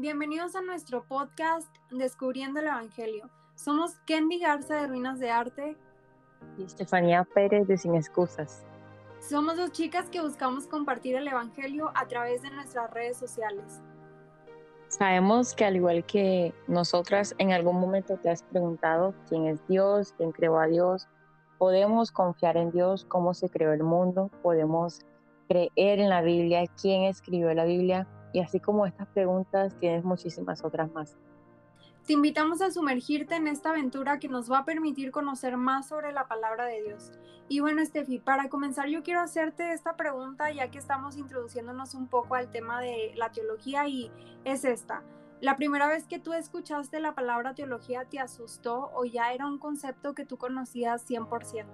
Bienvenidos 0.00 0.54
a 0.54 0.60
nuestro 0.60 1.02
podcast 1.02 1.66
Descubriendo 1.90 2.60
el 2.60 2.68
Evangelio. 2.68 3.28
Somos 3.56 3.98
Kendi 4.06 4.38
Garza 4.38 4.76
de 4.76 4.86
Ruinas 4.86 5.18
de 5.18 5.28
Arte 5.28 5.76
y 6.56 6.62
Estefanía 6.62 7.24
Pérez 7.24 7.66
de 7.66 7.76
Sin 7.76 7.96
Excusas. 7.96 8.64
Somos 9.18 9.56
dos 9.56 9.72
chicas 9.72 10.08
que 10.08 10.20
buscamos 10.20 10.68
compartir 10.68 11.16
el 11.16 11.26
Evangelio 11.26 11.90
a 11.96 12.06
través 12.06 12.42
de 12.42 12.50
nuestras 12.50 12.88
redes 12.92 13.16
sociales. 13.16 13.82
Sabemos 14.86 15.52
que 15.52 15.64
al 15.64 15.74
igual 15.74 16.06
que 16.06 16.54
nosotras, 16.68 17.34
en 17.38 17.50
algún 17.50 17.80
momento 17.80 18.18
te 18.18 18.30
has 18.30 18.44
preguntado 18.44 19.16
quién 19.28 19.48
es 19.48 19.66
Dios, 19.66 20.14
quién 20.16 20.30
creó 20.30 20.60
a 20.60 20.68
Dios. 20.68 21.08
Podemos 21.58 22.12
confiar 22.12 22.56
en 22.56 22.70
Dios, 22.70 23.04
cómo 23.04 23.34
se 23.34 23.50
creó 23.50 23.72
el 23.72 23.82
mundo, 23.82 24.30
podemos 24.44 25.00
creer 25.48 25.98
en 25.98 26.08
la 26.08 26.22
Biblia, 26.22 26.68
quién 26.80 27.02
escribió 27.02 27.52
la 27.52 27.64
Biblia 27.64 28.06
y 28.32 28.40
así 28.40 28.60
como 28.60 28.86
estas 28.86 29.08
preguntas, 29.08 29.74
tienes 29.78 30.04
muchísimas 30.04 30.64
otras 30.64 30.92
más. 30.92 31.16
Te 32.06 32.14
invitamos 32.14 32.62
a 32.62 32.70
sumergirte 32.70 33.34
en 33.34 33.48
esta 33.48 33.70
aventura 33.70 34.18
que 34.18 34.28
nos 34.28 34.50
va 34.50 34.60
a 34.60 34.64
permitir 34.64 35.10
conocer 35.10 35.58
más 35.58 35.88
sobre 35.88 36.12
la 36.12 36.26
palabra 36.26 36.64
de 36.64 36.82
Dios. 36.82 37.12
Y 37.48 37.60
bueno, 37.60 37.82
Estefi, 37.82 38.18
para 38.18 38.48
comenzar 38.48 38.88
yo 38.88 39.02
quiero 39.02 39.20
hacerte 39.20 39.72
esta 39.72 39.94
pregunta 39.94 40.50
ya 40.50 40.70
que 40.70 40.78
estamos 40.78 41.18
introduciéndonos 41.18 41.94
un 41.94 42.08
poco 42.08 42.34
al 42.34 42.50
tema 42.50 42.80
de 42.80 43.12
la 43.16 43.30
teología 43.30 43.86
y 43.88 44.10
es 44.44 44.64
esta. 44.64 45.02
¿La 45.40 45.56
primera 45.56 45.86
vez 45.86 46.06
que 46.06 46.18
tú 46.18 46.32
escuchaste 46.32 46.98
la 46.98 47.14
palabra 47.14 47.54
teología 47.54 48.06
te 48.06 48.18
asustó 48.18 48.90
o 48.94 49.04
ya 49.04 49.32
era 49.32 49.46
un 49.46 49.58
concepto 49.58 50.14
que 50.14 50.24
tú 50.24 50.38
conocías 50.38 51.06
100%? 51.08 51.66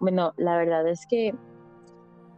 Bueno, 0.00 0.34
la 0.36 0.56
verdad 0.56 0.86
es 0.86 1.06
que 1.08 1.34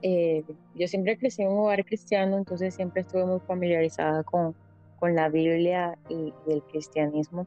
eh, 0.02 0.45
yo 0.74 0.88
siempre 0.88 1.18
crecí 1.18 1.42
en 1.42 1.48
un 1.48 1.59
hogar 1.59 1.84
cristiano, 1.84 2.36
entonces 2.38 2.74
siempre 2.74 3.02
estuve 3.02 3.27
muy 3.27 3.40
familiarizada 3.40 4.23
con, 4.23 4.54
con 4.98 5.14
la 5.14 5.28
Biblia 5.28 5.98
y, 6.09 6.32
el 6.48 6.62
cristianismo, 6.65 7.46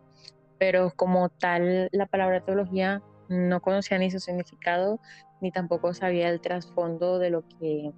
pero 0.58 0.92
como 0.96 1.30
tal 1.30 1.90
la 1.92 2.06
palabra 2.06 2.42
teología 2.42 3.02
no 3.30 3.62
conocía 3.62 3.98
ni 3.98 4.12
su 4.12 4.20
significado, 4.20 5.00
ni 5.42 5.52
tampoco 5.52 5.94
sabía 5.94 6.30
el 6.30 6.42
trasfondo 6.42 7.20
de 7.20 7.30
lo 7.30 7.48
que, 7.48 7.92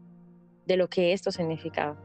de 0.66 0.78
lo 0.78 0.88
que 0.88 1.14
esto 1.14 1.32
significaba. 1.32 1.98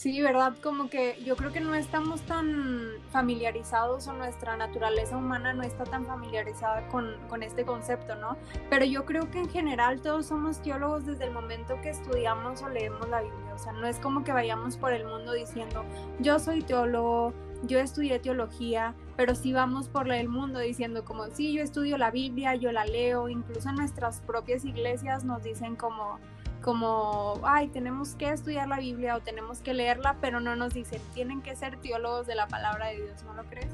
Sí, 0.00 0.22
¿verdad? 0.22 0.54
Como 0.62 0.88
que 0.88 1.22
yo 1.26 1.36
creo 1.36 1.52
que 1.52 1.60
no 1.60 1.74
estamos 1.74 2.22
tan 2.22 2.88
familiarizados 3.10 4.08
o 4.08 4.14
nuestra 4.14 4.56
naturaleza 4.56 5.14
humana 5.14 5.52
no 5.52 5.62
está 5.62 5.84
tan 5.84 6.06
familiarizada 6.06 6.88
con, 6.88 7.16
con, 7.28 7.42
este 7.42 7.66
concepto, 7.66 8.14
¿no? 8.14 8.38
Pero 8.70 8.86
yo 8.86 9.04
creo 9.04 9.30
que 9.30 9.40
en 9.40 9.50
general 9.50 10.00
todos 10.00 10.24
somos 10.24 10.62
teólogos 10.62 11.04
desde 11.04 11.24
el 11.24 11.32
momento 11.32 11.78
que 11.82 11.90
estudiamos 11.90 12.62
o 12.62 12.70
leemos 12.70 13.10
la 13.10 13.20
Biblia. 13.20 13.52
O 13.54 13.58
sea, 13.58 13.74
no 13.74 13.86
es 13.86 13.98
como 13.98 14.24
que 14.24 14.32
vayamos 14.32 14.78
por 14.78 14.94
el 14.94 15.04
mundo 15.04 15.34
diciendo, 15.34 15.84
yo 16.18 16.38
soy 16.38 16.62
teólogo, 16.62 17.34
yo 17.64 17.78
estudié 17.78 18.18
teología, 18.20 18.94
pero 19.18 19.34
sí 19.34 19.52
vamos 19.52 19.90
por 19.90 20.10
el 20.10 20.30
mundo 20.30 20.60
diciendo 20.60 21.04
como, 21.04 21.26
sí, 21.26 21.52
yo 21.52 21.62
estudio 21.62 21.98
la 21.98 22.10
Biblia, 22.10 22.54
yo 22.54 22.72
la 22.72 22.86
leo, 22.86 23.28
incluso 23.28 23.68
en 23.68 23.74
nuestras 23.74 24.22
propias 24.22 24.64
iglesias 24.64 25.24
nos 25.24 25.42
dicen 25.42 25.76
como 25.76 26.18
como, 26.60 27.40
ay, 27.42 27.68
tenemos 27.68 28.14
que 28.14 28.30
estudiar 28.30 28.68
la 28.68 28.78
Biblia 28.78 29.16
o 29.16 29.20
tenemos 29.20 29.60
que 29.60 29.74
leerla, 29.74 30.16
pero 30.20 30.40
no 30.40 30.56
nos 30.56 30.74
dicen, 30.74 31.00
tienen 31.14 31.42
que 31.42 31.56
ser 31.56 31.80
teólogos 31.80 32.26
de 32.26 32.34
la 32.34 32.46
palabra 32.46 32.88
de 32.88 33.02
Dios, 33.02 33.22
¿no 33.24 33.34
lo 33.34 33.44
crees? 33.44 33.72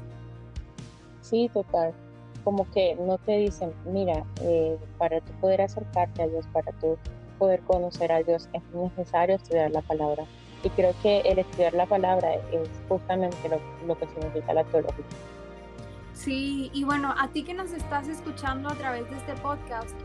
Sí, 1.21 1.49
total. 1.53 1.93
Como 2.43 2.69
que 2.71 2.95
no 2.95 3.17
te 3.17 3.33
dicen, 3.33 3.73
mira, 3.85 4.23
eh, 4.41 4.77
para 4.97 5.19
tú 5.19 5.31
poder 5.41 5.61
acercarte 5.61 6.23
a 6.23 6.27
Dios, 6.27 6.45
para 6.53 6.71
tú 6.73 6.97
poder 7.37 7.59
conocer 7.61 8.11
a 8.11 8.23
Dios, 8.23 8.49
es 8.53 8.63
necesario 8.73 9.35
estudiar 9.35 9.71
la 9.71 9.81
palabra. 9.81 10.23
Y 10.63 10.69
creo 10.69 10.93
que 11.03 11.19
el 11.21 11.39
estudiar 11.39 11.73
la 11.73 11.85
palabra 11.85 12.35
es 12.35 12.69
justamente 12.87 13.37
lo, 13.49 13.59
lo 13.85 13.97
que 13.97 14.07
significa 14.07 14.53
la 14.53 14.63
teología. 14.63 15.05
Sí, 16.13 16.71
y 16.73 16.83
bueno, 16.83 17.13
a 17.15 17.27
ti 17.27 17.43
que 17.43 17.53
nos 17.53 17.73
estás 17.73 18.07
escuchando 18.07 18.69
a 18.69 18.73
través 18.73 19.09
de 19.09 19.17
este 19.17 19.33
podcast, 19.35 19.95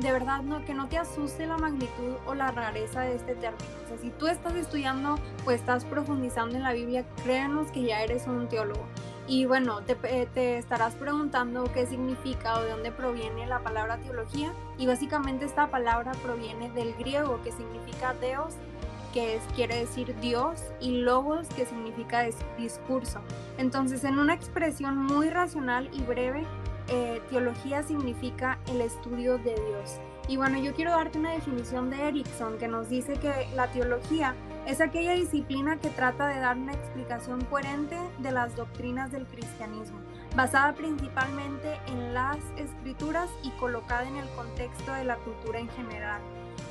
de 0.00 0.12
verdad 0.12 0.42
no, 0.42 0.64
que 0.64 0.74
no 0.74 0.88
te 0.88 0.98
asuste 0.98 1.46
la 1.46 1.58
magnitud 1.58 2.16
o 2.26 2.34
la 2.34 2.50
rareza 2.50 3.02
de 3.02 3.14
este 3.14 3.34
término. 3.34 3.64
Si 4.00 4.10
tú 4.10 4.26
estás 4.28 4.54
estudiando 4.54 5.18
o 5.46 5.50
estás 5.50 5.84
profundizando 5.84 6.56
en 6.56 6.62
la 6.62 6.72
Biblia, 6.72 7.04
créanos 7.22 7.70
que 7.70 7.82
ya 7.82 8.02
eres 8.02 8.26
un 8.26 8.48
teólogo. 8.48 8.84
Y 9.26 9.44
bueno, 9.44 9.82
te, 9.82 9.96
eh, 10.04 10.26
te, 10.32 10.58
estarás 10.58 10.94
preguntando 10.94 11.64
qué 11.72 11.86
significa 11.86 12.58
o 12.58 12.62
de 12.62 12.70
dónde 12.70 12.90
proviene 12.90 13.46
la 13.46 13.60
palabra 13.60 13.98
teología. 13.98 14.52
Y 14.78 14.86
básicamente 14.86 15.44
esta 15.44 15.68
palabra 15.68 16.12
proviene 16.22 16.70
del 16.70 16.94
griego 16.94 17.40
que 17.42 17.52
significa 17.52 18.14
Deus, 18.14 18.54
que 19.12 19.36
es, 19.36 19.42
quiere 19.54 19.76
decir 19.76 20.16
Dios, 20.20 20.60
y 20.80 21.02
logos, 21.02 21.46
que 21.48 21.66
significa 21.66 22.26
discurso. 22.56 23.20
Entonces, 23.58 24.04
en 24.04 24.18
una 24.18 24.34
expresión 24.34 24.96
muy 24.96 25.30
racional 25.30 25.90
y 25.92 26.02
breve, 26.02 26.46
eh, 26.90 27.22
teología 27.30 27.84
significa 27.84 28.58
el 28.68 28.80
estudio 28.80 29.38
de 29.38 29.54
Dios. 29.54 30.00
Y 30.28 30.36
bueno, 30.36 30.58
yo 30.58 30.74
quiero 30.74 30.90
darte 30.90 31.18
una 31.18 31.32
definición 31.32 31.88
de 31.88 32.08
Erickson 32.08 32.58
que 32.58 32.68
nos 32.68 32.88
dice 32.88 33.14
que 33.14 33.48
la 33.54 33.68
teología 33.68 34.34
es 34.66 34.80
aquella 34.80 35.12
disciplina 35.12 35.76
que 35.76 35.88
trata 35.90 36.26
de 36.26 36.40
dar 36.40 36.56
una 36.56 36.72
explicación 36.72 37.44
coherente 37.44 37.96
de 38.18 38.32
las 38.32 38.54
doctrinas 38.56 39.10
del 39.10 39.26
cristianismo, 39.26 39.98
basada 40.36 40.74
principalmente 40.74 41.78
en 41.86 42.12
las 42.12 42.38
escrituras 42.56 43.30
y 43.42 43.50
colocada 43.52 44.06
en 44.06 44.16
el 44.16 44.28
contexto 44.30 44.92
de 44.92 45.04
la 45.04 45.16
cultura 45.16 45.58
en 45.58 45.68
general, 45.70 46.20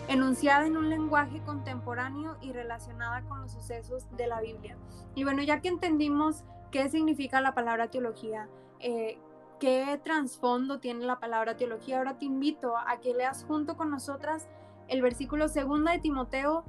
enunciada 0.08 0.66
en 0.66 0.78
un 0.78 0.90
lenguaje 0.90 1.42
contemporáneo 1.46 2.38
y 2.42 2.52
relacionada 2.52 3.22
con 3.24 3.42
los 3.42 3.52
sucesos 3.52 4.06
de 4.18 4.28
la 4.28 4.42
Biblia. 4.42 4.78
Y 5.16 5.24
bueno, 5.24 5.42
ya 5.44 5.62
que 5.62 5.70
entendimos 5.70 6.44
qué 6.72 6.90
significa 6.90 7.42
la 7.42 7.54
palabra 7.54 7.90
teología, 7.90 8.48
eh, 8.80 9.18
qué 9.60 10.00
trasfondo 10.04 10.80
tiene 10.80 11.06
la 11.06 11.20
palabra 11.20 11.58
teología. 11.58 11.98
Ahora 11.98 12.18
te 12.18 12.26
invito 12.26 12.76
a 12.78 13.00
que 13.00 13.14
leas 13.14 13.44
junto 13.44 13.78
con 13.78 13.92
nosotras 13.92 14.48
el 14.88 15.02
versículo 15.02 15.48
segundo 15.50 15.92
de 15.92 16.00
Timoteo, 16.00 16.64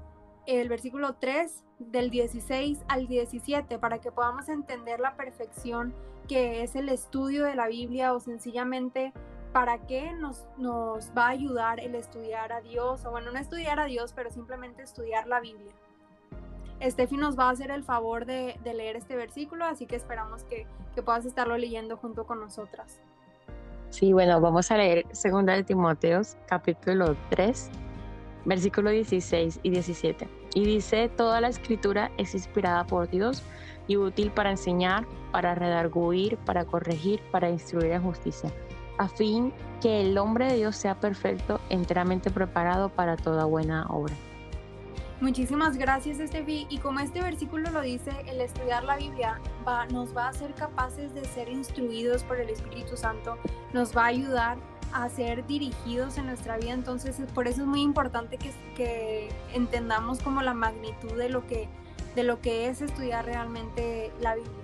el 0.47 0.69
versículo 0.69 1.15
3 1.15 1.65
del 1.78 2.11
16 2.11 2.84
al 2.89 3.06
17, 3.06 3.78
para 3.78 4.01
que 4.01 4.12
podamos 4.12 4.49
entender 4.49 5.01
la 5.01 5.17
perfección 5.17 5.95
que 6.28 6.62
es 6.62 6.77
el 6.77 6.89
estudio 6.89 7.45
de 7.45 7.55
la 7.55 7.69
Biblia 7.69 8.12
o 8.12 8.21
sencillamente 8.21 9.12
para 9.53 9.87
qué 9.87 10.12
nos, 10.12 10.47
nos 10.59 11.11
va 11.17 11.27
a 11.27 11.31
ayudar 11.31 11.81
el 11.81 11.95
estudiar 11.95 12.53
a 12.53 12.61
Dios, 12.61 13.05
o 13.05 13.11
bueno, 13.11 13.33
no 13.33 13.39
estudiar 13.39 13.81
a 13.81 13.87
Dios, 13.87 14.12
pero 14.12 14.31
simplemente 14.31 14.83
estudiar 14.83 15.27
la 15.27 15.41
Biblia. 15.41 15.72
Estefi 16.81 17.19
nos 17.19 17.39
va 17.39 17.49
a 17.49 17.51
hacer 17.51 17.71
el 17.71 17.85
favor 17.85 18.25
de, 18.25 18.59
leer 18.65 18.97
este 18.97 19.15
versículo, 19.15 19.67
así 19.67 19.85
que 19.85 19.97
esperamos 19.97 20.45
que, 20.45 20.67
puedas 21.05 21.25
estarlo 21.25 21.57
leyendo 21.57 21.97
junto 21.97 22.27
con 22.27 22.41
nosotras. 22.41 23.01
Sí, 23.91 24.13
bueno, 24.13 24.41
vamos 24.41 24.71
a 24.71 24.77
leer 24.77 25.05
2 25.09 25.47
de 25.47 25.65
Timoteos, 25.65 26.37
capítulo 26.47 27.17
3, 27.31 27.71
versículo 28.45 28.91
16 28.91 29.61
y 29.63 29.71
17. 29.71 30.29
Y 30.55 30.65
dice, 30.65 31.09
toda 31.09 31.41
la 31.41 31.49
escritura 31.49 32.11
es 32.19 32.35
inspirada 32.35 32.85
por 32.85 33.09
Dios 33.09 33.43
y 33.87 33.97
útil 33.97 34.31
para 34.31 34.51
enseñar, 34.51 35.07
para 35.33 35.55
redarguir, 35.55 36.37
para 36.39 36.65
corregir, 36.65 37.21
para 37.31 37.51
instruir 37.51 37.93
en 37.93 38.03
justicia, 38.03 38.53
a 38.99 39.09
fin 39.09 39.53
que 39.81 40.03
el 40.03 40.19
hombre 40.19 40.47
de 40.47 40.57
Dios 40.57 40.77
sea 40.77 40.99
perfecto, 41.01 41.61
enteramente 41.71 42.31
preparado 42.31 42.91
para 42.91 43.17
toda 43.17 43.45
buena 43.45 43.87
obra. 43.89 44.15
Muchísimas 45.21 45.77
gracias, 45.77 46.19
Estefi. 46.19 46.67
Y 46.71 46.79
como 46.79 47.01
este 47.01 47.21
versículo 47.21 47.71
lo 47.71 47.83
dice, 47.83 48.11
el 48.27 48.41
estudiar 48.41 48.85
la 48.85 48.97
Biblia 48.97 49.39
nos 49.93 50.17
va 50.17 50.27
a 50.27 50.29
hacer 50.31 50.55
capaces 50.55 51.13
de 51.13 51.25
ser 51.27 51.51
instruidos 51.51 52.25
por 52.25 52.41
el 52.41 52.49
Espíritu 52.49 52.97
Santo, 52.97 53.37
nos 53.75 53.95
va 53.95 54.05
a 54.05 54.07
ayudar 54.07 54.57
a 54.95 55.09
ser 55.11 55.47
dirigidos 55.47 56.17
en 56.17 56.25
nuestra 56.25 56.57
vida. 56.57 56.73
Entonces, 56.73 57.17
por 57.35 57.49
eso 57.49 57.61
es 57.61 57.67
muy 57.67 57.83
importante 57.83 58.39
que, 58.39 59.29
entendamos 59.53 60.21
como 60.21 60.41
la 60.41 60.55
magnitud 60.55 61.13
de 61.13 61.28
lo 61.28 61.47
que, 61.47 61.69
es 62.71 62.81
estudiar 62.81 63.27
realmente 63.27 64.11
la 64.21 64.37
Biblia. 64.37 64.55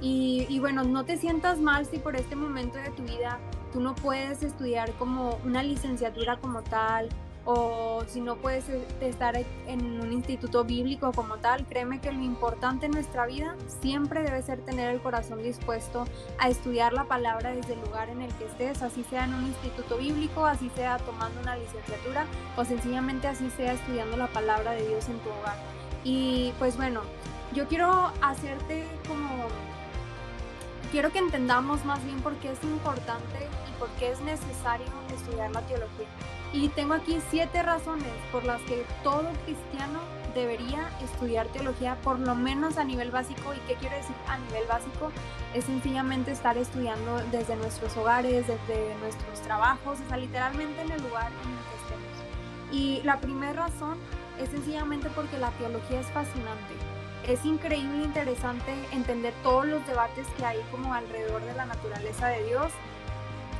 Y 0.00 0.58
bueno, 0.58 0.82
no 0.82 1.04
te 1.04 1.16
sientas 1.16 1.60
mal 1.60 1.86
si 1.86 1.98
por 1.98 2.16
este 2.16 2.34
momento 2.34 2.76
de 2.76 2.90
tu 2.90 3.04
vida 3.04 3.38
tú 3.72 3.80
no 3.80 3.94
puedes 3.94 4.42
estudiar 4.42 4.90
como 4.94 5.38
una 5.44 5.62
licenciatura 5.62 6.38
como 6.38 6.62
tal 6.62 7.08
o 7.44 8.04
si 8.06 8.20
no 8.20 8.36
puedes 8.36 8.68
e, 8.68 8.84
estar 9.00 9.36
en 9.66 10.00
un 10.00 10.12
instituto 10.12 10.64
bíblico 10.64 11.12
como 11.12 11.36
tal, 11.36 11.66
créeme 11.66 12.00
que 12.00 12.12
lo 12.12 12.22
importante 12.22 12.86
en 12.86 12.92
nuestra 12.92 13.26
vida 13.26 13.56
siempre 13.80 14.22
debe 14.22 14.42
ser 14.42 14.60
tener 14.60 14.90
el 14.90 15.00
corazón 15.00 15.42
dispuesto 15.42 16.04
a 16.38 16.48
estudiar 16.48 16.92
la 16.92 17.04
palabra 17.04 17.54
desde 17.54 17.74
el 17.74 17.80
lugar 17.80 18.08
en 18.10 18.22
el 18.22 18.32
que 18.34 18.46
estés, 18.46 18.82
así 18.82 19.04
sea 19.04 19.24
en 19.24 19.34
un 19.34 19.46
instituto 19.46 19.98
bíblico, 19.98 20.46
así 20.46 20.70
sea 20.74 20.98
tomando 20.98 21.40
una 21.40 21.56
licenciatura 21.56 22.26
o 22.56 22.64
sencillamente 22.64 23.26
así 23.26 23.50
sea 23.50 23.72
estudiando 23.72 24.16
la 24.16 24.28
palabra 24.28 24.72
de 24.72 24.86
Dios 24.86 25.08
en 25.08 25.18
tu 25.18 25.30
hogar. 25.30 25.56
Y 26.04 26.52
pues 26.58 26.76
bueno, 26.76 27.00
yo 27.54 27.66
quiero 27.68 28.12
hacerte 28.20 28.86
como 29.08 29.48
quiero 30.90 31.10
que 31.10 31.18
entendamos 31.18 31.84
más 31.84 32.04
bien 32.04 32.20
por 32.20 32.34
qué 32.36 32.52
es 32.52 32.62
importante 32.62 33.48
por 33.82 33.90
qué 33.98 34.12
es 34.12 34.20
necesario 34.20 34.86
estudiar 35.12 35.50
la 35.50 35.60
teología. 35.62 36.06
Y 36.52 36.68
tengo 36.68 36.94
aquí 36.94 37.18
siete 37.30 37.64
razones 37.64 38.12
por 38.30 38.44
las 38.44 38.60
que 38.62 38.86
todo 39.02 39.28
cristiano 39.44 39.98
debería 40.36 40.88
estudiar 41.02 41.48
teología, 41.48 41.96
por 42.04 42.20
lo 42.20 42.36
menos 42.36 42.78
a 42.78 42.84
nivel 42.84 43.10
básico. 43.10 43.52
¿Y 43.52 43.58
qué 43.66 43.74
quiero 43.74 43.96
decir 43.96 44.14
a 44.28 44.38
nivel 44.38 44.68
básico? 44.68 45.10
Es 45.52 45.64
sencillamente 45.64 46.30
estar 46.30 46.56
estudiando 46.56 47.16
desde 47.32 47.56
nuestros 47.56 47.96
hogares, 47.96 48.46
desde 48.46 48.94
nuestros 49.00 49.40
trabajos, 49.40 49.98
o 49.98 50.08
sea, 50.08 50.16
literalmente 50.16 50.80
en 50.80 50.92
el 50.92 51.02
lugar 51.02 51.32
en 51.32 51.50
el 51.50 51.64
que 51.66 51.76
estemos. 51.82 52.70
Y 52.70 53.02
la 53.02 53.18
primera 53.18 53.64
razón 53.64 53.98
es 54.38 54.48
sencillamente 54.50 55.10
porque 55.10 55.38
la 55.38 55.50
teología 55.58 55.98
es 55.98 56.06
fascinante. 56.12 56.74
Es 57.26 57.44
increíble 57.44 58.02
e 58.02 58.04
interesante 58.04 58.74
entender 58.92 59.34
todos 59.42 59.66
los 59.66 59.84
debates 59.88 60.28
que 60.36 60.44
hay 60.44 60.60
como 60.70 60.94
alrededor 60.94 61.42
de 61.42 61.54
la 61.54 61.66
naturaleza 61.66 62.28
de 62.28 62.44
Dios, 62.44 62.72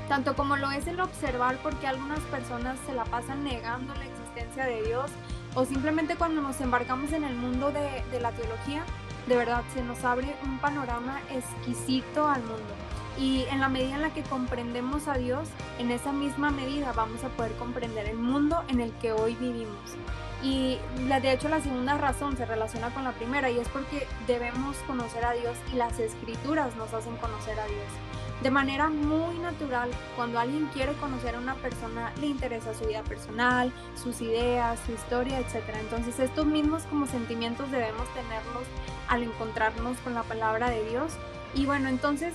tanto 0.09 0.35
como 0.35 0.57
lo 0.57 0.71
es 0.71 0.87
el 0.87 1.01
observar 1.01 1.57
porque 1.63 1.87
algunas 1.87 2.21
personas 2.21 2.79
se 2.87 2.93
la 2.93 3.05
pasan 3.05 3.45
negando 3.45 3.95
la 3.95 4.05
existencia 4.05 4.65
de 4.65 4.83
Dios 4.83 5.11
o 5.55 5.65
simplemente 5.65 6.17
cuando 6.17 6.41
nos 6.41 6.61
embarcamos 6.61 7.13
en 7.13 7.25
el 7.25 7.35
mundo 7.35 7.71
de, 7.71 8.03
de 8.11 8.21
la 8.21 8.33
teología, 8.33 8.85
de 9.27 9.37
verdad 9.37 9.63
se 9.75 9.83
nos 9.83 10.03
abre 10.05 10.35
un 10.45 10.59
panorama 10.59 11.21
exquisito 11.31 12.27
al 12.27 12.41
mundo. 12.41 12.75
Y 13.19 13.45
en 13.51 13.61
la 13.61 13.69
medida 13.69 13.97
en 13.97 14.03
la 14.03 14.15
que 14.15 14.23
comprendemos 14.23 15.07
a 15.07 15.15
Dios, 15.15 15.49
en 15.79 15.91
esa 15.91 16.13
misma 16.13 16.51
medida 16.51 16.93
vamos 16.93 17.23
a 17.25 17.29
poder 17.29 17.53
comprender 17.57 18.07
el 18.07 18.17
mundo 18.17 18.65
en 18.69 18.81
el 18.81 18.91
que 18.93 19.13
hoy 19.13 19.35
vivimos. 19.35 19.97
Y 20.43 20.79
de 20.97 21.33
hecho 21.33 21.49
la 21.49 21.61
segunda 21.61 21.97
razón 21.99 22.37
se 22.37 22.47
relaciona 22.47 22.93
con 22.93 23.05
la 23.05 23.13
primera 23.13 23.51
y 23.51 23.59
es 23.59 23.69
porque 23.69 24.09
debemos 24.27 24.77
conocer 24.89 25.25
a 25.25 25.33
Dios 25.33 25.57
y 25.73 25.77
las 25.77 25.99
escrituras 26.01 26.75
nos 26.77 26.93
hacen 26.95 27.17
conocer 27.19 27.61
a 27.61 27.67
Dios. 27.67 28.32
De 28.43 28.51
manera 28.51 28.89
muy 28.89 29.39
natural, 29.39 29.89
cuando 30.17 30.41
alguien 30.41 30.67
quiere 30.73 30.95
conocer 30.95 31.37
a 31.37 31.39
una 31.39 31.55
persona, 31.55 32.13
le 32.21 32.27
interesa 32.27 32.75
su 32.75 32.87
vida 32.87 33.05
personal, 33.05 33.73
sus 33.95 34.21
ideas, 34.21 34.81
su 34.85 34.91
historia, 34.91 35.39
etc. 35.39 35.63
Entonces 35.79 36.19
estos 36.19 36.45
mismos 36.45 36.83
como 36.87 37.07
sentimientos 37.07 37.71
debemos 37.71 38.13
tenerlos 38.15 38.65
al 39.09 39.23
encontrarnos 39.23 39.97
con 39.99 40.15
la 40.15 40.25
palabra 40.25 40.71
de 40.71 40.83
Dios. 40.91 41.13
Y 41.55 41.67
bueno, 41.67 41.89
entonces 41.89 42.35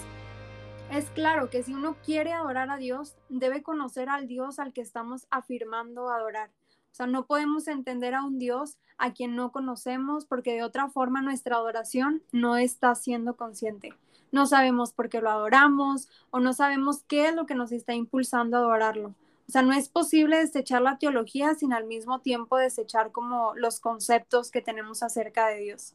es 0.94 1.10
claro 1.10 1.50
que 1.50 1.64
si 1.64 1.74
uno 1.74 1.98
quiere 2.06 2.32
adorar 2.32 2.70
a 2.70 2.78
Dios, 2.78 3.18
debe 3.28 3.62
conocer 3.62 4.08
al 4.08 4.28
Dios 4.28 4.60
al 4.60 4.72
que 4.72 4.80
estamos 4.80 5.28
afirmando 5.30 6.10
adorar. 6.10 6.52
O 6.92 6.96
sea, 6.98 7.08
no 7.08 7.26
podemos 7.26 7.68
entender 7.68 8.16
a 8.16 8.24
un 8.24 8.40
Dios 8.40 8.78
a 8.98 9.12
quien 9.12 9.36
no 9.36 9.52
conocemos 9.52 10.26
porque 10.26 10.54
de 10.54 10.64
otra 10.64 10.88
forma 10.88 11.22
nuestra 11.22 11.58
adoración 11.58 12.24
no 12.32 12.56
está 12.56 12.96
siendo 12.96 13.36
consciente. 13.36 13.94
No 14.32 14.46
sabemos 14.46 14.94
por 14.94 15.10
qué 15.10 15.22
lo 15.22 15.30
adoramos 15.30 16.10
o 16.32 16.40
no 16.40 16.54
sabemos 16.54 17.04
qué 17.08 17.30
es 17.30 17.36
lo 17.36 17.46
que 17.46 17.56
nos 17.56 17.72
está 17.72 17.94
impulsando 17.94 18.58
a 18.58 18.60
adorarlo. 18.62 19.16
O 19.48 19.52
sea, 19.52 19.62
no 19.62 19.74
es 19.74 19.88
posible 19.90 20.38
desechar 20.38 20.82
la 20.82 20.98
teología 20.98 21.56
sin 21.56 21.74
al 21.74 21.86
mismo 21.86 22.20
tiempo 22.20 22.58
desechar 22.58 23.12
como 23.12 23.54
los 23.56 23.80
conceptos 23.80 24.52
que 24.52 24.62
tenemos 24.62 25.04
acerca 25.04 25.48
de 25.48 25.60
Dios. 25.60 25.94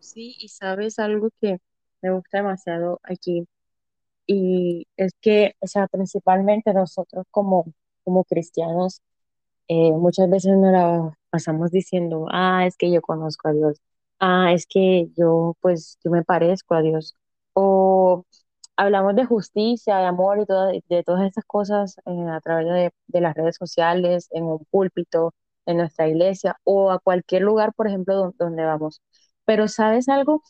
Sí, 0.00 0.34
y 0.38 0.48
sabes 0.48 0.98
algo 0.98 1.30
que 1.40 1.58
me 2.02 2.10
gusta 2.12 2.38
demasiado 2.38 3.00
aquí 3.04 3.46
y 4.26 4.86
es 4.96 5.12
que, 5.20 5.54
o 5.60 5.66
sea, 5.66 5.86
principalmente 5.88 6.72
nosotros 6.74 7.26
como 7.30 7.66
como 8.04 8.24
cristianos, 8.24 9.00
eh, 9.68 9.92
muchas 9.92 10.28
veces 10.30 10.56
nos 10.56 10.72
la 10.72 11.18
pasamos 11.30 11.70
diciendo, 11.70 12.26
ah, 12.30 12.66
es 12.66 12.76
que 12.76 12.90
yo 12.90 13.02
conozco 13.02 13.48
a 13.48 13.52
Dios, 13.52 13.80
ah, 14.22 14.52
es 14.52 14.66
que 14.66 15.08
yo, 15.16 15.56
pues, 15.60 15.98
yo 16.04 16.10
me 16.10 16.24
parezco 16.24 16.74
a 16.74 16.82
Dios, 16.82 17.16
o 17.54 18.24
hablamos 18.76 19.16
de 19.16 19.26
justicia, 19.26 19.98
de 19.98 20.06
amor 20.06 20.38
y 20.40 20.82
de 20.88 21.04
todas 21.04 21.24
esas 21.30 21.44
cosas 21.44 21.96
eh, 22.06 22.28
a 22.30 22.40
través 22.40 22.66
de, 22.68 22.92
de, 23.08 23.20
las 23.20 23.34
redes 23.34 23.56
sociales, 23.56 24.28
en 24.32 24.44
un 24.44 24.64
púlpito, 24.70 25.34
en 25.66 25.78
nuestra 25.78 26.08
iglesia 26.08 26.56
o 26.64 26.90
a 26.92 26.98
cualquier 27.00 27.42
lugar, 27.42 27.72
por 27.74 27.88
ejemplo, 27.88 28.32
donde 28.38 28.64
vamos. 28.64 29.02
Pero 29.44 29.68
¿sabes 29.68 30.08
algo? 30.08 30.42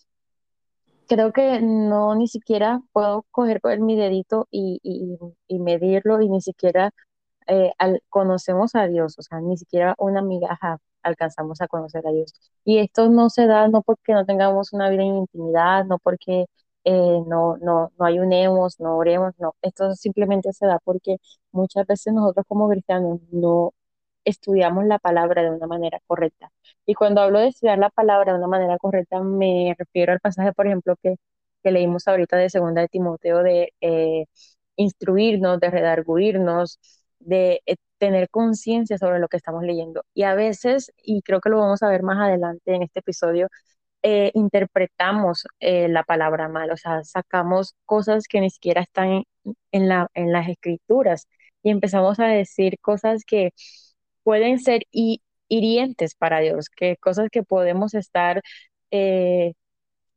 Creo 1.09 1.33
que 1.33 1.61
no 1.61 2.15
ni 2.15 2.27
siquiera 2.29 2.81
puedo 2.93 3.27
coger 3.31 3.61
con 3.61 3.85
mi 3.85 3.97
dedito 3.97 4.49
y, 4.51 4.81
y, 4.83 5.19
y 5.49 5.59
medirlo 5.59 6.21
y 6.23 6.29
ni 6.29 6.41
siquiera 6.41 6.91
eh, 7.47 7.73
conocemos 8.09 8.75
a 8.75 8.87
Dios, 8.87 9.19
o 9.19 9.23
sea, 9.23 9.41
ni 9.41 9.57
siquiera 9.59 9.95
una 9.99 10.23
migaja 10.23 10.79
alcanzamos 11.03 11.61
a 11.61 11.69
conocer 11.69 12.07
a 12.07 12.13
Dios. 12.13 12.33
Y 12.65 12.79
esto 12.79 13.09
no 13.09 13.31
se 13.31 13.47
da 13.47 13.69
no 13.69 13.83
porque 13.83 14.13
no 14.13 14.25
tengamos 14.27 14.73
una 14.73 14.91
vida 14.91 15.03
en 15.03 15.17
intimidad, 15.17 15.85
no 15.85 15.99
porque 15.99 16.47
eh, 16.85 17.21
no, 17.27 17.57
no, 17.59 17.93
no 17.99 18.05
ayunemos, 18.05 18.81
no 18.81 18.97
oremos, 18.97 19.33
no, 19.39 19.55
esto 19.63 19.95
simplemente 19.95 20.53
se 20.53 20.67
da 20.67 20.79
porque 20.85 21.17
muchas 21.53 21.87
veces 21.87 22.13
nosotros 22.15 22.45
como 22.49 22.69
cristianos 22.69 23.21
no 23.31 23.73
estudiamos 24.25 24.85
la 24.87 24.99
palabra 24.99 25.43
de 25.43 25.51
una 25.51 25.67
manera 25.67 26.01
correcta. 26.07 26.51
Y 26.87 26.95
cuando 26.95 27.21
hablo 27.21 27.41
de 27.41 27.49
estudiar 27.49 27.79
la 27.79 27.91
palabra 27.91 28.33
de 28.33 28.39
una 28.39 28.49
manera 28.49 28.79
correcta, 28.79 29.21
me 29.21 29.75
refiero 29.79 30.13
al 30.13 30.21
pasaje, 30.21 30.53
por 30.53 30.67
ejemplo, 30.67 30.97
que, 31.03 31.17
que 31.63 31.71
leímos 31.73 32.07
ahorita 32.09 32.37
de 32.37 32.51
segunda 32.51 32.83
de 32.83 32.89
Timoteo, 32.89 33.43
de 33.43 33.73
eh, 33.81 34.27
instruirnos, 34.77 35.61
de 35.61 35.71
redarguirnos, 35.71 36.79
de 37.25 37.63
eh, 37.67 37.77
tener 37.99 38.29
conciencia 38.31 38.99
sobre 38.99 39.19
lo 39.21 39.29
que 39.29 39.37
estamos 39.37 39.63
leyendo. 39.65 40.05
Y 40.15 40.25
a 40.25 40.35
veces, 40.35 40.93
y 41.03 41.23
creo 41.23 41.41
que 41.41 41.51
lo 41.51 41.59
vamos 41.59 41.83
a 41.83 41.89
ver 41.89 42.03
más 42.03 42.19
adelante 42.19 42.75
en 42.75 42.83
este 42.83 43.01
episodio, 43.01 43.49
eh, 44.03 44.33
interpretamos 44.35 45.47
eh, 45.61 45.89
la 45.89 46.03
palabra 46.05 46.49
mal, 46.49 46.71
o 46.73 46.77
sea, 46.77 47.05
sacamos 47.05 47.75
cosas 47.87 48.27
que 48.29 48.41
ni 48.41 48.51
siquiera 48.51 48.83
están 48.83 49.25
en, 49.73 49.89
la, 49.89 50.09
en 50.15 50.33
las 50.33 50.49
escrituras 50.49 51.29
y 51.63 51.71
empezamos 51.71 52.19
a 52.21 52.27
decir 52.27 52.79
cosas 52.81 53.25
que 53.25 53.53
pueden 54.25 54.59
ser 54.61 54.83
hirientes 55.49 56.15
para 56.17 56.41
Dios, 56.41 56.69
que 56.71 56.97
cosas 56.99 57.29
que 57.31 57.43
podemos 57.45 57.95
estar 57.95 58.43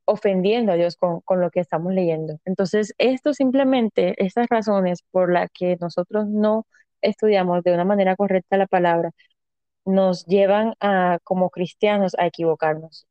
ofendiendo 0.06 0.72
a 0.72 0.76
Dios 0.76 0.96
con, 0.98 1.22
con, 1.22 1.42
lo 1.42 1.50
que 1.52 1.60
estamos 1.60 1.94
leyendo. 1.94 2.40
Entonces, 2.46 2.94
esto 2.98 3.34
simplemente, 3.34 4.14
estas 4.24 4.48
razones 4.50 5.04
por 5.12 5.32
las 5.32 5.50
que 5.52 5.78
nosotros 5.80 6.28
no 6.28 6.66
estudiamos 7.02 7.64
de 7.64 7.74
una 7.74 7.86
manera 7.86 8.16
correcta 8.16 8.58
la 8.58 8.68
palabra, 8.68 9.12
nos 9.86 10.26
llevan 10.26 10.76
a, 10.82 11.20
como 11.24 11.50
cristianos, 11.52 12.16
a 12.20 12.28
equivocarnos. 12.28 13.08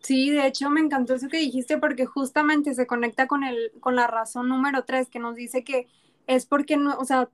Sí, 0.00 0.30
de 0.30 0.46
hecho 0.46 0.70
me 0.70 0.80
encantó 0.80 1.14
eso 1.14 1.28
que 1.28 1.36
dijiste 1.38 1.76
porque 1.78 2.06
justamente 2.06 2.74
se 2.74 2.86
conecta 2.86 3.26
con, 3.26 3.44
el, 3.44 3.72
con 3.80 3.96
la 3.96 4.06
razón 4.06 4.48
número 4.48 4.84
tres 4.84 5.10
que 5.10 5.18
nos 5.18 5.34
dice 5.36 5.62
que 5.62 5.88
es 6.26 6.46
porque, 6.46 6.76
no, 6.78 6.96
o 6.98 7.04
sea, 7.04 7.30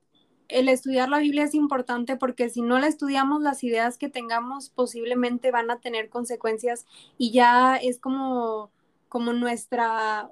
el 0.48 0.69
estudiar 0.69 1.08
la 1.08 1.19
Biblia 1.19 1.44
es 1.44 1.54
importante 1.54 2.16
porque 2.16 2.49
si 2.50 2.62
no 2.62 2.78
la 2.78 2.88
estudiamos, 2.88 3.42
las 3.42 3.62
ideas 3.64 3.99
que 3.99 4.08
tengamos 4.08 4.70
posiblemente 4.70 5.50
van 5.52 5.70
a 5.70 5.80
tener 5.80 6.09
consecuencias 6.09 6.87
y 7.18 7.32
ya 7.32 7.76
es 7.76 8.00
como, 8.00 8.73
como 9.09 9.32
nuestra 9.32 10.28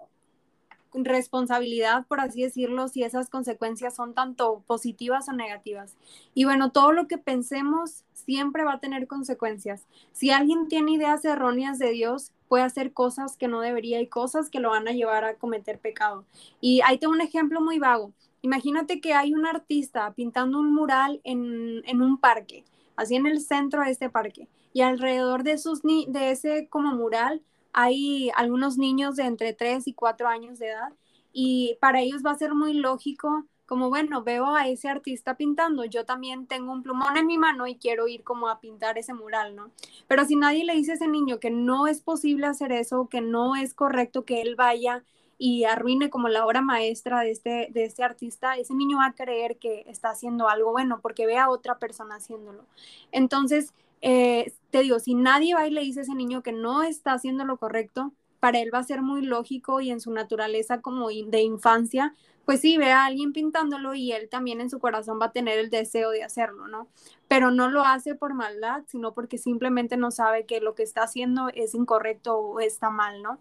responsabilidad, 0.95 2.07
por 2.07 2.21
así 2.21 2.43
decirlo, 2.43 2.89
si 2.89 3.03
esas 3.03 3.29
consecuencias 3.31 3.97
son 3.97 4.15
tanto 4.15 4.63
positivas 4.67 5.29
o 5.29 5.33
negativas. 5.33 5.97
Y 6.35 6.45
bueno, 6.45 6.71
todo 6.71 6.93
lo 6.93 7.09
que 7.09 7.19
pensemos 7.19 8.05
siempre 8.13 8.65
va 8.65 8.75
a 8.75 8.81
tener 8.81 9.07
consecuencias. 9.07 9.87
Si 10.13 10.31
alguien 10.31 10.69
tiene 10.69 10.93
ideas 10.93 11.25
erróneas 11.25 11.79
de 11.79 11.91
Dios, 11.91 12.33
puede 12.49 12.65
hacer 12.65 12.93
cosas 12.93 13.37
que 13.37 13.49
no 13.49 13.61
debería 13.61 14.01
y 14.01 14.07
cosas 14.07 14.51
que 14.51 14.61
lo 14.61 14.71
van 14.71 14.87
a 14.87 14.93
llevar 14.93 15.25
a 15.25 15.35
cometer 15.35 15.79
pecado. 15.79 16.25
Y 16.61 16.81
ahí 16.83 16.99
tengo 16.99 17.13
un 17.13 17.21
ejemplo 17.21 17.61
muy 17.61 17.79
vago. 17.79 18.13
Imagínate 18.43 19.01
que 19.01 19.15
hay 19.15 19.35
un 19.35 19.47
artista 19.47 20.13
pintando 20.13 20.59
un 20.59 20.73
mural 20.73 21.21
en, 21.25 21.83
en 21.87 22.03
un 22.03 22.19
parque, 22.19 22.65
así 22.95 23.17
en 23.17 23.27
el 23.27 23.41
centro 23.41 23.83
de 23.83 23.91
este 23.91 24.11
parque, 24.11 24.49
y 24.73 24.83
alrededor 24.83 25.45
de, 25.45 25.57
sus 25.57 25.83
de 25.83 26.31
ese 26.31 26.69
como 26.69 26.95
mural 26.95 27.43
hay 27.75 28.31
algunos 28.37 28.79
niños 28.79 29.17
de 29.17 29.25
entre 29.25 29.53
3 29.53 29.87
y 29.89 29.93
4 29.93 30.29
años 30.29 30.59
de 30.59 30.69
edad 30.69 30.93
y 31.33 31.77
para 31.81 32.01
ellos 32.01 32.23
va 32.25 32.31
a 32.31 32.39
ser 32.39 32.55
muy 32.55 32.73
lógico 32.73 33.45
como, 33.67 33.89
bueno, 33.89 34.23
veo 34.23 34.55
a 34.55 34.69
ese 34.69 34.89
artista 34.89 35.37
pintando, 35.37 35.85
yo 35.85 36.05
también 36.05 36.47
tengo 36.47 36.71
un 36.73 36.83
plumón 36.83 37.17
en 37.17 37.27
mi 37.27 37.39
mano 37.39 37.67
y 37.67 37.77
quiero 37.77 38.07
ir 38.07 38.23
como 38.23 38.49
a 38.49 38.61
pintar 38.61 38.99
ese 38.99 39.15
mural, 39.15 39.57
¿no? 39.57 39.71
Pero 40.07 40.25
si 40.27 40.37
nadie 40.37 40.65
le 40.65 40.75
dice 40.75 40.93
a 40.93 40.95
ese 40.95 41.09
niño 41.09 41.41
que 41.41 41.51
no 41.51 41.87
es 41.87 42.01
posible 42.01 42.47
hacer 42.47 42.73
eso, 42.73 43.09
que 43.09 43.21
no 43.21 43.57
es 43.57 43.75
correcto 43.75 44.25
que 44.25 44.43
él 44.43 44.55
vaya 44.55 45.03
y 45.39 45.65
arruine 45.65 46.11
como 46.11 46.29
la 46.29 46.47
obra 46.47 46.61
maestra 46.61 47.21
de 47.21 47.31
este, 47.31 47.69
de 47.73 47.85
este 47.85 48.05
artista, 48.05 48.57
ese 48.57 48.75
niño 48.75 48.99
va 48.99 49.07
a 49.07 49.15
creer 49.15 49.57
que 49.57 49.85
está 49.89 50.11
haciendo 50.11 50.49
algo 50.49 50.71
bueno 50.73 51.01
porque 51.01 51.27
ve 51.27 51.39
a 51.39 51.49
otra 51.49 51.79
persona 51.79 52.17
haciéndolo. 52.17 52.65
Entonces, 53.13 53.73
eh, 54.05 54.55
te 54.71 54.83
digo, 54.83 54.99
si 55.01 55.15
nadie 55.15 55.55
va 55.55 55.67
y 55.67 55.71
le 55.73 55.83
dice 55.83 56.01
a 56.01 56.03
ese 56.05 56.15
niño 56.15 56.43
que 56.43 56.53
no 56.53 56.83
está 56.83 57.15
haciendo 57.15 57.45
lo 57.47 57.59
correcto, 57.59 58.15
para 58.41 58.61
él 58.61 58.71
va 58.75 58.81
a 58.81 58.85
ser 58.85 59.03
muy 59.03 59.23
lógico 59.23 59.81
y 59.81 59.91
en 59.91 60.01
su 60.01 60.13
naturaleza 60.13 60.83
como 60.83 61.09
de 61.09 61.43
infancia, 61.43 62.15
pues 62.45 62.61
sí, 62.61 62.77
ve 62.77 62.93
a 62.93 63.07
alguien 63.07 63.33
pintándolo 63.33 63.95
y 63.95 64.13
él 64.13 64.29
también 64.29 64.61
en 64.61 64.69
su 64.71 64.79
corazón 64.81 65.19
va 65.21 65.27
a 65.27 65.33
tener 65.33 65.59
el 65.59 65.71
deseo 65.71 66.11
de 66.11 66.23
hacerlo, 66.25 66.69
¿no? 66.69 66.89
Pero 67.29 67.51
no 67.51 67.71
lo 67.71 67.85
hace 67.85 68.15
por 68.15 68.35
maldad, 68.35 68.85
sino 68.89 69.15
porque 69.15 69.39
simplemente 69.39 69.97
no 69.97 70.11
sabe 70.11 70.45
que 70.47 70.61
lo 70.61 70.75
que 70.75 70.83
está 70.83 71.05
haciendo 71.05 71.49
es 71.55 71.75
incorrecto 71.75 72.37
o 72.39 72.61
está 72.61 72.91
mal, 72.91 73.23
¿no? 73.23 73.41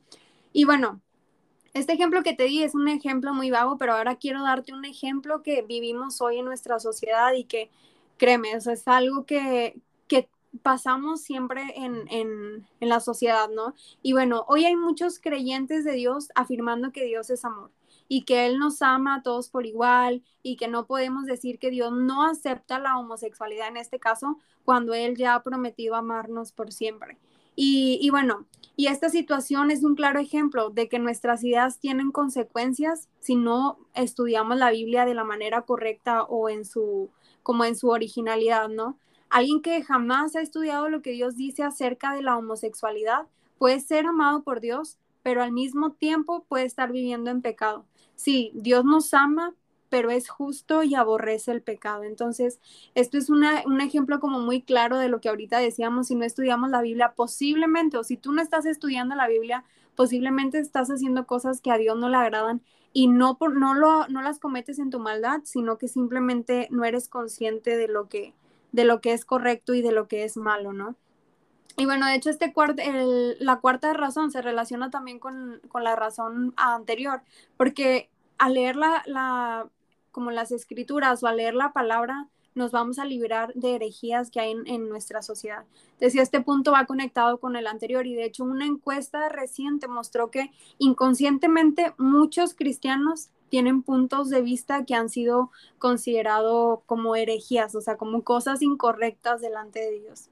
Y 0.53 0.65
bueno, 0.65 1.01
Este 1.74 1.93
ejemplo 1.93 2.24
que 2.24 2.34
te 2.36 2.43
di 2.46 2.63
es 2.63 2.75
un 2.75 2.88
ejemplo 2.88 3.34
muy 3.34 3.50
vago, 3.51 3.77
pero 3.77 3.93
ahora 3.93 4.17
quiero 4.17 4.43
darte 4.43 4.74
un 4.74 4.86
ejemplo 4.86 5.41
que 5.43 5.63
vivimos 5.63 6.22
hoy 6.22 6.38
en 6.39 6.46
nuestra 6.46 6.79
sociedad 6.79 7.34
y 7.34 7.46
que, 7.46 7.72
créeme, 8.17 8.51
es 8.53 8.88
algo 8.88 9.25
que 9.25 9.82
pasamos 10.62 11.22
siempre 11.22 11.63
en, 11.75 12.07
en, 12.10 12.67
en 12.79 12.89
la 12.89 13.00
sociedad, 13.00 13.50
¿no? 13.50 13.74
Y 14.01 14.13
bueno, 14.13 14.45
hoy 14.48 14.65
hay 14.65 14.75
muchos 14.75 15.19
creyentes 15.19 15.83
de 15.83 15.93
Dios 15.93 16.29
afirmando 16.36 16.91
que 16.91 17.05
Dios 17.05 17.29
es 17.29 17.43
amor 17.45 17.72
y 18.07 18.24
que 18.25 18.45
Él 18.45 18.60
nos 18.60 18.81
ama 18.81 19.15
a 19.15 19.24
todos 19.24 19.50
por 19.50 19.65
igual 19.65 20.24
y 20.43 20.57
que 20.57 20.67
no 20.67 20.86
podemos 20.86 21.25
decir 21.25 21.60
que 21.60 21.72
Dios 21.72 21.91
no 21.93 22.24
acepta 22.24 22.79
la 22.79 22.98
homosexualidad 23.00 23.69
en 23.69 23.77
este 23.77 24.00
caso 24.00 24.39
cuando 24.65 24.93
Él 24.93 25.15
ya 25.17 25.36
ha 25.36 25.43
prometido 25.43 25.95
amarnos 25.95 26.51
por 26.51 26.72
siempre. 26.72 27.17
Y, 27.55 28.00
y 28.01 28.10
bueno, 28.10 28.48
y 28.75 28.88
esta 28.88 29.10
situación 29.10 29.69
es 29.69 29.83
un 29.83 29.95
claro 29.95 30.19
ejemplo 30.19 30.69
de 30.69 30.89
que 30.89 30.98
nuestras 31.00 31.43
ideas 31.43 31.79
tienen 31.79 32.12
consecuencias 32.12 33.10
si 33.19 33.36
no 33.36 33.77
estudiamos 33.93 34.57
la 34.57 34.72
Biblia 34.72 35.05
de 35.05 35.13
la 35.13 35.24
manera 35.24 35.62
correcta 35.62 36.24
o 36.24 36.50
en 36.50 36.65
su, 36.65 37.12
como 37.43 37.65
en 37.65 37.75
su 37.75 37.89
originalidad, 37.89 38.69
¿no? 38.69 38.98
Alguien 39.33 39.63
que 39.63 39.81
jamás 39.81 40.35
ha 40.35 40.41
estudiado 40.41 40.89
lo 40.89 41.01
que 41.01 41.09
Dios 41.09 41.35
dice 41.35 41.63
acerca 41.63 42.13
de 42.13 42.21
la 42.21 42.37
homosexualidad 42.37 43.25
puede 43.57 43.79
ser 43.79 44.05
amado 44.05 44.43
por 44.43 44.59
Dios, 44.59 44.99
pero 45.23 45.41
al 45.41 45.51
mismo 45.51 45.93
tiempo 45.93 46.45
puede 46.47 46.65
estar 46.65 46.91
viviendo 46.91 47.31
en 47.31 47.41
pecado. 47.41 47.83
Sí, 48.15 48.51
Dios 48.53 48.85
nos 48.85 49.11
ama, 49.15 49.55
pero 49.89 50.11
es 50.11 50.29
justo 50.29 50.83
y 50.83 50.93
aborrece 50.93 51.51
el 51.51 51.63
pecado. 51.63 52.03
Entonces, 52.03 52.59
esto 52.93 53.17
es 53.17 53.31
un 53.31 53.81
ejemplo 53.81 54.19
como 54.19 54.39
muy 54.39 54.61
claro 54.61 54.99
de 54.99 55.09
lo 55.09 55.19
que 55.19 55.29
ahorita 55.29 55.57
decíamos, 55.57 56.09
si 56.09 56.15
no 56.15 56.25
estudiamos 56.25 56.69
la 56.69 56.83
Biblia, 56.83 57.13
posiblemente, 57.15 57.97
o 57.97 58.03
si 58.03 58.17
tú 58.17 58.33
no 58.33 58.41
estás 58.43 58.67
estudiando 58.67 59.15
la 59.15 59.27
Biblia, 59.27 59.63
posiblemente 59.95 60.59
estás 60.59 60.89
haciendo 60.89 61.25
cosas 61.25 61.59
que 61.59 61.71
a 61.71 61.79
Dios 61.79 61.97
no 61.97 62.07
le 62.07 62.17
agradan 62.17 62.61
y 62.93 63.07
no, 63.07 63.39
por, 63.39 63.55
no, 63.57 63.73
lo, 63.73 64.07
no 64.09 64.21
las 64.21 64.37
cometes 64.37 64.77
en 64.77 64.91
tu 64.91 64.99
maldad, 64.99 65.41
sino 65.43 65.79
que 65.79 65.87
simplemente 65.87 66.67
no 66.69 66.85
eres 66.85 67.09
consciente 67.09 67.75
de 67.77 67.87
lo 67.87 68.09
que, 68.09 68.35
de 68.74 68.84
lo 68.84 69.00
que 69.00 69.13
es 69.13 69.24
correcto 69.24 69.74
y 69.74 69.82
de 69.82 69.94
lo 69.94 70.10
que 70.10 70.25
es 70.25 70.36
malo, 70.36 70.74
¿no? 70.74 70.98
Y 71.77 71.86
bueno, 71.86 72.06
de 72.06 72.15
hecho, 72.15 72.30
este 72.30 72.53
la 73.39 73.60
cuarta 73.60 73.94
razón 73.94 74.30
se 74.32 74.42
relaciona 74.42 74.92
también 74.92 75.20
con, 75.20 75.62
con, 75.70 75.84
la 75.84 75.96
razón 75.96 76.53
anterior, 76.56 77.22
porque 77.58 78.10
al 78.38 78.56
leer 78.56 78.75
la, 78.75 79.68
como 80.12 80.30
las 80.30 80.51
escrituras 80.51 81.24
o 81.24 81.27
al 81.27 81.38
leer 81.38 81.56
la 81.56 81.72
palabra, 81.72 82.27
nos 82.56 82.72
vamos 82.72 83.00
a 83.00 83.06
liberar 83.06 83.51
de 83.56 83.75
herejías 83.75 84.30
que 84.30 84.39
hay 84.39 84.56
en, 84.65 84.88
nuestra 84.88 85.24
sociedad. 85.24 85.63
Decía, 86.00 86.22
este 86.22 86.42
punto 86.42 86.72
va 86.72 86.86
conectado 86.86 87.39
con 87.39 87.56
el 87.56 87.65
anterior 87.65 88.06
y 88.06 88.13
de 88.13 88.25
hecho 88.25 88.44
una 88.44 88.68
encuesta 88.68 89.27
reciente 89.30 89.88
mostró 89.88 90.30
que 90.30 90.51
inconscientemente 90.77 91.96
muchos 91.98 92.53
cristianos 92.53 93.30
tienen 93.53 93.83
puntos 93.83 94.31
de 94.31 94.41
vista 94.41 94.83
que 94.83 94.95
han 94.95 95.10
sido 95.10 95.51
considerados 95.77 96.79
como 96.88 97.15
herejías, 97.15 97.75
o 97.75 97.81
sea, 97.81 97.98
como 97.98 98.24
cosas 98.24 98.63
incorrectas 98.63 99.41
delante 99.41 99.79
de 99.79 100.00
Dios. 100.00 100.31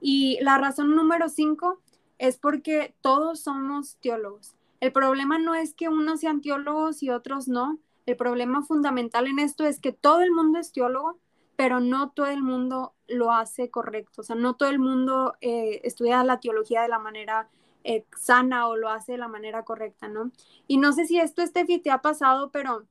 Y 0.00 0.38
la 0.40 0.56
razón 0.56 0.94
número 0.94 1.28
cinco 1.28 1.80
es 2.18 2.38
porque 2.38 2.94
todos 3.00 3.40
somos 3.40 3.96
teólogos. 3.96 4.54
El 4.78 4.92
problema 4.92 5.36
no 5.36 5.56
es 5.56 5.74
que 5.74 5.88
unos 5.88 6.20
sean 6.20 6.42
teólogos 6.42 7.02
y 7.02 7.10
otros 7.10 7.48
no, 7.48 7.80
el 8.06 8.14
problema 8.16 8.62
fundamental 8.62 9.26
en 9.26 9.40
esto 9.40 9.64
es 9.64 9.80
que 9.80 9.90
todo 9.90 10.20
el 10.20 10.30
mundo 10.30 10.60
es 10.60 10.70
teólogo, 10.70 11.18
pero 11.56 11.80
no 11.80 12.12
todo 12.12 12.26
el 12.26 12.44
mundo 12.44 12.94
lo 13.08 13.32
hace 13.32 13.68
correcto. 13.68 14.20
O 14.20 14.22
sea, 14.22 14.36
no 14.36 14.54
todo 14.54 14.68
el 14.68 14.78
mundo 14.78 15.34
eh, 15.40 15.80
estudia 15.82 16.22
la 16.22 16.38
teología 16.38 16.82
de 16.82 16.88
la 16.88 17.00
manera 17.00 17.48
eh, 17.84 18.04
sana 18.16 18.68
o 18.68 18.76
lo 18.76 18.88
hace 18.88 19.12
de 19.12 19.18
la 19.18 19.28
manera 19.28 19.64
correcta, 19.64 20.08
¿no? 20.08 20.30
Y 20.66 20.78
no 20.78 20.92
sé 20.92 21.06
si 21.06 21.18
esto, 21.18 21.44
Steffi, 21.46 21.78
te 21.78 21.90
ha 21.90 21.98
pasado, 22.02 22.50
pero 22.50 22.86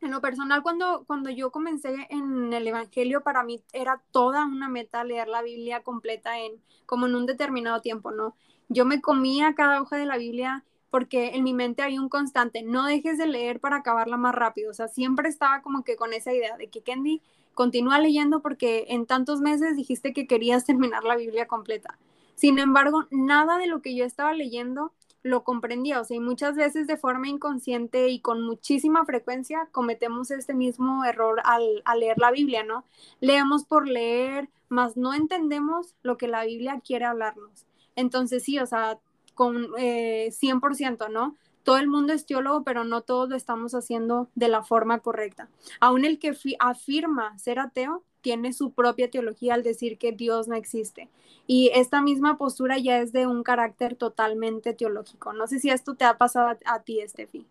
en 0.00 0.10
lo 0.12 0.20
personal, 0.20 0.62
cuando, 0.62 1.04
cuando 1.06 1.30
yo 1.30 1.50
comencé 1.50 2.06
en 2.10 2.52
el 2.52 2.68
Evangelio, 2.68 3.22
para 3.22 3.42
mí 3.42 3.62
era 3.72 4.00
toda 4.12 4.44
una 4.46 4.68
meta 4.68 5.02
leer 5.04 5.28
la 5.28 5.42
Biblia 5.42 5.82
completa 5.82 6.38
en 6.38 6.52
como 6.86 7.06
en 7.06 7.14
un 7.16 7.26
determinado 7.26 7.80
tiempo, 7.82 8.12
¿no? 8.12 8.34
Yo 8.68 8.84
me 8.84 9.00
comía 9.00 9.54
cada 9.54 9.82
hoja 9.82 9.96
de 9.96 10.06
la 10.06 10.16
Biblia 10.16 10.64
porque 10.90 11.34
en 11.34 11.44
mi 11.44 11.52
mente 11.52 11.82
hay 11.82 11.98
un 11.98 12.08
constante, 12.08 12.62
no 12.62 12.86
dejes 12.86 13.18
de 13.18 13.26
leer 13.26 13.60
para 13.60 13.76
acabarla 13.76 14.16
más 14.16 14.34
rápido, 14.34 14.70
o 14.70 14.74
sea, 14.74 14.88
siempre 14.88 15.28
estaba 15.28 15.60
como 15.62 15.84
que 15.84 15.96
con 15.96 16.12
esa 16.14 16.32
idea 16.32 16.56
de 16.56 16.68
que 16.68 16.80
Kendi 16.80 17.20
continúa 17.54 17.98
leyendo 17.98 18.40
porque 18.40 18.86
en 18.88 19.04
tantos 19.04 19.40
meses 19.40 19.76
dijiste 19.76 20.12
que 20.12 20.26
querías 20.26 20.64
terminar 20.66 21.04
la 21.04 21.16
Biblia 21.16 21.46
completa. 21.46 21.98
Sin 22.38 22.60
embargo, 22.60 23.08
nada 23.10 23.58
de 23.58 23.66
lo 23.66 23.82
que 23.82 23.96
yo 23.96 24.04
estaba 24.04 24.32
leyendo 24.32 24.92
lo 25.24 25.42
comprendía, 25.42 26.00
o 26.00 26.04
sea, 26.04 26.18
y 26.18 26.20
muchas 26.20 26.54
veces 26.54 26.86
de 26.86 26.96
forma 26.96 27.26
inconsciente 27.26 28.10
y 28.10 28.20
con 28.20 28.46
muchísima 28.46 29.04
frecuencia 29.04 29.68
cometemos 29.72 30.30
este 30.30 30.54
mismo 30.54 31.04
error 31.04 31.42
al, 31.42 31.82
leer 31.98 32.16
la 32.16 32.30
Biblia, 32.30 32.62
¿no? 32.62 32.84
Leemos 33.20 33.64
por 33.64 33.88
leer, 33.88 34.50
mas 34.68 34.96
no 34.96 35.14
entendemos 35.14 35.96
lo 36.04 36.16
que 36.16 36.28
la 36.28 36.44
Biblia 36.44 36.80
quiere 36.86 37.06
hablarnos. 37.06 37.66
Entonces 37.96 38.44
sí, 38.44 38.60
o 38.60 38.66
sea, 38.66 39.00
con 39.34 39.66
eh, 39.76 40.28
100%, 40.30 41.10
¿no? 41.10 41.34
Todo 41.64 41.78
el 41.78 41.88
mundo 41.88 42.12
es 42.12 42.24
teólogo, 42.24 42.62
pero 42.62 42.84
no 42.84 43.00
todos 43.00 43.28
lo 43.28 43.34
estamos 43.34 43.74
haciendo 43.74 44.28
de 44.36 44.46
la 44.46 44.62
forma 44.62 45.00
correcta. 45.00 45.48
Aún 45.80 46.04
el 46.04 46.20
que 46.20 46.36
afirma 46.60 47.36
ser 47.36 47.58
ateo 47.58 48.04
tiene 48.20 48.52
su 48.52 48.72
propia 48.72 49.10
teología 49.10 49.54
al 49.54 49.62
decir 49.62 49.98
que 49.98 50.12
Dios 50.12 50.48
no 50.48 50.54
existe. 50.54 51.08
Y 51.46 51.70
esta 51.74 52.02
misma 52.02 52.38
postura 52.38 52.78
ya 52.78 53.00
es 53.00 53.12
de 53.12 53.26
un 53.26 53.42
carácter 53.42 53.96
totalmente 53.96 54.74
teológico. 54.74 55.32
No 55.32 55.46
sé 55.46 55.58
si 55.60 55.70
esto 55.70 55.94
te 55.94 56.04
ha 56.04 56.18
pasado 56.18 56.56
a, 56.64 56.82
ti, 56.82 57.00
Estefi. 57.00 57.46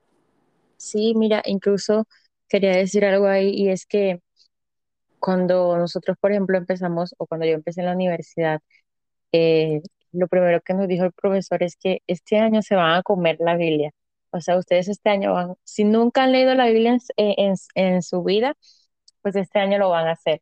Sí, 0.78 1.14
mira, 1.16 1.42
incluso 1.46 2.08
quería 2.48 2.72
decir 2.72 3.06
algo 3.06 3.28
ahí 3.28 3.50
y 3.50 3.70
es 3.70 3.86
que 3.86 4.22
cuando 5.20 5.78
nosotros, 5.78 6.18
por 6.20 6.32
ejemplo, 6.32 6.58
empezamos 6.58 7.16
o 7.18 7.28
cuando 7.28 7.46
yo 7.48 7.54
empecé 7.54 7.82
en 7.82 7.88
la 7.88 7.94
universidad, 7.94 8.62
eh, 9.32 9.82
lo 10.12 10.28
primero 10.28 10.62
que 10.62 10.74
nos 10.74 10.88
dijo 10.88 11.06
el 11.06 11.14
profesor 11.14 11.64
es 11.64 11.76
que 11.78 12.02
este 12.08 12.38
año 12.40 12.62
se 12.62 12.76
van 12.76 12.96
a 12.96 13.04
comer 13.04 13.38
la 13.40 13.56
Biblia. 13.58 13.92
O 14.32 14.42
sea, 14.42 14.58
ustedes 14.58 14.88
este 14.88 15.10
año 15.10 15.34
van, 15.34 15.56
si 15.64 15.84
nunca 15.84 16.24
han 16.24 16.32
leído 16.32 16.54
la 16.56 16.68
Biblia 16.68 16.98
en, 17.18 17.56
en, 17.76 18.02
su 18.02 18.24
vida, 18.24 18.56
pues 19.22 19.36
este 19.36 19.60
año 19.60 19.78
lo 19.80 19.90
van 19.90 20.08
a 20.08 20.12
hacer. 20.14 20.42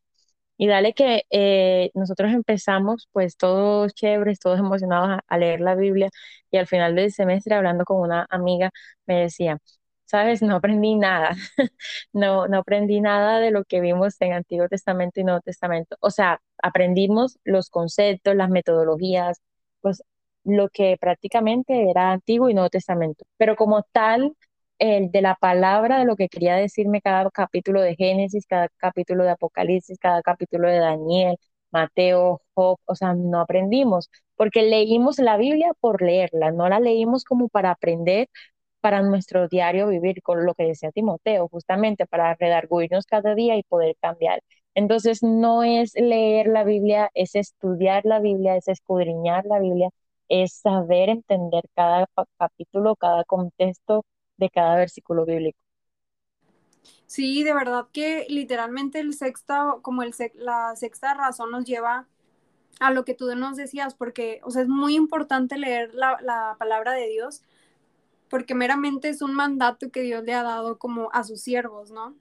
Y 0.57 0.67
dale 0.67 0.93
que 0.93 1.24
eh, 1.31 1.91
nosotros 1.93 2.31
empezamos, 2.33 3.09
pues 3.12 3.38
todos 3.38 3.93
chéveres, 3.93 4.39
todos 4.39 4.59
emocionados 4.59 5.19
a, 5.27 5.38
leer 5.38 5.62
la 5.62 5.75
Biblia 5.75 6.09
y 6.51 6.57
al 6.57 6.67
final 6.67 6.95
del 6.95 7.12
semestre 7.12 7.55
hablando 7.55 7.83
con 7.85 8.00
una 8.00 8.25
amiga 8.29 8.71
me 9.05 9.21
decía, 9.21 9.57
sabes, 10.05 10.41
no 10.41 10.55
aprendí 10.55 10.95
nada, 10.95 11.31
no, 12.13 12.47
no 12.47 12.59
aprendí 12.59 13.01
nada 13.01 13.39
de 13.39 13.51
lo 13.51 13.65
que 13.65 13.81
vimos 13.81 14.15
en 14.21 14.33
Antiguo 14.33 14.67
Testamento 14.69 15.19
y 15.19 15.24
Nuevo 15.24 15.41
Testamento. 15.41 15.97
O 16.00 16.12
sea, 16.12 16.41
aprendimos 16.62 17.38
los 17.43 17.69
conceptos, 17.69 18.35
las 18.35 18.50
metodologías, 18.50 19.41
pues 19.81 20.03
lo 20.43 20.69
que 20.69 20.97
prácticamente 21.00 21.89
era 21.89 22.12
Antiguo 22.12 22.50
y 22.50 22.53
Nuevo 22.53 22.69
Testamento. 22.69 23.25
Pero 23.38 23.55
como 23.55 23.83
tal, 23.91 24.35
el 24.79 25.12
de 25.12 25.22
la 25.22 25.36
palabra, 25.36 26.00
de 26.00 26.05
lo 26.05 26.15
que 26.15 26.27
quería 26.29 26.55
decirme 26.55 27.01
cada 27.01 27.29
capítulo 27.32 27.82
de 27.82 27.96
Génesis, 27.96 28.46
cada 28.48 28.70
capítulo 28.77 29.24
de 29.24 29.32
Apocalipsis, 29.32 29.98
cada 30.00 30.22
capítulo 30.22 30.67
de 30.70 30.77
Daniel, 30.79 31.38
Mateo, 31.72 32.41
Job, 32.53 32.79
o 32.86 32.96
sea, 32.96 33.13
no 33.13 33.41
aprendimos, 33.41 34.10
porque 34.36 34.63
leímos 34.63 35.20
la 35.20 35.38
Biblia 35.38 35.72
por 35.79 36.01
leerla, 36.01 36.51
no 36.51 36.70
la 36.70 36.79
leímos 36.79 37.24
como 37.25 37.50
para 37.50 37.72
aprender 37.72 38.27
para 38.82 39.01
nuestro 39.01 39.48
diario 39.48 39.88
vivir, 39.88 40.22
con 40.22 40.46
lo 40.46 40.53
que 40.53 40.63
decía 40.65 40.91
Timoteo, 40.91 41.48
justamente 41.50 42.05
para 42.05 42.36
redarguirnos 42.36 43.05
cada 43.05 43.34
día 43.36 43.58
y 43.58 43.63
poder 43.63 43.96
cambiar. 44.00 44.41
Entonces, 44.75 45.24
no 45.24 45.63
es 45.63 45.94
leer 45.96 46.48
la 46.48 46.63
Biblia, 46.63 47.10
es 47.13 47.36
estudiar 47.36 48.05
la 48.05 48.20
Biblia, 48.20 48.55
es 48.58 48.67
escudriñar 48.67 49.46
la 49.46 49.60
Biblia, 49.60 49.89
es 50.29 50.53
saber 50.60 51.10
entender 51.10 51.63
cada 51.75 52.08
capítulo, 52.38 52.96
cada 52.96 53.24
contexto 53.25 54.03
de 54.38 54.50
cada 54.50 54.77
versículo 54.77 55.25
bíblico. 55.25 55.60
Sí, 57.08 57.44
de 57.44 57.54
verdad 57.54 57.88
que 57.94 58.25
literalmente 58.30 59.00
el 59.00 59.13
sexta, 59.13 59.75
como 59.82 60.04
el 60.04 60.13
la 60.36 60.75
sexta 60.75 61.13
razón 61.13 61.51
nos 61.51 61.65
lleva 61.65 62.08
a 62.80 62.92
lo 62.92 63.06
que 63.06 63.15
tú 63.15 63.34
nos 63.36 63.58
decías, 63.58 63.96
porque, 63.96 64.42
o 64.44 64.51
sea, 64.51 64.63
es 64.63 64.70
muy 64.70 64.96
importante 64.96 65.58
leer 65.58 65.94
la, 65.96 66.18
la 66.22 66.56
palabra 66.60 66.94
de 66.94 67.08
Dios, 67.10 67.44
porque 68.30 68.56
meramente 68.56 69.10
es 69.10 69.22
un 69.22 69.34
mandato 69.36 69.92
que 69.92 70.01
Dios 70.04 70.24
le 70.24 70.34
ha 70.36 70.44
dado 70.44 70.80
como 70.80 71.10
a 71.13 71.24
sus 71.24 71.42
siervos, 71.42 71.92
¿no? 71.92 72.15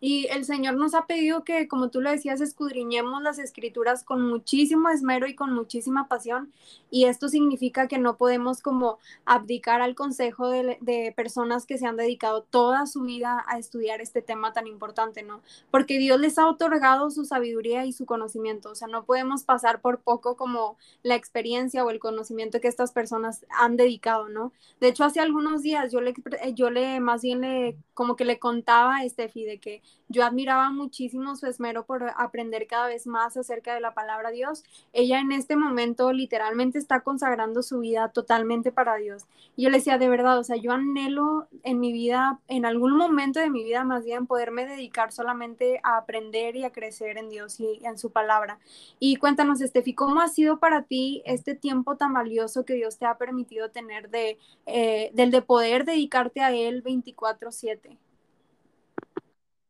Y 0.00 0.26
el 0.26 0.44
Señor 0.44 0.76
nos 0.76 0.94
ha 0.94 1.06
pedido 1.06 1.42
que, 1.44 1.68
como 1.68 1.88
tú 1.90 2.00
lo 2.00 2.10
decías, 2.10 2.40
escudriñemos 2.40 3.22
las 3.22 3.38
escrituras 3.38 4.04
con 4.04 4.22
muchísimo 4.28 4.90
esmero 4.90 5.26
y 5.26 5.34
con 5.34 5.54
muchísima 5.54 6.06
pasión. 6.06 6.52
Y 6.90 7.06
esto 7.06 7.28
significa 7.28 7.88
que 7.88 7.98
no 7.98 8.16
podemos 8.16 8.60
como 8.60 8.98
abdicar 9.24 9.80
al 9.80 9.94
consejo 9.94 10.48
de, 10.48 10.78
de, 10.80 11.12
personas 11.16 11.66
que 11.66 11.78
se 11.78 11.86
han 11.86 11.96
dedicado 11.96 12.42
toda 12.42 12.86
su 12.86 13.02
vida 13.02 13.44
a 13.48 13.58
estudiar 13.58 14.00
este 14.00 14.22
tema 14.22 14.52
tan 14.52 14.66
importante, 14.66 15.22
¿no? 15.22 15.40
Porque 15.70 15.98
Dios 15.98 16.20
les 16.20 16.38
ha 16.38 16.48
otorgado 16.48 17.10
su 17.10 17.24
sabiduría 17.24 17.86
y 17.86 17.92
su 17.92 18.04
conocimiento. 18.04 18.70
O 18.70 18.74
sea, 18.74 18.88
no 18.88 19.04
podemos 19.04 19.44
pasar 19.44 19.80
por 19.80 20.00
poco 20.00 20.36
como 20.36 20.76
la 21.02 21.14
experiencia 21.14 21.84
o 21.84 21.90
el 21.90 21.98
conocimiento 21.98 22.60
que 22.60 22.68
estas 22.68 22.92
personas 22.92 23.46
han 23.50 23.76
dedicado, 23.76 24.28
¿no? 24.28 24.52
De 24.80 24.88
hecho, 24.88 25.04
hace 25.04 25.20
algunos 25.20 25.62
días 25.62 25.90
yo 25.90 26.00
le, 26.00 26.14
yo 26.54 26.70
le 26.70 27.00
más 27.00 27.22
bien 27.22 27.40
le, 27.40 27.78
como 27.94 28.16
que 28.16 28.24
le 28.24 28.38
contaba 28.38 29.06
Steffi 29.08 29.44
de 29.44 29.58
que 29.58 29.82
yo 30.08 30.24
admiraba 30.24 30.70
muchísimo 30.70 31.34
su 31.34 31.46
esmero 31.46 31.84
por 31.84 32.12
aprender 32.16 32.66
cada 32.66 32.86
vez 32.86 33.06
más 33.06 33.36
acerca 33.36 33.74
de 33.74 33.80
la 33.80 33.92
palabra 33.94 34.30
Dios. 34.30 34.62
Ella 34.92 35.18
en 35.20 35.32
este 35.32 35.56
momento 35.56 36.12
literalmente 36.12 36.78
está 36.78 37.00
consagrando 37.00 37.62
su 37.62 37.80
vida 37.80 38.10
totalmente 38.10 38.70
para 38.70 38.96
Dios. 38.96 39.24
Y 39.56 39.64
yo 39.64 39.70
le 39.70 39.78
decía, 39.78 39.98
de 39.98 40.08
verdad, 40.08 40.38
o 40.38 40.44
sea, 40.44 40.56
yo 40.56 40.72
anhelo 40.72 41.48
en 41.64 41.80
mi 41.80 41.92
vida, 41.92 42.38
en 42.46 42.66
algún 42.66 42.96
momento 42.96 43.40
de 43.40 43.50
mi 43.50 43.64
vida 43.64 43.84
más 43.84 44.04
bien, 44.04 44.26
poderme 44.26 44.66
dedicar 44.66 45.12
solamente 45.12 45.80
a 45.82 45.96
aprender 45.96 46.56
y 46.56 46.64
a 46.64 46.70
crecer 46.70 47.18
en 47.18 47.28
Dios 47.28 47.58
y 47.58 47.80
en 47.84 47.98
su 47.98 48.10
palabra. 48.10 48.58
Y 49.00 49.16
cuéntanos, 49.16 49.60
Estefi, 49.60 49.94
¿cómo 49.94 50.20
ha 50.20 50.28
sido 50.28 50.58
para 50.58 50.82
ti 50.82 51.22
este 51.24 51.54
tiempo 51.54 51.96
tan 51.96 52.12
valioso 52.12 52.64
que 52.64 52.74
Dios 52.74 52.98
te 52.98 53.06
ha 53.06 53.18
permitido 53.18 53.70
tener 53.70 54.10
de, 54.10 54.38
eh, 54.66 55.10
del 55.14 55.30
de 55.30 55.42
poder 55.42 55.84
dedicarte 55.84 56.40
a 56.42 56.52
Él 56.52 56.82
24/7? 56.82 57.98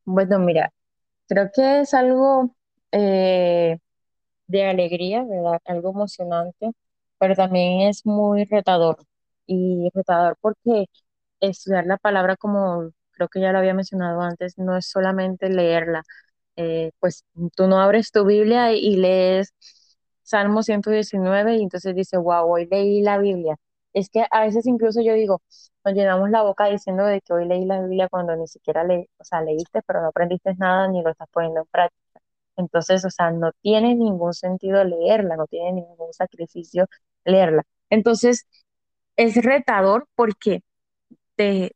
Bueno, 0.07 0.39
mira, 0.39 0.73
creo 1.29 1.51
que 1.55 1.81
es 1.83 1.95
algo 1.95 2.55
eh, 2.93 3.79
de 4.49 4.65
alegría, 4.67 5.25
¿verdad? 5.25 5.61
Algo 5.67 5.91
emocionante, 5.93 6.73
pero 7.19 7.35
también 7.37 7.83
es 7.89 8.07
muy 8.07 8.45
retador. 8.47 8.99
Y 9.47 9.91
retador 9.95 10.37
porque 10.41 10.87
estudiar 11.41 11.87
la 11.87 11.99
palabra, 11.99 12.37
como 12.37 12.91
creo 13.13 13.29
que 13.29 13.41
ya 13.41 13.53
lo 13.53 13.59
había 13.61 13.75
mencionado 13.75 14.21
antes, 14.23 14.59
no 14.59 14.77
es 14.77 14.89
solamente 14.89 15.51
leerla. 15.51 16.03
Eh, 16.57 16.93
pues 17.01 17.25
tú 17.57 17.67
no 17.69 17.81
abres 17.81 18.13
tu 18.13 18.25
Biblia 18.27 18.73
y 18.75 18.97
lees 18.97 19.55
Salmo 20.23 20.63
119 20.63 21.57
y 21.57 21.63
entonces 21.63 21.95
dice, 21.95 22.17
wow, 22.19 22.51
hoy 22.51 22.67
leí 22.71 23.03
la 23.03 23.19
Biblia. 23.19 23.57
Es 23.93 24.11
que 24.11 24.27
a 24.31 24.41
veces 24.43 24.67
incluso 24.67 25.01
yo 25.03 25.15
digo, 25.15 25.43
nos 25.87 25.95
llenamos 25.95 26.31
la 26.31 26.43
boca 26.43 26.67
diciendo 26.67 27.05
de 27.07 27.23
que 27.23 27.33
hoy 27.33 27.47
leí 27.47 27.65
la 27.67 27.81
Biblia 27.83 28.09
cuando 28.11 28.37
ni 28.37 28.49
siquiera 28.49 28.85
le, 28.85 29.09
o 29.19 29.25
sea, 29.25 29.41
leíste, 29.43 29.83
pero 29.87 30.03
no 30.03 30.09
aprendiste 30.09 30.55
nada 30.57 30.89
ni 30.89 31.03
lo 31.03 31.11
estás 31.11 31.29
poniendo 31.33 31.61
en 31.61 31.67
práctica. 31.69 32.21
Entonces, 32.57 33.05
o 33.05 33.11
sea, 33.11 33.31
no 33.31 33.53
tiene 33.63 33.95
ningún 33.95 34.35
sentido 34.35 34.83
leerla, 34.85 35.37
no 35.37 35.47
tiene 35.47 35.73
ningún 35.75 36.13
sacrificio 36.13 36.87
leerla. 37.25 37.63
Entonces, 37.91 38.47
es 39.17 39.37
retador 39.45 40.09
porque 40.17 40.63
te, 41.37 41.73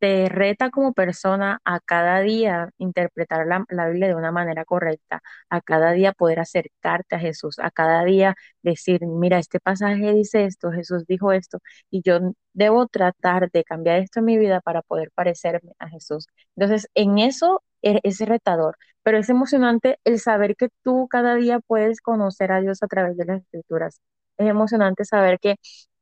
te 0.00 0.28
reta 0.28 0.70
como 0.70 0.94
persona 0.94 1.60
a 1.64 1.80
cada 1.80 2.20
día 2.20 2.70
interpretar 2.78 3.46
la, 3.46 3.64
la, 3.68 3.88
Biblia 3.88 4.08
de 4.08 4.14
una 4.16 4.32
manera 4.32 4.64
correcta, 4.64 5.22
a 5.50 5.60
cada 5.60 5.92
día 5.92 6.12
poder 6.12 6.40
acercarte 6.40 7.16
a 7.16 7.20
Jesús, 7.20 7.58
a 7.60 7.70
cada 7.70 8.04
día 8.04 8.34
decir, 8.62 9.02
mira, 9.06 9.38
este 9.38 9.60
pasaje 9.60 10.12
dice 10.14 10.44
esto, 10.46 10.72
Jesús 10.72 11.06
dijo 11.06 11.32
esto, 11.32 11.58
y 11.90 12.02
yo 12.02 12.18
debo 12.54 12.86
tratar 12.88 13.50
de 13.50 13.64
cambiar 13.64 13.98
esto 14.00 14.20
en 14.20 14.24
mi 14.26 14.38
vida 14.38 14.60
para 14.60 14.82
poder 14.82 15.10
parecerme 15.14 15.72
a 15.78 15.88
Jesús. 15.88 16.26
Entonces, 16.56 16.88
en 16.94 17.18
eso 17.18 17.62
e, 17.82 18.00
es 18.02 18.20
retador, 18.20 18.76
pero 19.02 19.18
es 19.18 19.28
emocionante 19.28 19.98
el 20.04 20.18
saber 20.20 20.56
que 20.56 20.68
tú 20.82 21.08
cada 21.08 21.34
día 21.36 21.60
puedes 21.60 22.00
conocer 22.00 22.52
a 22.52 22.60
Dios 22.60 22.82
a 22.82 22.88
través 22.88 23.16
de 23.16 23.24
las 23.26 23.42
escrituras. 23.42 24.00
Es 24.38 24.48
emocionante 24.48 25.04
saber 25.04 25.38
que 25.38 25.56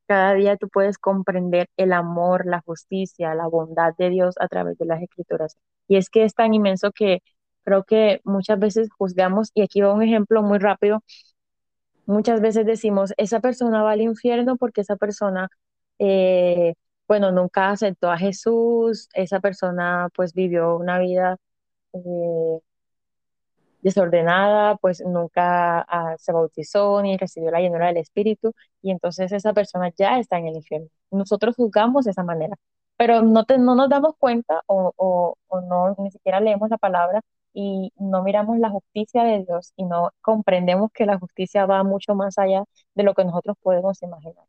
cada 0.08 0.34
día 0.34 0.56
tú 0.58 0.68
puedes 0.70 0.98
comprender 0.98 1.68
el 1.78 1.92
amor, 1.94 2.46
la 2.46 2.62
justicia, 2.62 3.34
la 3.36 3.46
bondad 3.48 3.94
de 3.98 4.10
Dios 4.10 4.36
a 4.40 4.48
través 4.48 4.78
de 4.78 4.86
las 4.86 5.02
escrituras. 5.02 5.56
Y 5.88 5.96
es 5.98 6.10
que 6.10 6.24
es 6.24 6.34
tan 6.34 6.54
inmenso 6.54 6.92
que 6.92 7.20
creo 7.64 7.84
que 7.84 8.20
muchas 8.24 8.58
veces 8.58 8.88
juzgamos, 8.98 9.50
y 9.54 9.62
aquí 9.62 9.82
va 9.82 9.92
un 9.94 10.02
ejemplo 10.02 10.42
muy 10.42 10.58
rápido, 10.58 11.02
muchas 12.06 12.40
veces 12.40 12.66
decimos, 12.66 13.12
esa 13.16 13.40
persona 13.40 13.82
va 13.82 13.92
al 13.92 14.00
infierno 14.00 14.56
porque 14.56 14.80
esa 14.82 14.96
persona, 14.96 15.48
eh, 15.98 16.74
bueno, 17.08 17.32
nunca 17.32 17.70
aceptó 17.70 18.10
a 18.10 18.18
Jesús, 18.18 19.08
esa 19.14 19.40
persona 19.40 20.08
pues 20.14 20.34
vivió 20.34 20.76
una 20.76 20.98
vida 20.98 21.36
eh, 21.94 22.60
desordenada, 23.88 24.76
pues 24.76 25.00
nunca 25.04 25.80
ah, 25.88 26.14
se 26.18 26.32
bautizó 26.32 27.02
ni 27.02 27.16
recibió 27.16 27.50
la 27.50 27.60
llenura 27.60 27.86
del 27.88 27.98
Espíritu 27.98 28.52
y 28.82 28.90
entonces 28.90 29.32
esa 29.32 29.52
persona 29.52 29.90
ya 29.96 30.18
está 30.18 30.38
en 30.38 30.48
el 30.48 30.56
infierno. 30.56 30.88
Nosotros 31.10 31.56
juzgamos 31.56 32.04
de 32.04 32.12
esa 32.12 32.22
manera, 32.24 32.56
pero 32.96 33.22
no, 33.22 33.44
no 33.58 33.74
nos 33.74 33.88
damos 33.88 34.14
cuenta 34.18 34.62
o, 34.66 34.92
o, 34.96 35.36
o 35.48 35.60
no 35.62 35.94
ni 35.98 36.10
siquiera 36.10 36.40
leemos 36.40 36.70
la 36.70 36.78
palabra 36.78 37.20
y 37.52 37.92
no 37.96 38.22
miramos 38.22 38.58
la 38.58 38.70
justicia 38.70 39.24
de 39.24 39.44
Dios 39.44 39.72
y 39.76 39.84
no 39.84 40.10
comprendemos 40.20 40.90
que 40.92 41.06
la 41.06 41.18
justicia 41.18 41.66
va 41.66 41.82
mucho 41.84 42.14
más 42.14 42.38
allá 42.38 42.64
de 42.94 43.02
lo 43.04 43.14
que 43.14 43.24
nosotros 43.24 43.56
podemos 43.62 44.02
imaginar. 44.02 44.44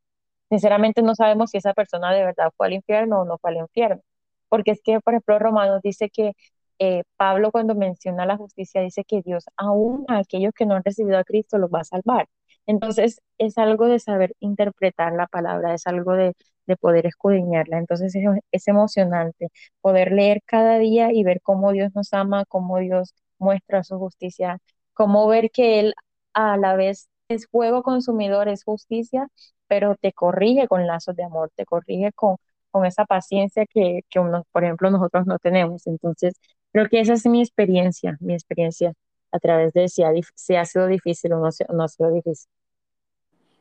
Sinceramente 0.49 1.01
no 1.03 1.15
sabemos 1.15 1.51
si 1.51 1.57
esa 1.57 1.73
persona 1.73 2.13
de 2.13 2.25
verdad 2.25 2.51
fue 2.57 2.67
al 2.67 2.73
infierno 2.73 3.21
o 3.21 3.25
no 3.25 3.37
fue 3.39 3.51
al 3.51 3.57
infierno, 3.57 4.01
porque 4.49 4.71
es 4.71 4.81
que, 4.83 4.99
por 5.01 5.13
ejemplo, 5.13 5.39
Romanos 5.39 5.81
dice 5.83 6.09
que 6.09 6.33
eh, 6.79 7.03
Pablo 7.17 7.51
cuando 7.51 7.75
menciona 7.75 8.25
la 8.25 8.37
justicia 8.37 8.81
dice 8.81 9.03
que 9.05 9.21
Dios 9.21 9.45
aún 9.57 10.05
a 10.07 10.19
aquellos 10.19 10.53
que 10.53 10.65
no 10.65 10.75
han 10.75 10.83
recibido 10.83 11.17
a 11.17 11.23
Cristo 11.23 11.57
los 11.57 11.69
va 11.71 11.81
a 11.81 11.83
salvar. 11.83 12.27
Entonces 12.65 13.21
es 13.37 13.57
algo 13.57 13.87
de 13.87 13.99
saber 13.99 14.35
interpretar 14.39 15.13
la 15.13 15.27
palabra, 15.27 15.73
es 15.73 15.87
algo 15.87 16.13
de, 16.13 16.33
de 16.67 16.77
poder 16.77 17.05
escudriñarla. 17.07 17.77
Entonces 17.79 18.15
es, 18.15 18.23
es, 18.51 18.67
emocionante 18.67 19.49
poder 19.81 20.11
leer 20.11 20.41
cada 20.45 20.77
día 20.79 21.11
y 21.11 21.23
ver 21.23 21.41
cómo 21.41 21.71
Dios 21.71 21.91
nos 21.95 22.13
ama, 22.13 22.45
cómo 22.45 22.77
Dios 22.79 23.13
muestra 23.39 23.83
su 23.83 23.97
justicia, 23.97 24.59
cómo 24.93 25.27
ver 25.27 25.49
que 25.51 25.79
Él 25.79 25.93
a 26.33 26.57
la 26.57 26.75
vez 26.75 27.09
es 27.29 27.47
fuego 27.47 27.83
consumidor, 27.83 28.47
es 28.49 28.63
justicia, 28.63 29.27
pero 29.67 29.95
te 29.95 30.13
corrige 30.13 30.67
con 30.67 30.87
lazos 30.87 31.15
de 31.15 31.23
amor, 31.23 31.51
te 31.55 31.65
corrige 31.65 32.11
con, 32.13 32.37
con 32.71 32.85
esa 32.85 33.05
paciencia 33.05 33.65
que, 33.65 34.01
que 34.09 34.19
por 34.51 34.63
ejemplo, 34.63 34.89
nosotros 34.91 35.25
no 35.27 35.39
tenemos. 35.39 35.87
Entonces, 35.87 36.33
Creo 36.71 36.87
que 36.87 36.99
esa 36.99 37.13
es 37.13 37.25
mi 37.25 37.41
experiencia, 37.41 38.17
mi 38.19 38.33
experiencia 38.33 38.93
a 39.31 39.39
través 39.39 39.73
de 39.73 39.87
si 39.89 40.03
ha, 40.03 40.11
si 40.35 40.55
ha 40.55 40.65
sido 40.65 40.87
difícil 40.87 41.33
o 41.33 41.39
no, 41.39 41.49
no 41.73 41.83
ha 41.83 41.87
sido 41.87 42.11
difícil. 42.11 42.49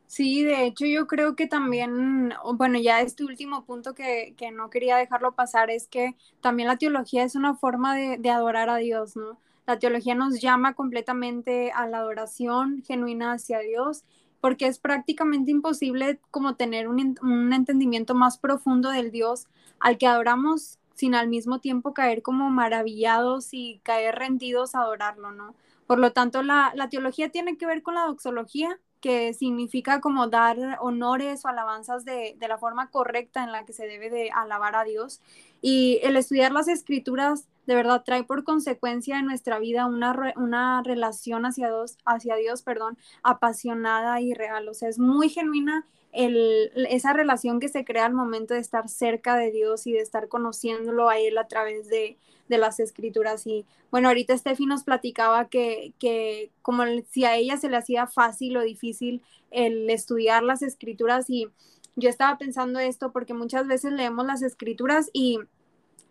Sí, 0.07 0.43
de 0.43 0.65
hecho 0.65 0.87
yo 0.87 1.05
creo 1.05 1.35
que 1.35 1.45
también, 1.45 2.33
bueno, 2.55 2.79
ya 2.79 3.01
este 3.01 3.23
último 3.23 3.63
punto 3.65 3.93
que, 3.93 4.33
que, 4.35 4.49
no 4.49 4.71
quería 4.71 4.97
dejarlo 4.97 5.35
pasar 5.35 5.69
es 5.69 5.87
que 5.87 6.15
también 6.41 6.67
la 6.67 6.77
teología 6.77 7.23
es 7.23 7.35
una 7.35 7.55
forma 7.55 7.95
de, 7.95 8.17
de, 8.17 8.31
adorar 8.31 8.69
a 8.69 8.77
Dios, 8.77 9.15
¿no? 9.15 9.37
La 9.67 9.77
teología 9.77 10.15
nos 10.15 10.41
llama 10.41 10.73
completamente 10.73 11.71
a 11.71 11.85
la 11.85 11.99
adoración 11.99 12.81
genuina 12.87 13.33
hacia 13.33 13.59
Dios, 13.59 14.03
porque 14.41 14.65
es 14.65 14.79
prácticamente 14.79 15.51
imposible 15.51 16.19
como 16.31 16.55
tener 16.55 16.87
un, 16.87 17.15
un 17.21 17.53
entendimiento 17.53 18.15
más 18.15 18.39
profundo 18.39 18.89
del 18.89 19.11
Dios 19.11 19.45
al 19.79 19.99
que 19.99 20.07
adoramos 20.07 20.78
sin 20.99 21.15
al 21.15 21.29
mismo 21.29 21.59
tiempo 21.59 21.93
caer 21.93 22.21
como 22.21 22.49
maravillados 22.49 23.53
y 23.53 23.79
caer 23.83 24.15
rendidos 24.15 24.75
a 24.75 24.81
adorarlo, 24.81 25.31
¿no? 25.31 25.55
Por 25.87 25.97
lo 25.97 26.11
tanto, 26.11 26.43
la, 26.43 26.73
la 26.75 26.89
teología 26.89 27.29
tiene 27.29 27.57
que 27.57 27.65
ver 27.65 27.83
con 27.83 27.95
la 27.95 28.05
doxología, 28.05 28.77
que 28.99 29.33
significa 29.33 30.01
como 30.01 30.27
dar 30.27 30.57
honores 30.81 31.45
o 31.45 31.47
alabanzas 31.47 32.03
de, 32.03 32.35
de, 32.37 32.47
la 32.49 32.57
forma 32.57 32.91
correcta 32.91 33.45
en 33.45 33.53
la 33.53 33.63
que 33.63 33.71
se 33.71 33.87
debe 33.87 34.09
de 34.09 34.29
alabar 34.31 34.75
a 34.75 34.83
Dios. 34.83 35.21
Y 35.61 36.01
el 36.03 36.17
estudiar 36.17 36.51
las 36.51 36.67
escrituras 36.67 37.47
de 37.65 37.75
verdad 37.75 38.03
trae 38.05 38.25
por 38.25 38.43
consecuencia 38.43 39.19
en 39.19 39.25
nuestra 39.25 39.57
vida 39.57 39.85
una, 39.85 40.33
una 40.35 40.83
relación 40.83 41.45
hacia 41.45 41.67
Dios, 41.67 41.97
hacia 42.03 42.35
Dios, 42.35 42.61
perdón, 42.61 42.97
apasionada 43.23 44.19
y 44.19 44.33
real. 44.33 44.67
O 44.67 44.73
sea, 44.73 44.89
es 44.89 44.99
muy 44.99 45.29
genuina 45.29 45.87
el, 46.11 46.71
esa 46.89 47.13
relación 47.13 47.59
que 47.59 47.69
se 47.69 47.85
crea 47.85 48.05
al 48.05 48.13
momento 48.13 48.53
de 48.53 48.59
estar 48.59 48.89
cerca 48.89 49.35
de 49.35 49.51
Dios 49.51 49.85
y 49.87 49.93
de 49.93 49.99
estar 49.99 50.27
conociéndolo 50.27 51.09
a 51.09 51.19
Él 51.19 51.37
a 51.37 51.47
través 51.47 51.87
de, 51.87 52.17
de 52.49 52.57
las 52.57 52.79
escrituras. 52.79 53.45
Y 53.47 53.65
bueno, 53.91 54.09
ahorita 54.09 54.37
Steffi 54.37 54.65
nos 54.65 54.83
platicaba 54.83 55.47
que, 55.49 55.93
que 55.99 56.51
como 56.61 56.83
si 57.09 57.25
a 57.25 57.35
ella 57.35 57.57
se 57.57 57.69
le 57.69 57.77
hacía 57.77 58.07
fácil 58.07 58.57
o 58.57 58.61
difícil 58.61 59.21
el 59.51 59.89
estudiar 59.89 60.43
las 60.43 60.61
escrituras 60.61 61.29
y 61.29 61.47
yo 61.95 62.09
estaba 62.09 62.37
pensando 62.37 62.79
esto 62.79 63.11
porque 63.11 63.33
muchas 63.33 63.67
veces 63.67 63.91
leemos 63.91 64.25
las 64.25 64.41
escrituras 64.41 65.09
y 65.13 65.39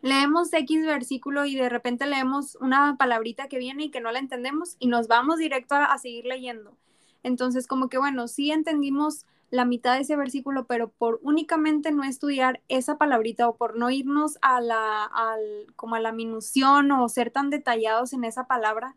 leemos 0.03 0.53
X 0.53 0.87
versículo 0.87 1.45
y 1.45 1.57
de 1.57 1.69
repente 1.69 2.07
leemos 2.07 2.57
una 2.61 2.97
palabrita 2.99 3.49
que 3.49 3.59
viene 3.59 3.85
y 3.85 3.91
que 3.91 4.01
no 4.01 4.13
la 4.13 4.19
entendemos 4.19 4.77
y 4.79 4.89
nos 4.89 5.09
vamos 5.09 5.39
directo 5.39 5.75
a, 5.75 5.87
a 5.87 5.99
seguir 5.99 6.25
leyendo. 6.27 6.77
Entonces, 7.23 7.67
como 7.67 7.89
que 7.89 7.99
bueno, 7.99 8.29
sí 8.29 8.51
entendimos 8.51 9.25
la 9.51 9.65
mitad 9.65 9.95
de 9.95 10.03
ese 10.03 10.17
versículo, 10.17 10.67
pero 10.67 10.89
por 10.89 11.21
únicamente 11.23 11.91
no 11.91 12.05
estudiar 12.05 12.61
esa 12.69 12.99
palabrita 12.99 13.49
o 13.49 13.57
por 13.57 13.77
no 13.79 13.91
irnos 13.91 14.39
a 14.43 14.61
la, 14.61 15.05
al, 15.05 15.67
como 15.77 15.95
a 15.95 16.01
la 16.01 16.13
minución 16.13 16.91
o 16.93 17.09
ser 17.09 17.31
tan 17.31 17.51
detallados 17.51 18.13
en 18.13 18.25
esa 18.25 18.47
palabra, 18.47 18.95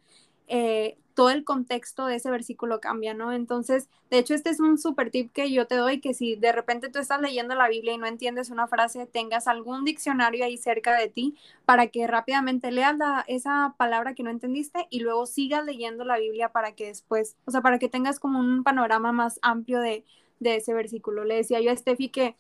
eh, 0.48 0.98
todo 1.14 1.30
el 1.30 1.44
contexto 1.44 2.06
de 2.06 2.16
ese 2.16 2.32
versículo 2.32 2.80
cambia, 2.80 3.14
¿no? 3.14 3.32
Entonces, 3.32 3.90
de 4.10 4.18
hecho, 4.18 4.34
este 4.34 4.50
es 4.50 4.60
un 4.60 4.78
super 4.78 5.12
tip 5.12 5.32
que 5.32 5.52
yo 5.52 5.68
te 5.68 5.76
doy, 5.76 6.02
que 6.02 6.14
si 6.14 6.36
de 6.36 6.52
repente 6.52 6.90
tú 6.90 7.00
estás 7.00 7.22
leyendo 7.22 7.56
la 7.56 7.70
Biblia 7.70 7.94
y 7.94 7.98
no 7.98 8.06
entiendes 8.06 8.50
una 8.50 8.68
frase, 8.68 9.06
tengas 9.06 9.48
algún 9.48 9.86
diccionario 9.86 10.44
ahí 10.44 10.58
cerca 10.58 10.94
de 10.98 11.10
ti 11.10 11.38
para 11.66 11.88
que 11.88 12.08
rápidamente 12.08 12.72
leas 12.72 12.96
esa 13.28 13.76
palabra 13.78 14.14
que 14.14 14.24
no 14.24 14.30
entendiste 14.30 14.88
y 14.90 15.00
luego 15.00 15.26
sigas 15.26 15.66
leyendo 15.66 16.04
la 16.06 16.18
Biblia 16.18 16.50
para 16.50 16.74
que 16.74 16.88
después, 16.88 17.38
o 17.46 17.52
sea, 17.52 17.62
para 17.62 17.80
que 17.80 17.90
tengas 17.90 18.20
como 18.20 18.40
un 18.40 18.64
panorama 18.64 19.12
más 19.12 19.40
amplio 19.42 19.80
de, 19.80 20.06
de 20.42 20.58
ese 20.58 20.74
versículo. 20.74 21.24
Le 21.24 21.36
decía 21.36 21.62
yo 21.62 21.72
a 21.72 21.76
Steffi 21.76 22.10
que 22.10 22.36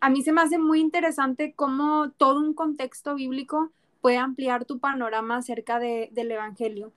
a 0.00 0.10
mí 0.10 0.22
se 0.22 0.32
me 0.32 0.42
hace 0.42 0.58
muy 0.58 0.80
interesante 0.80 1.54
cómo 1.54 2.10
todo 2.10 2.40
un 2.40 2.52
contexto 2.52 3.14
bíblico 3.14 3.70
puede 4.02 4.18
ampliar 4.18 4.66
tu 4.66 4.78
panorama 4.78 5.38
acerca 5.38 5.78
de, 5.78 6.10
del 6.12 6.30
Evangelio. 6.30 6.92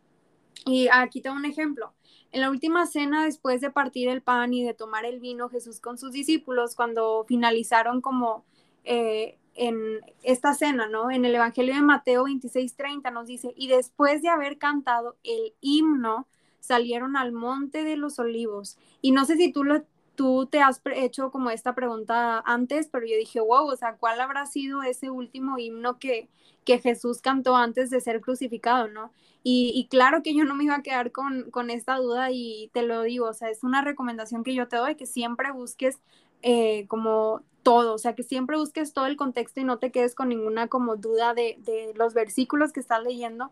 Y 0.65 0.89
aquí 0.91 1.21
tengo 1.21 1.37
un 1.37 1.45
ejemplo. 1.45 1.93
En 2.31 2.41
la 2.41 2.49
última 2.49 2.85
cena, 2.85 3.23
después 3.23 3.61
de 3.61 3.71
partir 3.71 4.09
el 4.09 4.21
pan 4.21 4.53
y 4.53 4.65
de 4.65 4.73
tomar 4.73 5.05
el 5.05 5.21
vino, 5.21 5.47
Jesús 5.47 5.79
con 5.79 5.97
sus 5.97 6.11
discípulos, 6.11 6.75
cuando 6.75 7.23
finalizaron 7.25 8.01
como 8.01 8.43
eh, 8.83 9.37
en 9.55 10.01
esta 10.23 10.53
cena, 10.53 10.87
¿no? 10.87 11.09
En 11.09 11.23
el 11.23 11.33
Evangelio 11.35 11.73
de 11.73 11.81
Mateo 11.81 12.25
26:30 12.25 13.11
nos 13.11 13.27
dice, 13.27 13.53
y 13.55 13.67
después 13.67 14.21
de 14.21 14.29
haber 14.29 14.57
cantado 14.57 15.15
el 15.23 15.53
himno, 15.61 16.27
salieron 16.59 17.15
al 17.15 17.31
monte 17.31 17.83
de 17.83 17.95
los 17.95 18.19
olivos. 18.19 18.77
Y 19.01 19.11
no 19.11 19.23
sé 19.25 19.37
si 19.37 19.51
tú 19.51 19.63
lo, 19.63 19.83
tú 20.17 20.47
te 20.47 20.61
has 20.61 20.81
hecho 20.95 21.31
como 21.31 21.51
esta 21.51 21.75
pregunta 21.75 22.39
antes, 22.45 22.89
pero 22.91 23.05
yo 23.05 23.15
dije, 23.15 23.39
wow, 23.39 23.67
o 23.67 23.75
sea, 23.77 23.95
¿cuál 23.97 24.19
habrá 24.19 24.47
sido 24.47 24.81
ese 24.81 25.11
último 25.11 25.59
himno 25.59 25.99
que, 25.99 26.27
que 26.65 26.79
Jesús 26.79 27.21
cantó 27.21 27.55
antes 27.55 27.91
de 27.91 28.01
ser 28.01 28.19
crucificado, 28.19 28.87
no? 28.89 29.11
Y, 29.43 29.87
claro 29.89 30.23
que 30.23 30.35
yo 30.35 30.43
no 30.43 30.55
me 30.55 30.65
iba 30.65 30.75
a 30.75 30.81
quedar 30.81 31.13
con, 31.13 31.49
con, 31.51 31.69
esta 31.69 31.95
duda 31.95 32.31
y 32.31 32.69
te 32.73 32.81
lo 32.81 33.03
digo, 33.03 33.27
o 33.27 33.33
sea, 33.33 33.49
es 33.49 33.63
una 33.63 33.81
recomendación 33.81 34.43
que 34.43 34.53
yo 34.53 34.67
te 34.67 34.75
doy, 34.75 34.95
que 34.95 35.05
siempre 35.05 35.53
busques 35.53 35.99
eh, 36.41 36.85
como 36.87 37.43
todo, 37.63 37.93
o 37.93 37.97
sea, 37.97 38.13
que 38.13 38.23
siempre 38.23 38.57
busques 38.57 38.91
todo 38.91 39.05
el 39.05 39.15
contexto 39.15 39.61
y 39.61 39.63
no 39.63 39.77
te 39.77 39.91
quedes 39.91 40.15
con 40.15 40.27
ninguna 40.29 40.67
como 40.67 40.97
duda 40.97 41.33
de, 41.33 41.57
de 41.59 41.93
los 41.95 42.13
versículos 42.13 42.73
que 42.73 42.81
estás 42.81 43.01
leyendo. 43.01 43.51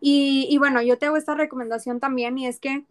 Y, 0.00 0.46
y, 0.48 0.58
bueno, 0.58 0.80
yo 0.82 0.96
te 0.96 1.06
hago 1.06 1.16
esta 1.16 1.34
recomendación 1.34 1.98
también 1.98 2.38
y 2.38 2.46
es 2.46 2.60
que 2.60 2.84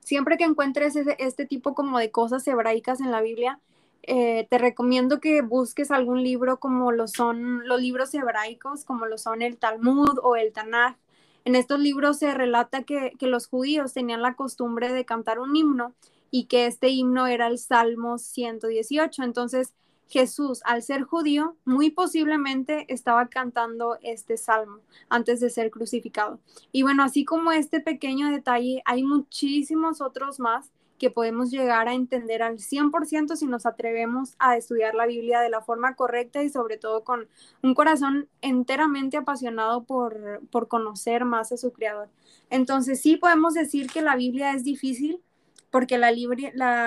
siempre 0.00 0.36
que 0.36 0.44
encuentres 0.44 0.96
este 0.96 1.46
tipo 1.46 1.74
como 1.74 1.98
de 1.98 2.10
cosas 2.10 2.46
hebraicas 2.46 3.00
en 3.00 3.10
la 3.10 3.20
Biblia, 3.20 3.60
eh, 4.02 4.46
te 4.50 4.58
recomiendo 4.58 5.20
que 5.20 5.42
busques 5.42 5.90
algún 5.90 6.22
libro 6.22 6.58
como 6.58 6.90
lo 6.90 7.06
son 7.06 7.66
los 7.68 7.80
libros 7.80 8.12
hebraicos, 8.14 8.84
como 8.84 9.06
lo 9.06 9.18
son 9.18 9.42
el 9.42 9.56
Talmud 9.58 10.18
o 10.22 10.36
el 10.36 10.52
Tanaj. 10.52 10.96
En 11.44 11.54
estos 11.54 11.78
libros 11.80 12.18
se 12.18 12.34
relata 12.34 12.82
que, 12.82 13.12
que 13.18 13.26
los 13.26 13.46
judíos 13.46 13.92
tenían 13.92 14.22
la 14.22 14.34
costumbre 14.34 14.92
de 14.92 15.04
cantar 15.04 15.38
un 15.38 15.54
himno 15.54 15.94
y 16.30 16.44
que 16.44 16.66
este 16.66 16.88
himno 16.88 17.26
era 17.26 17.46
el 17.46 17.58
Salmo 17.58 18.18
118. 18.18 19.22
Entonces, 19.22 19.74
Jesús, 20.10 20.60
al 20.64 20.82
ser 20.82 21.04
judío, 21.04 21.56
muy 21.64 21.90
posiblemente 21.90 22.84
estaba 22.92 23.28
cantando 23.28 23.96
este 24.02 24.36
salmo 24.36 24.80
antes 25.08 25.38
de 25.38 25.50
ser 25.50 25.70
crucificado. 25.70 26.40
Y 26.72 26.82
bueno, 26.82 27.04
así 27.04 27.24
como 27.24 27.52
este 27.52 27.80
pequeño 27.80 28.28
detalle, 28.28 28.82
hay 28.86 29.04
muchísimos 29.04 30.00
otros 30.00 30.40
más 30.40 30.72
que 30.98 31.10
podemos 31.10 31.50
llegar 31.50 31.88
a 31.88 31.94
entender 31.94 32.42
al 32.42 32.58
100% 32.58 33.36
si 33.36 33.46
nos 33.46 33.66
atrevemos 33.66 34.34
a 34.38 34.56
estudiar 34.56 34.94
la 34.94 35.06
Biblia 35.06 35.40
de 35.40 35.48
la 35.48 35.62
forma 35.62 35.94
correcta 35.94 36.42
y 36.42 36.50
sobre 36.50 36.76
todo 36.76 37.04
con 37.04 37.28
un 37.62 37.74
corazón 37.74 38.28
enteramente 38.42 39.16
apasionado 39.16 39.84
por, 39.84 40.42
por 40.50 40.66
conocer 40.66 41.24
más 41.24 41.52
a 41.52 41.56
su 41.56 41.72
creador. 41.72 42.10
Entonces 42.50 43.00
sí 43.00 43.16
podemos 43.16 43.54
decir 43.54 43.88
que 43.88 44.02
la 44.02 44.16
Biblia 44.16 44.52
es 44.52 44.64
difícil, 44.64 45.22
porque 45.70 45.98
la, 45.98 46.12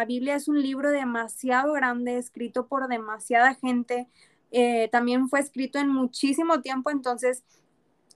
Biblia 0.05 0.35
es 0.35 0.47
un 0.47 0.61
libro 0.61 0.91
demasiado 0.91 1.73
grande, 1.73 2.17
escrito 2.17 2.67
por 2.67 2.87
demasiada 2.87 3.55
gente, 3.55 4.07
eh, 4.51 4.89
también 4.91 5.29
fue 5.29 5.39
escrito 5.39 5.79
en 5.79 5.89
muchísimo 5.89 6.61
tiempo, 6.61 6.91
entonces 6.91 7.43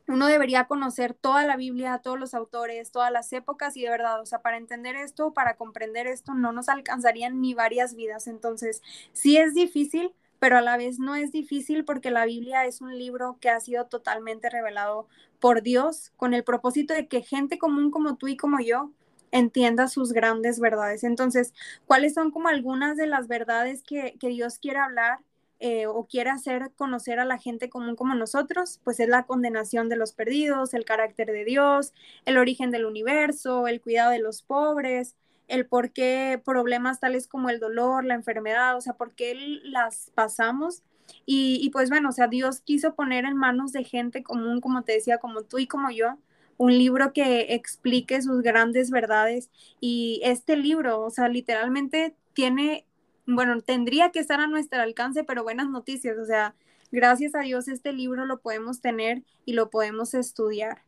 uno 0.07 0.27
debería 0.27 0.65
conocer 0.65 1.13
toda 1.13 1.45
la 1.45 1.57
Biblia, 1.57 1.99
todos 1.99 2.19
los 2.19 2.33
autores, 2.33 2.91
todas 2.91 3.11
las 3.11 3.31
épocas 3.33 3.75
y 3.75 3.83
de 3.83 3.89
verdad, 3.89 4.21
o 4.21 4.25
sea, 4.25 4.41
para 4.41 4.57
entender 4.57 4.95
esto, 4.95 5.33
para 5.33 5.55
comprender 5.55 6.07
esto, 6.07 6.33
no 6.33 6.53
nos 6.53 6.69
alcanzarían 6.69 7.41
ni 7.41 7.53
varias 7.53 7.93
vidas. 7.93 8.27
Entonces, 8.27 8.81
sí 9.11 9.37
es 9.37 9.53
difícil, 9.53 10.13
pero 10.39 10.57
a 10.57 10.61
la 10.61 10.77
vez 10.77 10.99
no 10.99 11.15
es 11.15 11.31
difícil 11.33 11.83
porque 11.83 12.11
la 12.11 12.25
Biblia 12.25 12.65
es 12.65 12.79
un 12.79 12.97
libro 12.97 13.37
que 13.41 13.49
ha 13.49 13.59
sido 13.59 13.87
totalmente 13.87 14.49
revelado 14.49 15.07
por 15.39 15.61
Dios 15.61 16.11
con 16.15 16.33
el 16.33 16.43
propósito 16.43 16.93
de 16.93 17.07
que 17.07 17.21
gente 17.21 17.57
común 17.57 17.91
como 17.91 18.15
tú 18.15 18.27
y 18.27 18.37
como 18.37 18.59
yo 18.61 18.91
entienda 19.31 19.87
sus 19.87 20.13
grandes 20.13 20.59
verdades. 20.59 21.03
Entonces, 21.03 21.53
¿cuáles 21.85 22.13
son 22.13 22.31
como 22.31 22.47
algunas 22.47 22.97
de 22.97 23.07
las 23.07 23.27
verdades 23.27 23.83
que, 23.83 24.15
Dios 24.21 24.59
quiere 24.59 24.79
hablar 24.79 25.19
eh, 25.59 25.87
o 25.87 26.05
quiere 26.05 26.29
hacer 26.29 26.71
conocer 26.75 27.19
a 27.19 27.25
la 27.25 27.37
gente 27.37 27.69
común 27.69 27.95
como 27.95 28.15
nosotros? 28.15 28.79
Pues 28.83 28.99
es 28.99 29.09
la 29.09 29.23
condenación 29.23 29.89
de 29.89 29.97
los 29.97 30.13
perdidos, 30.13 30.73
el 30.73 30.85
carácter 30.85 31.31
de 31.31 31.45
Dios, 31.45 31.93
el 32.25 32.37
origen 32.37 32.71
del 32.71 32.85
universo, 32.85 33.67
el 33.67 33.81
cuidado 33.81 34.11
de 34.11 34.19
los 34.19 34.41
pobres, 34.41 35.15
el 35.47 35.65
por 35.65 35.91
qué 35.91 36.41
problemas 36.43 36.99
tales 36.99 37.27
como 37.27 37.49
el 37.49 37.59
dolor, 37.59 38.03
la 38.05 38.15
enfermedad, 38.15 38.75
o 38.75 38.81
sea, 38.81 38.93
por 38.93 39.13
qué 39.13 39.33
las 39.63 40.11
pasamos. 40.13 40.83
Y, 41.25 41.59
y 41.61 41.69
pues 41.69 41.89
bueno, 41.89 42.09
o 42.09 42.11
sea, 42.11 42.27
Dios 42.27 42.59
quiso 42.59 42.93
poner 42.93 43.23
en 43.25 43.37
manos 43.37 43.71
de 43.71 43.85
gente 43.85 44.23
común, 44.23 44.59
como 44.59 44.83
te 44.83 44.93
decía, 44.93 45.19
como 45.19 45.43
tú 45.43 45.57
y 45.57 45.67
como 45.67 45.89
yo, 45.89 46.17
un 46.57 46.77
libro 46.77 47.13
que 47.13 47.53
explique 47.53 48.21
sus 48.21 48.41
grandes 48.41 48.89
verdades 48.89 49.49
y 49.79 50.21
este 50.23 50.57
libro, 50.57 51.01
o 51.01 51.09
sea, 51.09 51.29
literalmente 51.29 52.15
tiene, 52.33 52.85
bueno, 53.25 53.61
tendría 53.61 54.11
que 54.11 54.19
estar 54.19 54.39
a 54.39 54.47
nuestro 54.47 54.81
alcance, 54.81 55.23
pero 55.23 55.43
buenas 55.43 55.69
noticias, 55.69 56.17
o 56.17 56.25
sea, 56.25 56.55
gracias 56.91 57.35
a 57.35 57.41
Dios 57.41 57.67
este 57.67 57.93
libro 57.93 58.25
lo 58.25 58.39
podemos 58.39 58.81
tener 58.81 59.23
y 59.45 59.53
lo 59.53 59.69
podemos 59.69 60.13
estudiar. 60.13 60.83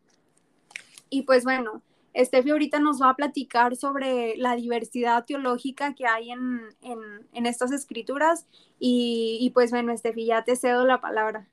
Y 1.09 1.23
pues 1.23 1.43
bueno, 1.43 1.81
Estefi 2.13 2.49
ahorita 2.49 2.79
nos 2.79 3.01
va 3.01 3.11
a 3.11 3.15
platicar 3.15 3.75
sobre 3.75 4.35
la 4.37 4.55
diversidad 4.55 5.25
teológica 5.25 5.93
que 5.93 6.05
hay 6.05 6.31
en, 6.31 6.61
en, 6.81 7.45
estas 7.45 7.71
escrituras 7.71 8.47
y, 8.79 9.37
y 9.39 9.51
pues 9.51 9.71
bueno, 9.71 9.91
Estefi, 9.91 10.25
ya 10.25 10.43
te 10.43 10.55
cedo 10.55 10.85
la 10.85 11.01
palabra. 11.01 11.47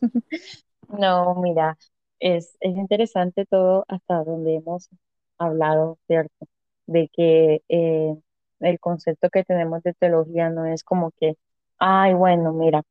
No, 0.86 1.34
mira, 1.36 1.76
es, 2.24 2.56
es 2.60 2.76
interesante 2.76 3.46
todo 3.46 3.84
hasta 3.88 4.24
donde 4.24 4.56
hemos 4.56 4.90
hablado, 5.38 5.98
¿cierto? 6.08 6.46
De 6.86 7.08
que 7.12 7.62
eh, 7.68 8.16
el 8.60 8.80
concepto 8.80 9.30
que 9.30 9.44
tenemos 9.44 9.82
de 9.84 9.94
teología 9.94 10.50
no 10.50 10.66
es 10.66 10.84
como 10.84 11.12
que, 11.12 11.36
ay, 11.78 12.14
bueno, 12.14 12.52
mira, 12.54 12.82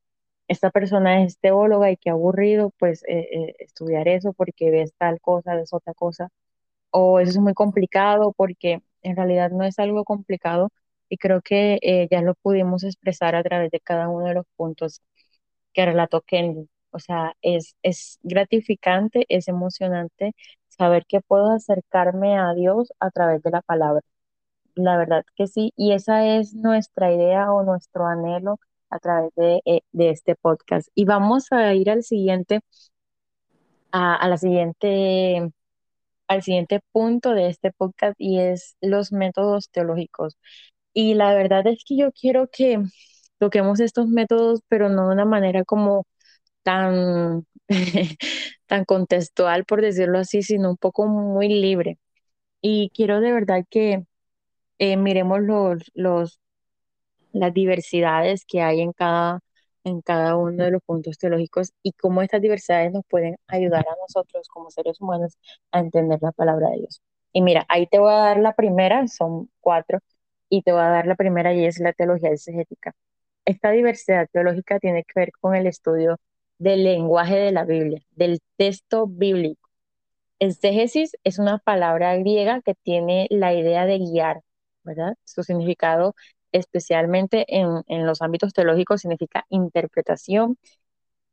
esta 0.48 0.70
persona 0.70 1.24
es 1.24 1.38
teóloga 1.40 1.90
y 1.92 1.96
qué 1.98 2.10
aburrido, 2.10 2.72
pues 2.78 3.02
eh, 3.08 3.28
eh, 3.32 3.56
estudiar 3.60 4.08
eso 4.08 4.32
porque 4.34 4.70
ves 4.70 4.92
tal 4.98 5.20
cosa, 5.20 5.56
ves 5.56 5.72
otra 5.74 5.94
cosa, 5.94 6.30
o 6.90 7.20
eso 7.20 7.30
es 7.32 7.38
muy 7.38 7.54
complicado 7.54 8.32
porque 8.36 8.82
en 9.02 9.16
realidad 9.16 9.50
no 9.50 9.64
es 9.64 9.78
algo 9.78 10.04
complicado 10.04 10.70
y 11.08 11.18
creo 11.18 11.42
que 11.42 12.08
ya 12.10 12.22
lo 12.22 12.34
pudimos 12.36 12.84
expresar 12.84 13.34
a 13.36 13.42
través 13.44 13.70
de 13.70 13.80
cada 13.80 14.08
uno 14.08 14.26
de 14.28 14.34
los 14.34 14.46
puntos 14.56 15.02
que 15.74 15.86
relató 15.86 16.22
Kenny. 16.22 16.68
O 16.94 17.00
sea, 17.00 17.34
es, 17.42 17.76
es 17.82 18.18
gratificante, 18.22 19.26
es 19.28 19.48
emocionante 19.48 20.34
saber 20.68 21.06
que 21.06 21.20
puedo 21.20 21.50
acercarme 21.52 22.38
a 22.38 22.54
Dios 22.54 22.92
a 23.00 23.10
través 23.10 23.42
de 23.42 23.50
la 23.50 23.62
palabra. 23.62 24.02
La 24.74 24.96
verdad 24.98 25.24
que 25.36 25.46
sí, 25.48 25.72
y 25.76 25.92
esa 25.92 26.26
es 26.26 26.54
nuestra 26.54 27.12
idea 27.12 27.52
o 27.52 27.64
nuestro 27.64 28.06
anhelo 28.06 28.58
a 28.90 28.98
través 29.00 29.32
de, 29.36 29.62
eh, 29.66 29.82
este 29.94 30.36
podcast. 30.36 30.88
Y 30.94 31.04
vamos 31.04 31.52
a 31.52 31.74
ir 31.74 31.90
al 31.90 32.02
siguiente, 32.04 32.60
a, 33.92 34.28
la 34.28 34.36
siguiente, 34.38 35.50
al 36.28 36.42
siguiente 36.42 36.80
punto 36.92 37.34
de 37.34 37.48
este 37.48 37.72
podcast 37.72 38.16
y 38.18 38.40
es 38.40 38.76
los 38.80 39.12
métodos 39.12 39.70
teológicos. 39.70 40.38
Y 40.94 41.14
la 41.14 41.34
verdad 41.34 41.66
es 41.66 41.84
que 41.86 41.96
yo 41.96 42.12
quiero 42.12 42.48
que 42.50 42.80
toquemos 43.38 43.80
estos 43.80 44.08
métodos, 44.08 44.60
pero 44.68 44.88
no 44.88 45.08
de 45.08 45.14
una 45.14 45.24
manera 45.26 45.64
como 45.64 46.06
tan, 46.64 47.46
tan 48.68 48.86
contextual, 48.86 49.66
por 49.66 49.82
decirlo 49.82 50.20
así, 50.20 50.42
sino 50.44 50.70
un 50.72 50.78
poco 50.78 51.06
muy 51.08 51.48
libre. 51.50 51.98
Y 52.62 52.90
quiero 52.94 53.20
de 53.20 53.32
verdad 53.32 53.64
que 53.70 54.04
eh, 54.78 54.96
miremos 54.96 55.40
los, 55.42 55.90
los, 55.94 56.40
las 57.32 57.52
diversidades 57.54 58.44
que 58.46 58.62
hay 58.62 58.80
en 58.80 58.92
cada, 58.92 59.40
en 59.84 60.00
cada 60.02 60.36
uno 60.36 60.64
de 60.64 60.70
los 60.70 60.82
puntos 60.84 61.18
teológicos 61.18 61.72
y 61.82 61.92
cómo 61.92 62.22
estas 62.22 62.42
diversidades 62.42 62.92
nos 62.92 63.04
pueden 63.08 63.36
ayudar 63.48 63.84
a 63.88 63.96
nosotros 64.00 64.48
como 64.48 64.70
seres 64.70 65.00
humanos 65.00 65.36
a 65.72 65.80
entender 65.80 66.18
la 66.22 66.32
palabra 66.32 66.70
de 66.70 66.78
Dios. 66.80 67.02
Y 67.32 67.42
mira, 67.42 67.66
ahí 67.68 67.86
te 67.86 67.98
voy 67.98 68.12
a 68.12 68.16
dar 68.16 68.38
la 68.38 68.54
primera, 68.54 69.06
son 69.08 69.50
cuatro, 69.60 69.98
y 70.48 70.62
te 70.62 70.72
voy 70.72 70.82
a 70.82 70.84
dar 70.88 71.06
la 71.06 71.16
primera 71.16 71.52
y 71.54 71.64
es 71.64 71.80
la 71.80 71.92
teología 71.92 72.30
exegética. 72.30 72.94
Esta 73.44 73.70
diversidad 73.70 74.28
teológica 74.32 74.78
tiene 74.78 75.04
que 75.04 75.12
ver 75.20 75.32
con 75.40 75.54
el 75.56 75.66
estudio 75.66 76.18
del 76.58 76.84
lenguaje 76.84 77.36
de 77.36 77.52
la 77.52 77.64
Biblia, 77.64 78.02
del 78.12 78.40
texto 78.56 79.06
bíblico. 79.06 79.68
Exégesis 80.38 81.16
es 81.24 81.38
una 81.38 81.58
palabra 81.58 82.16
griega 82.16 82.60
que 82.62 82.74
tiene 82.74 83.26
la 83.30 83.54
idea 83.54 83.86
de 83.86 83.98
guiar, 83.98 84.42
¿verdad? 84.82 85.14
Su 85.24 85.42
significado, 85.42 86.14
especialmente 86.52 87.44
en, 87.48 87.82
en 87.86 88.06
los 88.06 88.22
ámbitos 88.22 88.52
teológicos, 88.52 89.00
significa 89.02 89.44
interpretación 89.48 90.58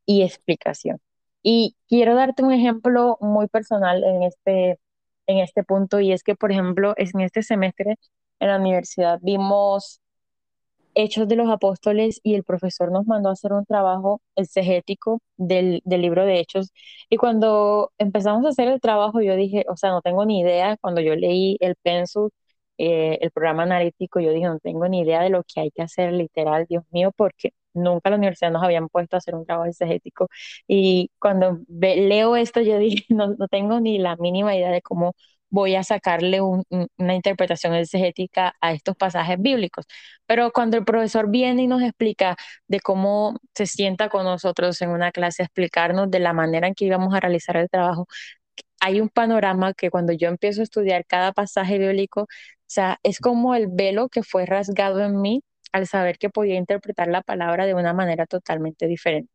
y 0.06 0.22
explicación. 0.22 0.98
Y 1.42 1.76
quiero 1.88 2.14
darte 2.14 2.42
un 2.42 2.52
ejemplo 2.52 3.18
muy 3.20 3.48
personal 3.48 4.04
en 4.04 4.22
este, 4.22 4.78
en 5.26 5.38
este 5.38 5.64
punto, 5.64 6.00
y 6.00 6.12
es 6.12 6.22
que, 6.22 6.36
por 6.36 6.52
ejemplo, 6.52 6.94
en 6.96 7.20
este 7.20 7.42
semestre 7.42 7.96
en 8.40 8.48
la 8.48 8.58
universidad 8.58 9.18
vimos 9.22 10.01
Hechos 10.94 11.28
de 11.28 11.36
los 11.36 11.48
Apóstoles 11.50 12.20
y 12.22 12.34
el 12.34 12.44
profesor 12.44 12.92
nos 12.92 13.06
mandó 13.06 13.28
a 13.30 13.32
hacer 13.32 13.52
un 13.52 13.64
trabajo 13.66 14.20
exegético 14.36 15.20
del, 15.36 15.80
del 15.84 16.02
libro 16.02 16.24
de 16.24 16.40
Hechos. 16.40 16.72
Y 17.10 17.16
cuando 17.16 17.92
empezamos 17.98 18.44
a 18.46 18.50
hacer 18.50 18.68
el 18.68 18.80
trabajo, 18.80 19.20
yo 19.20 19.36
dije, 19.36 19.64
o 19.68 19.76
sea, 19.76 19.90
no 19.90 20.02
tengo 20.02 20.24
ni 20.26 20.40
idea, 20.40 20.76
cuando 20.80 21.00
yo 21.00 21.14
leí 21.16 21.56
el 21.60 21.76
Pensus, 21.82 22.30
eh, 22.78 23.18
el 23.20 23.30
programa 23.30 23.62
analítico, 23.64 24.20
yo 24.20 24.32
dije, 24.32 24.46
no 24.46 24.58
tengo 24.58 24.88
ni 24.88 25.00
idea 25.00 25.22
de 25.22 25.30
lo 25.30 25.42
que 25.44 25.60
hay 25.60 25.70
que 25.70 25.82
hacer 25.82 26.12
literal, 26.12 26.66
Dios 26.68 26.84
mío, 26.90 27.12
porque 27.16 27.50
nunca 27.74 28.10
la 28.10 28.16
universidad 28.16 28.50
nos 28.50 28.62
habían 28.62 28.88
puesto 28.88 29.16
a 29.16 29.18
hacer 29.18 29.34
un 29.34 29.44
trabajo 29.46 29.68
exegético. 29.68 30.28
Y 30.66 31.10
cuando 31.18 31.60
leo 31.68 32.36
esto, 32.36 32.60
yo 32.60 32.78
dije, 32.78 33.04
no, 33.14 33.28
no 33.38 33.48
tengo 33.48 33.80
ni 33.80 33.98
la 33.98 34.16
mínima 34.16 34.56
idea 34.56 34.70
de 34.70 34.82
cómo 34.82 35.14
voy 35.52 35.76
a 35.76 35.84
sacarle 35.84 36.40
una 36.40 37.14
interpretación 37.14 37.74
exegética 37.74 38.54
a 38.60 38.72
estos 38.72 38.96
pasajes 38.96 39.36
bíblicos. 39.40 39.84
Pero 40.26 40.50
cuando 40.52 40.78
el 40.78 40.84
profesor 40.84 41.30
viene 41.30 41.62
y 41.64 41.66
nos 41.68 41.82
explica 41.82 42.36
de 42.68 42.80
cómo 42.80 43.38
se 43.54 43.66
sienta 43.66 44.08
con 44.08 44.24
nosotros 44.24 44.80
en 44.82 44.90
una 44.90 45.12
clase, 45.12 45.42
explicarnos 45.44 46.10
de 46.10 46.20
la 46.20 46.32
manera 46.32 46.68
en 46.68 46.74
que 46.74 46.86
íbamos 46.86 47.14
a 47.14 47.20
realizar 47.20 47.56
el 47.58 47.68
trabajo, 47.68 48.06
hay 48.80 49.00
un 49.00 49.08
panorama 49.10 49.74
que 49.74 49.90
cuando 49.90 50.12
yo 50.14 50.28
empiezo 50.28 50.60
a 50.62 50.64
estudiar 50.64 51.06
cada 51.06 51.32
pasaje 51.32 51.78
bíblico, 51.78 52.22
o 52.22 52.26
sea, 52.66 52.98
es 53.02 53.20
como 53.20 53.54
el 53.54 53.68
velo 53.68 54.08
que 54.08 54.22
fue 54.22 54.46
rasgado 54.46 55.00
en 55.02 55.20
mí 55.20 55.42
al 55.72 55.86
saber 55.86 56.18
que 56.18 56.30
podía 56.30 56.56
interpretar 56.56 57.08
la 57.08 57.22
palabra 57.22 57.66
de 57.66 57.74
una 57.74 57.94
manera 57.94 58.26
totalmente 58.26 58.86
diferente 58.88 59.31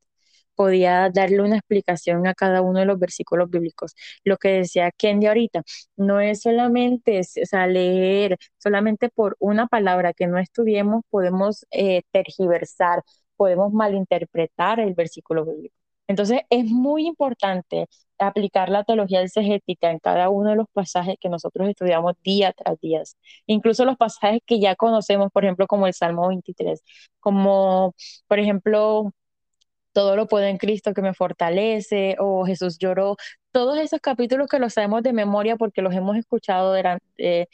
podía 0.57 1.09
darle 1.11 1.41
una 1.41 1.57
explicación 1.57 2.27
a 2.27 2.33
cada 2.33 2.61
uno 2.61 2.79
de 2.79 2.85
los 2.85 2.99
versículos 2.99 3.49
bíblicos. 3.49 3.95
Lo 4.25 4.37
que 4.37 4.49
decía 4.49 4.91
Kendi 4.91 5.27
ahorita, 5.27 5.63
no 5.97 6.19
es 6.19 6.41
solamente 6.41 7.21
o 7.21 7.67
leer, 7.67 8.37
solamente 8.57 9.09
por 9.09 9.35
una 9.39 9.67
palabra 9.67 10.13
que 10.13 10.27
no 10.27 10.39
estudiemos 10.39 11.03
podemos 11.09 11.65
eh, 11.71 12.01
tergiversar, 12.11 13.03
podemos 13.35 13.71
malinterpretar 13.73 14.79
el 14.79 14.93
versículo 14.95 15.45
bíblico. 15.45 15.75
Entonces 16.07 16.41
es 16.49 16.65
muy 16.65 17.05
importante 17.05 17.87
aplicar 18.17 18.69
la 18.69 18.83
teología 18.83 19.21
exegética 19.21 19.91
en 19.91 19.99
cada 19.99 20.29
uno 20.29 20.51
de 20.51 20.55
los 20.55 20.67
pasajes 20.73 21.15
que 21.19 21.29
nosotros 21.29 21.69
estudiamos 21.69 22.13
día 22.23 22.53
tras 22.53 22.79
día, 22.79 23.03
incluso 23.45 23.85
los 23.85 23.97
pasajes 23.97 24.39
que 24.45 24.59
ya 24.59 24.75
conocemos, 24.75 25.29
por 25.31 25.43
ejemplo, 25.45 25.67
como 25.67 25.85
el 25.87 25.93
Salmo 25.93 26.27
23, 26.29 26.81
como 27.19 27.93
por 28.27 28.39
ejemplo 28.39 29.11
todo 29.97 30.15
lo 30.15 30.27
puedo 30.27 30.45
en 30.45 30.57
Cristo 30.59 30.93
que 30.93 31.01
me 31.01 31.15
fortalece, 31.15 32.15
o 32.19 32.45
Jesús 32.45 32.77
lloró, 32.77 33.15
todos 33.51 33.79
esos 33.79 33.99
capítulos 33.99 34.47
que 34.47 34.59
los 34.59 34.73
sabemos 34.73 35.01
de 35.01 35.11
memoria 35.11 35.55
porque 35.57 35.81
los 35.81 35.91
hemos 35.95 36.15
escuchado 36.17 36.75
eh, 37.17 37.47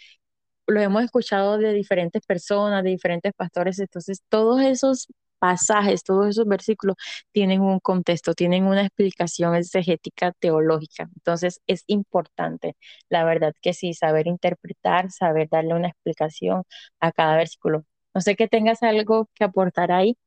los 0.67 0.83
hemos 0.83 1.03
escuchado 1.03 1.57
de 1.57 1.71
diferentes 1.73 2.25
personas, 2.25 2.83
de 2.83 2.89
diferentes 2.91 3.31
pastores, 3.33 3.79
entonces 3.79 4.21
todos 4.29 4.61
esos 4.61 5.07
pasajes, 5.39 6.03
todos 6.03 6.27
esos 6.29 6.45
versículos 6.47 6.95
tienen 7.31 7.61
un 7.61 7.79
contexto, 7.79 8.33
tienen 8.33 8.65
una 8.65 8.81
explicación 8.81 9.55
exegética 9.55 10.33
teológica. 10.39 11.03
Entonces 11.15 11.61
es 11.67 11.83
importante, 11.87 12.75
la 13.09 13.23
verdad 13.25 13.53
que 13.61 13.73
sí, 13.73 13.93
saber 13.93 14.27
interpretar, 14.27 15.11
saber 15.11 15.47
darle 15.49 15.75
una 15.75 15.89
explicación 15.89 16.63
a 16.99 17.11
cada 17.13 17.37
versículo. 17.37 17.85
No 18.13 18.19
sé 18.21 18.35
que 18.35 18.47
tengas 18.49 18.83
algo 18.83 19.29
que 19.35 19.45
aportar 19.45 19.91
ahí. 19.93 20.17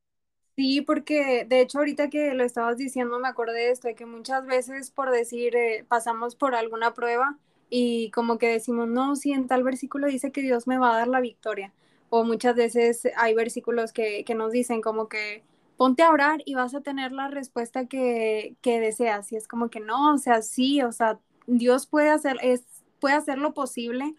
Sí, 0.57 0.81
porque 0.81 1.45
de 1.47 1.61
hecho 1.61 1.79
ahorita 1.79 2.09
que 2.09 2.33
lo 2.33 2.43
estabas 2.43 2.79
diciendo 2.79 3.19
me 3.19 3.29
acordé 3.29 3.53
de 3.55 3.71
esto, 3.73 3.89
de 3.89 3.95
que 3.95 4.07
muchas 4.07 4.47
veces 4.47 4.91
por 4.91 5.11
decir 5.11 5.55
eh, 5.55 5.85
pasamos 5.87 6.35
por 6.35 6.55
alguna 6.55 6.95
prueba 6.95 7.37
y 7.69 8.11
como 8.13 8.39
que 8.39 8.49
decimos, 8.49 8.89
no, 8.89 9.17
si 9.17 9.33
en 9.33 9.49
tal 9.49 9.65
versículo 9.65 10.07
dice 10.07 10.33
que 10.33 10.41
Dios 10.41 10.67
me 10.67 10.79
va 10.79 10.95
a 10.95 10.99
dar 10.99 11.09
la 11.09 11.21
victoria. 11.21 11.75
O 12.09 12.25
muchas 12.25 12.55
veces 12.57 13.03
hay 13.17 13.35
versículos 13.35 13.93
que, 13.93 14.25
que 14.25 14.35
nos 14.35 14.53
dicen 14.53 14.81
como 14.81 15.09
que 15.09 15.43
ponte 15.77 16.03
a 16.05 16.11
orar 16.11 16.41
y 16.47 16.55
vas 16.55 16.75
a 16.75 16.81
tener 16.81 17.13
la 17.13 17.29
respuesta 17.29 17.87
que, 17.87 18.57
que 18.63 18.81
deseas. 18.81 19.33
Y 19.33 19.37
es 19.37 19.49
como 19.49 19.69
que 19.69 19.81
no, 19.81 20.15
o 20.15 20.19
sea, 20.19 20.41
sí, 20.43 20.81
o 20.83 20.93
sea, 20.93 21.19
Dios 21.47 21.87
puede 21.87 22.09
hacer, 22.11 22.37
es, 22.43 22.65
puede 23.01 23.17
hacer 23.17 23.39
lo 23.39 23.53
posible 23.55 24.15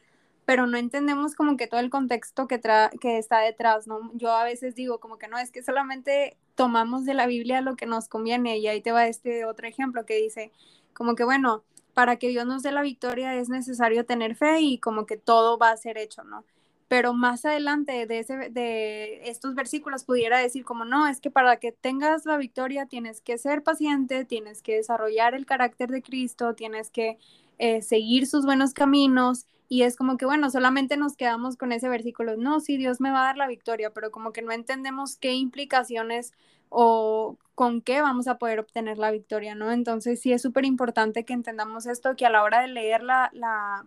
pero 0.47 0.65
no 0.65 0.77
entendemos 0.77 1.35
como 1.35 1.57
que 1.57 1.67
todo 1.67 1.81
el 1.81 1.89
contexto 1.89 2.47
que, 2.47 2.61
que 3.01 3.17
está 3.17 3.39
detrás, 3.39 3.85
¿no? 3.85 4.11
Yo 4.13 4.31
a 4.31 4.45
veces 4.45 4.75
digo 4.75 5.01
como 5.01 5.17
que 5.17 5.27
no, 5.27 5.37
es 5.37 5.51
que 5.51 5.61
solamente 5.61 6.37
tomamos 6.55 7.03
de 7.03 7.13
la 7.13 7.27
Biblia 7.27 7.59
lo 7.59 7.75
que 7.75 7.85
nos 7.85 8.07
conviene 8.07 8.57
y 8.57 8.67
ahí 8.67 8.79
te 8.79 8.93
va 8.93 9.07
este 9.07 9.43
otro 9.43 9.67
ejemplo 9.67 10.05
que 10.05 10.15
dice 10.15 10.53
como 10.93 11.15
que 11.15 11.25
bueno, 11.25 11.65
para 11.93 12.15
que 12.15 12.29
Dios 12.29 12.45
nos 12.45 12.63
dé 12.63 12.71
la 12.71 12.81
victoria 12.81 13.35
es 13.35 13.49
necesario 13.49 14.05
tener 14.05 14.35
fe 14.35 14.61
y 14.61 14.77
como 14.77 15.05
que 15.05 15.17
todo 15.17 15.57
va 15.57 15.71
a 15.71 15.75
ser 15.75 15.97
hecho, 15.97 16.23
¿no? 16.23 16.45
Pero 16.87 17.11
más 17.13 17.43
adelante 17.43 18.05
de, 18.05 18.19
ese, 18.19 18.49
de 18.49 19.29
estos 19.29 19.53
versículos 19.53 20.05
pudiera 20.05 20.37
decir 20.37 20.63
como 20.63 20.85
no, 20.85 21.07
es 21.07 21.19
que 21.19 21.29
para 21.29 21.57
que 21.57 21.73
tengas 21.73 22.25
la 22.25 22.37
victoria 22.37 22.85
tienes 22.85 23.19
que 23.19 23.37
ser 23.37 23.63
paciente, 23.63 24.23
tienes 24.23 24.61
que 24.61 24.77
desarrollar 24.77 25.35
el 25.35 25.45
carácter 25.45 25.89
de 25.89 26.01
Cristo, 26.01 26.55
tienes 26.55 26.89
que 26.89 27.17
eh, 27.57 27.81
seguir 27.81 28.27
sus 28.27 28.45
buenos 28.45 28.73
caminos 28.73 29.45
y 29.69 29.81
es 29.81 29.97
como 29.97 30.17
que, 30.17 30.25
bueno, 30.25 30.49
solamente 30.49 30.95
nos 30.95 31.17
quedamos 31.17 31.57
con 31.57 31.71
ese 31.71 31.89
versículo, 31.89 32.37
no, 32.37 32.59
sí, 32.59 32.77
Dios 32.77 33.01
me 33.01 33.11
va 33.11 33.21
a 33.21 33.25
dar 33.25 33.37
la 33.37 33.47
victoria, 33.47 33.91
pero 33.93 34.11
como 34.11 34.31
que 34.31 34.41
no 34.41 34.51
entendemos 34.51 35.17
qué 35.17 35.33
implicaciones 35.33 36.33
o 36.69 37.37
con 37.55 37.81
qué 37.81 38.01
vamos 38.01 38.27
a 38.27 38.37
poder 38.37 38.59
obtener 38.59 38.97
la 38.97 39.11
victoria, 39.11 39.55
¿no? 39.55 39.71
Entonces 39.71 40.21
sí 40.21 40.31
es 40.31 40.41
súper 40.41 40.65
importante 40.65 41.25
que 41.25 41.33
entendamos 41.33 41.85
esto, 41.85 42.15
que 42.15 42.25
a 42.25 42.29
la 42.29 42.43
hora 42.43 42.61
de 42.61 42.67
leer 42.67 43.03
la, 43.03 43.29
la, 43.33 43.85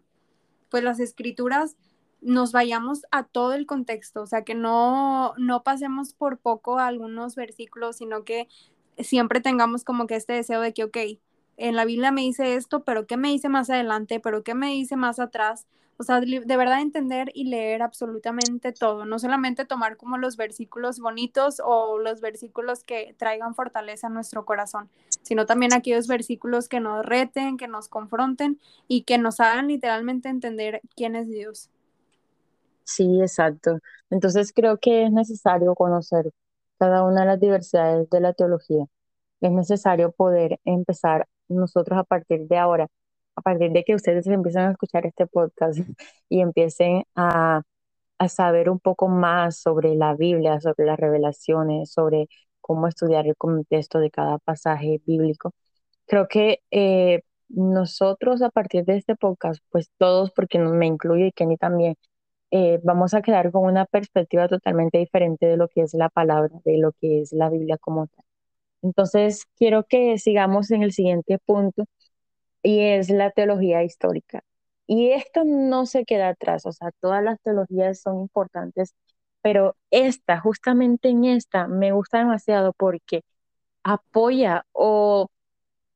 pues 0.71 0.83
las 0.83 1.01
escrituras 1.01 1.77
nos 2.21 2.53
vayamos 2.53 3.07
a 3.11 3.25
todo 3.25 3.55
el 3.55 3.67
contexto, 3.67 4.23
o 4.23 4.27
sea, 4.27 4.45
que 4.45 4.55
no, 4.55 5.35
no 5.39 5.63
pasemos 5.63 6.13
por 6.13 6.39
poco 6.39 6.79
algunos 6.79 7.35
versículos, 7.35 7.97
sino 7.97 8.25
que 8.25 8.49
siempre 8.99 9.41
tengamos 9.41 9.85
como 9.85 10.07
que 10.07 10.17
este 10.17 10.35
deseo 10.35 10.61
de 10.61 10.75
que, 10.75 10.85
ok, 10.85 10.99
en 11.61 11.77
la 11.77 11.85
Biblia 11.85 12.11
me 12.11 12.23
dice 12.23 12.55
esto, 12.55 12.85
pero 12.85 13.07
¿qué 13.07 13.17
me 13.17 13.29
dice 13.29 13.49
más 13.49 13.69
adelante? 13.71 14.19
¿Pero 14.19 14.43
qué 14.43 14.55
me 14.55 14.69
dice 14.69 14.97
más 14.97 15.21
atrás? 15.21 15.67
O 15.99 16.03
sea, 16.03 16.21
de 16.21 16.57
verdad 16.57 16.81
entender 16.81 17.31
y 17.35 17.45
leer 17.45 17.83
absolutamente 17.83 18.73
todo, 18.73 19.05
no 19.05 19.19
solamente 19.19 19.67
tomar 19.67 19.99
como 19.99 20.17
los 20.17 20.39
versículos 20.39 20.99
bonitos 20.99 21.61
o 21.63 21.99
los 21.99 22.23
versículos 22.23 22.83
que 22.85 23.15
traigan 23.19 23.55
fortaleza 23.55 24.07
a 24.07 24.11
nuestro 24.11 24.47
corazón, 24.47 24.89
sino 25.21 25.45
también 25.45 25.75
aquellos 25.75 26.07
versículos 26.07 26.71
que 26.71 26.81
nos 26.81 27.05
reten, 27.05 27.59
que 27.59 27.69
nos 27.69 27.89
confronten 27.89 28.59
y 28.89 29.03
que 29.03 29.19
nos 29.19 29.41
hagan 29.41 29.69
literalmente 29.69 30.31
entender 30.31 30.81
quién 30.97 31.17
es 31.17 31.29
Dios. 31.29 31.69
Sí, 32.85 33.21
exacto. 33.21 33.79
Entonces 34.09 34.53
creo 34.55 34.79
que 34.79 35.05
es 35.05 35.13
necesario 35.13 35.75
conocer 35.75 36.33
cada 36.79 37.05
una 37.05 37.21
de 37.21 37.27
las 37.27 37.41
diversidades 37.41 38.09
de 38.09 38.21
la 38.21 38.33
teología. 38.33 38.87
Es 39.43 39.53
necesario 39.53 40.13
poder 40.13 40.59
empezar 40.65 41.29
nosotros 41.51 41.99
a 41.99 42.05
partir 42.05 42.47
de 42.49 42.59
ahora, 42.59 42.89
a 43.37 43.43
partir 43.43 43.73
de 43.73 43.85
que 43.85 43.95
ustedes 43.95 44.27
empiezan 44.27 44.69
a 44.69 44.73
escuchar 44.73 45.07
este 45.07 45.27
podcast 45.27 45.79
y 46.29 46.41
empiecen 46.41 47.05
a, 47.17 47.63
a 48.19 48.29
saber 48.29 48.71
un 48.71 48.81
poco 48.81 49.09
más 49.09 49.59
sobre 49.59 49.95
la 49.97 50.15
Biblia, 50.15 50.61
sobre 50.61 50.87
las 50.87 50.99
revelaciones, 51.01 51.93
sobre 51.93 52.29
cómo 52.61 52.87
estudiar 52.89 53.27
el 53.27 53.37
contexto 53.37 53.99
de 54.01 54.11
cada 54.11 54.39
pasaje 54.39 55.01
bíblico. 55.07 55.53
Creo 56.07 56.29
que 56.29 56.61
eh, 56.71 57.23
nosotros 57.49 58.43
a 58.43 58.51
partir 58.51 58.85
de 58.85 58.97
este 58.97 59.17
podcast, 59.17 59.63
pues 59.71 59.91
todos, 59.99 60.31
porque 60.33 60.59
me 60.59 60.87
incluyo 60.87 61.27
y 61.27 61.33
Kenny 61.33 61.57
también, 61.57 61.97
eh, 62.53 62.81
vamos 62.85 63.15
a 63.15 63.23
quedar 63.23 63.53
con 63.53 63.65
una 63.65 63.87
perspectiva 63.87 64.49
totalmente 64.49 64.99
diferente 64.99 65.47
de 65.47 65.57
lo 65.57 65.69
que 65.69 65.83
es 65.83 65.95
la 65.95 66.09
palabra, 66.11 66.51
de 66.65 66.79
lo 66.79 66.93
que 66.93 67.23
es 67.23 67.33
la 67.33 67.49
Biblia 67.51 67.79
como 67.79 68.07
tal. 68.09 68.25
Entonces, 68.83 69.47
quiero 69.57 69.85
que 69.85 70.19
sigamos 70.19 70.71
en 70.71 70.83
el 70.83 70.93
siguiente 70.93 71.39
punto 71.39 71.85
y 72.63 72.81
es 72.81 73.11
la 73.11 73.31
teología 73.31 73.83
histórica. 73.85 74.43
Y 74.87 75.11
esto 75.13 75.45
no 75.45 75.87
se 75.87 76.05
queda 76.05 76.31
atrás, 76.31 76.67
o 76.67 76.73
sea, 76.73 76.91
todas 77.01 77.23
las 77.23 77.41
teologías 77.43 78.01
son 78.03 78.21
importantes, 78.21 78.95
pero 79.43 79.77
esta, 79.91 80.41
justamente 80.41 81.09
en 81.11 81.25
esta, 81.27 81.69
me 81.69 81.93
gusta 81.93 82.19
demasiado 82.19 82.73
porque 82.75 83.23
apoya 83.85 84.67
o 84.73 85.29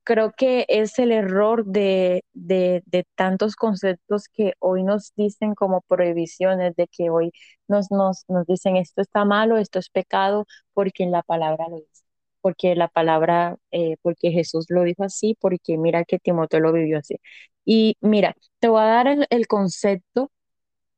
creo 0.05 0.33
que 0.37 0.67
es 0.69 0.99
el 0.99 1.13
error 1.13 1.65
de, 1.67 2.25
de, 2.35 2.83
tantos 3.17 3.57
conceptos 3.57 4.29
que 4.29 4.55
hoy 4.61 4.83
nos 4.85 5.13
dicen 5.17 5.55
como 5.55 5.81
prohibiciones, 5.83 6.77
de 6.77 6.89
que 6.89 7.11
hoy 7.11 7.33
nos, 7.69 7.91
nos, 7.91 8.25
nos 8.29 8.47
dicen 8.47 8.77
esto 8.77 9.01
está 9.03 9.25
malo, 9.25 9.57
esto 9.59 9.79
es 9.79 9.91
pecado, 9.91 10.47
porque 10.75 11.07
la 11.07 11.23
palabra 11.23 11.69
lo 11.69 11.77
dice, 11.77 12.04
porque 12.45 12.75
la 12.77 12.89
palabra, 12.89 13.57
eh, 13.73 13.97
porque 14.03 14.31
Jesús 14.31 14.67
lo 14.69 14.83
dijo 14.85 15.05
así, 15.05 15.37
porque 15.41 15.79
mira 15.79 16.05
que 16.05 16.19
Timoteo 16.19 16.61
lo 16.61 16.75
vivió 16.75 16.99
así. 16.99 17.17
Y 17.65 17.97
mira, 18.03 18.37
te 18.61 18.69
voy 18.69 18.83
a 18.83 18.85
dar 18.87 19.09
el, 19.31 19.47
concepto 19.49 20.31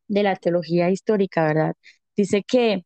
de 0.08 0.24
la 0.24 0.36
teología 0.36 0.90
histórica, 0.90 1.46
¿verdad? 1.46 1.74
Dice 2.16 2.42
que, 2.44 2.84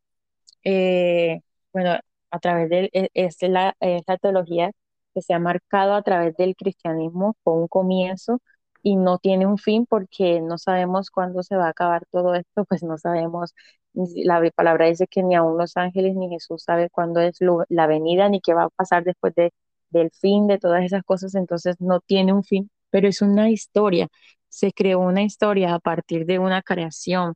eh, 0.64 1.40
bueno, 1.72 1.98
a 2.30 2.38
través 2.40 2.70
de 2.70 2.90
e, 2.92 3.10
es 3.14 3.36
la, 3.42 3.76
es 3.80 4.02
la 4.06 4.18
teología 4.18 4.72
que 5.14 5.22
se 5.22 5.34
ha 5.34 5.38
marcado 5.38 5.94
a 5.94 6.02
través 6.02 6.36
del 6.36 6.56
cristianismo 6.56 7.36
con 7.42 7.60
un 7.60 7.68
comienzo 7.68 8.42
y 8.82 8.96
no 8.96 9.18
tiene 9.18 9.46
un 9.46 9.58
fin 9.58 9.86
porque 9.86 10.40
no 10.40 10.58
sabemos 10.58 11.10
cuándo 11.10 11.42
se 11.42 11.56
va 11.56 11.66
a 11.66 11.70
acabar 11.70 12.04
todo 12.10 12.34
esto, 12.34 12.64
pues 12.66 12.82
no 12.82 12.98
sabemos, 12.98 13.54
la 13.94 14.40
palabra 14.54 14.86
dice 14.86 15.06
que 15.06 15.22
ni 15.22 15.34
aún 15.34 15.58
los 15.58 15.76
ángeles 15.76 16.14
ni 16.16 16.28
Jesús 16.28 16.62
sabe 16.64 16.90
cuándo 16.90 17.20
es 17.20 17.38
la 17.68 17.86
venida 17.86 18.28
ni 18.28 18.40
qué 18.40 18.54
va 18.54 18.64
a 18.64 18.68
pasar 18.70 19.04
después 19.04 19.34
de, 19.34 19.52
del 19.90 20.10
fin 20.12 20.46
de 20.46 20.58
todas 20.58 20.84
esas 20.84 21.02
cosas, 21.04 21.34
entonces 21.34 21.76
no 21.80 22.00
tiene 22.00 22.32
un 22.32 22.44
fin, 22.44 22.70
pero 22.90 23.08
es 23.08 23.22
una 23.22 23.50
historia, 23.50 24.08
se 24.48 24.72
creó 24.72 25.00
una 25.00 25.22
historia 25.22 25.74
a 25.74 25.78
partir 25.80 26.26
de 26.26 26.38
una 26.38 26.62
creación. 26.62 27.34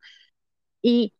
Y 0.83 1.14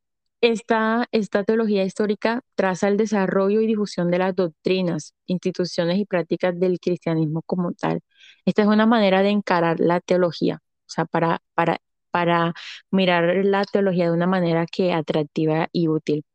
esta, 0.45 1.09
esta 1.11 1.43
teología 1.43 1.85
histórica 1.85 2.43
traza 2.55 2.89
el 2.89 2.99
desarrollo 2.99 3.63
y 3.63 3.67
difusión 3.67 4.11
de 4.11 4.19
las 4.19 4.37
doctrinas, 4.37 5.15
instituciones 5.25 5.97
y 5.97 6.05
prácticas 6.05 6.61
del 6.61 6.79
cristianismo 6.81 7.41
como 7.47 7.73
tal. 7.73 8.01
Esta 8.45 8.61
es 8.61 8.69
una 8.69 8.85
manera 8.85 9.23
de 9.23 9.31
encarar 9.31 9.81
la 9.81 10.01
teología, 10.01 10.61
o 10.63 10.91
sea, 10.91 11.07
para, 11.07 11.41
para, 11.55 11.81
para 12.11 12.53
mirar 12.91 13.43
la 13.47 13.65
teología 13.65 14.05
de 14.05 14.11
una 14.13 14.27
manera 14.27 14.67
que 14.67 14.93
atractiva 14.93 15.69
y 15.73 15.89
útil. 15.89 16.27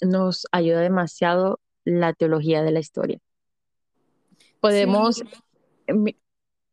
Nos 0.00 0.46
ayuda 0.52 0.80
demasiado 0.80 1.58
la 1.84 2.12
teología 2.12 2.62
de 2.62 2.70
la 2.70 2.78
historia. 2.78 3.18
Podemos... 4.60 5.24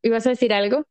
¿Ibas 0.03 0.27
a 0.27 0.29
decir 0.29 0.53
algo? 0.53 0.85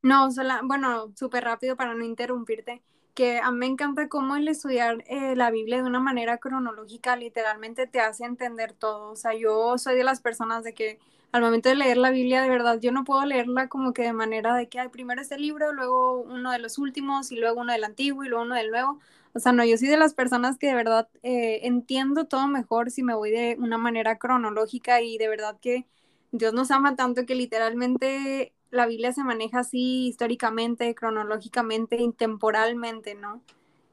No, 0.00 0.28
bueno, 0.62 1.12
súper 1.14 1.44
rápido 1.44 1.76
para 1.76 1.94
no 1.94 2.04
interrumpirte 2.04 2.82
que 3.16 3.40
a 3.40 3.50
mí 3.52 3.58
me 3.58 3.66
encanta 3.66 4.08
cómo 4.08 4.36
el 4.36 4.48
estudiar 4.48 5.04
eh, 5.08 5.36
la 5.36 5.50
Biblia 5.50 5.78
de 5.78 5.84
una 5.84 6.00
manera 6.00 6.38
cronológica 6.38 7.16
literalmente 7.16 7.88
te 7.88 8.00
hace 8.00 8.24
entender 8.26 8.74
todo. 8.74 9.10
O 9.12 9.16
sea, 9.16 9.34
yo 9.34 9.78
soy 9.78 9.96
de 9.96 10.04
las 10.04 10.20
personas 10.22 10.64
de 10.64 10.74
que 10.74 11.00
al 11.32 11.42
momento 11.42 11.68
de 11.70 11.76
leer 11.76 11.96
la 11.98 12.10
Biblia, 12.10 12.42
de 12.42 12.50
verdad, 12.50 12.78
yo 12.80 12.92
no 12.92 13.04
puedo 13.04 13.24
leerla 13.26 13.68
como 13.68 13.92
que 13.94 14.02
de 14.02 14.12
manera 14.12 14.54
de 14.54 14.68
que 14.68 14.88
primero 14.90 15.20
este 15.22 15.38
libro, 15.38 15.72
luego 15.72 16.20
uno 16.22 16.52
de 16.52 16.58
los 16.60 16.78
últimos 16.78 17.32
y 17.32 17.36
luego 17.36 17.60
uno 17.62 17.72
del 17.72 17.84
antiguo 17.84 18.24
y 18.24 18.28
luego 18.28 18.44
uno 18.44 18.54
del 18.54 18.70
nuevo. 18.70 19.00
O 19.34 19.38
sea, 19.40 19.52
no, 19.52 19.64
yo 19.64 19.76
soy 19.78 19.88
de 19.88 19.98
las 19.98 20.14
personas 20.14 20.58
que 20.58 20.68
de 20.68 20.74
verdad 20.74 21.08
eh, 21.22 21.60
entiendo 21.64 22.26
todo 22.26 22.48
mejor 22.48 22.90
si 22.90 23.02
me 23.02 23.14
voy 23.14 23.30
de 23.32 23.56
una 23.60 23.78
manera 23.78 24.18
cronológica 24.18 25.00
y 25.02 25.18
de 25.18 25.28
verdad 25.28 25.58
que 25.60 25.86
Dios 26.32 26.54
nos 26.54 26.70
ama 26.70 26.96
tanto 26.96 27.26
que 27.26 27.34
literalmente 27.34 28.54
la 28.76 28.86
Biblia 28.86 29.12
se 29.12 29.24
maneja 29.24 29.60
así 29.60 30.08
históricamente, 30.08 30.94
cronológicamente, 30.94 31.96
intemporalmente, 32.00 33.14
¿no? 33.14 33.42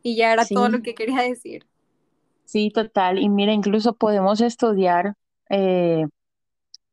Y 0.03 0.15
ya 0.17 0.33
era 0.33 0.45
todo 0.45 0.69
lo 0.69 0.81
que 0.81 0.93
quería 0.95 1.21
decir. 1.21 1.65
Sí, 2.45 2.69
total. 2.69 3.19
Y 3.19 3.29
mira, 3.29 3.53
incluso 3.53 3.93
podemos 3.93 4.41
estudiar 4.41 5.15
eh, 5.49 6.05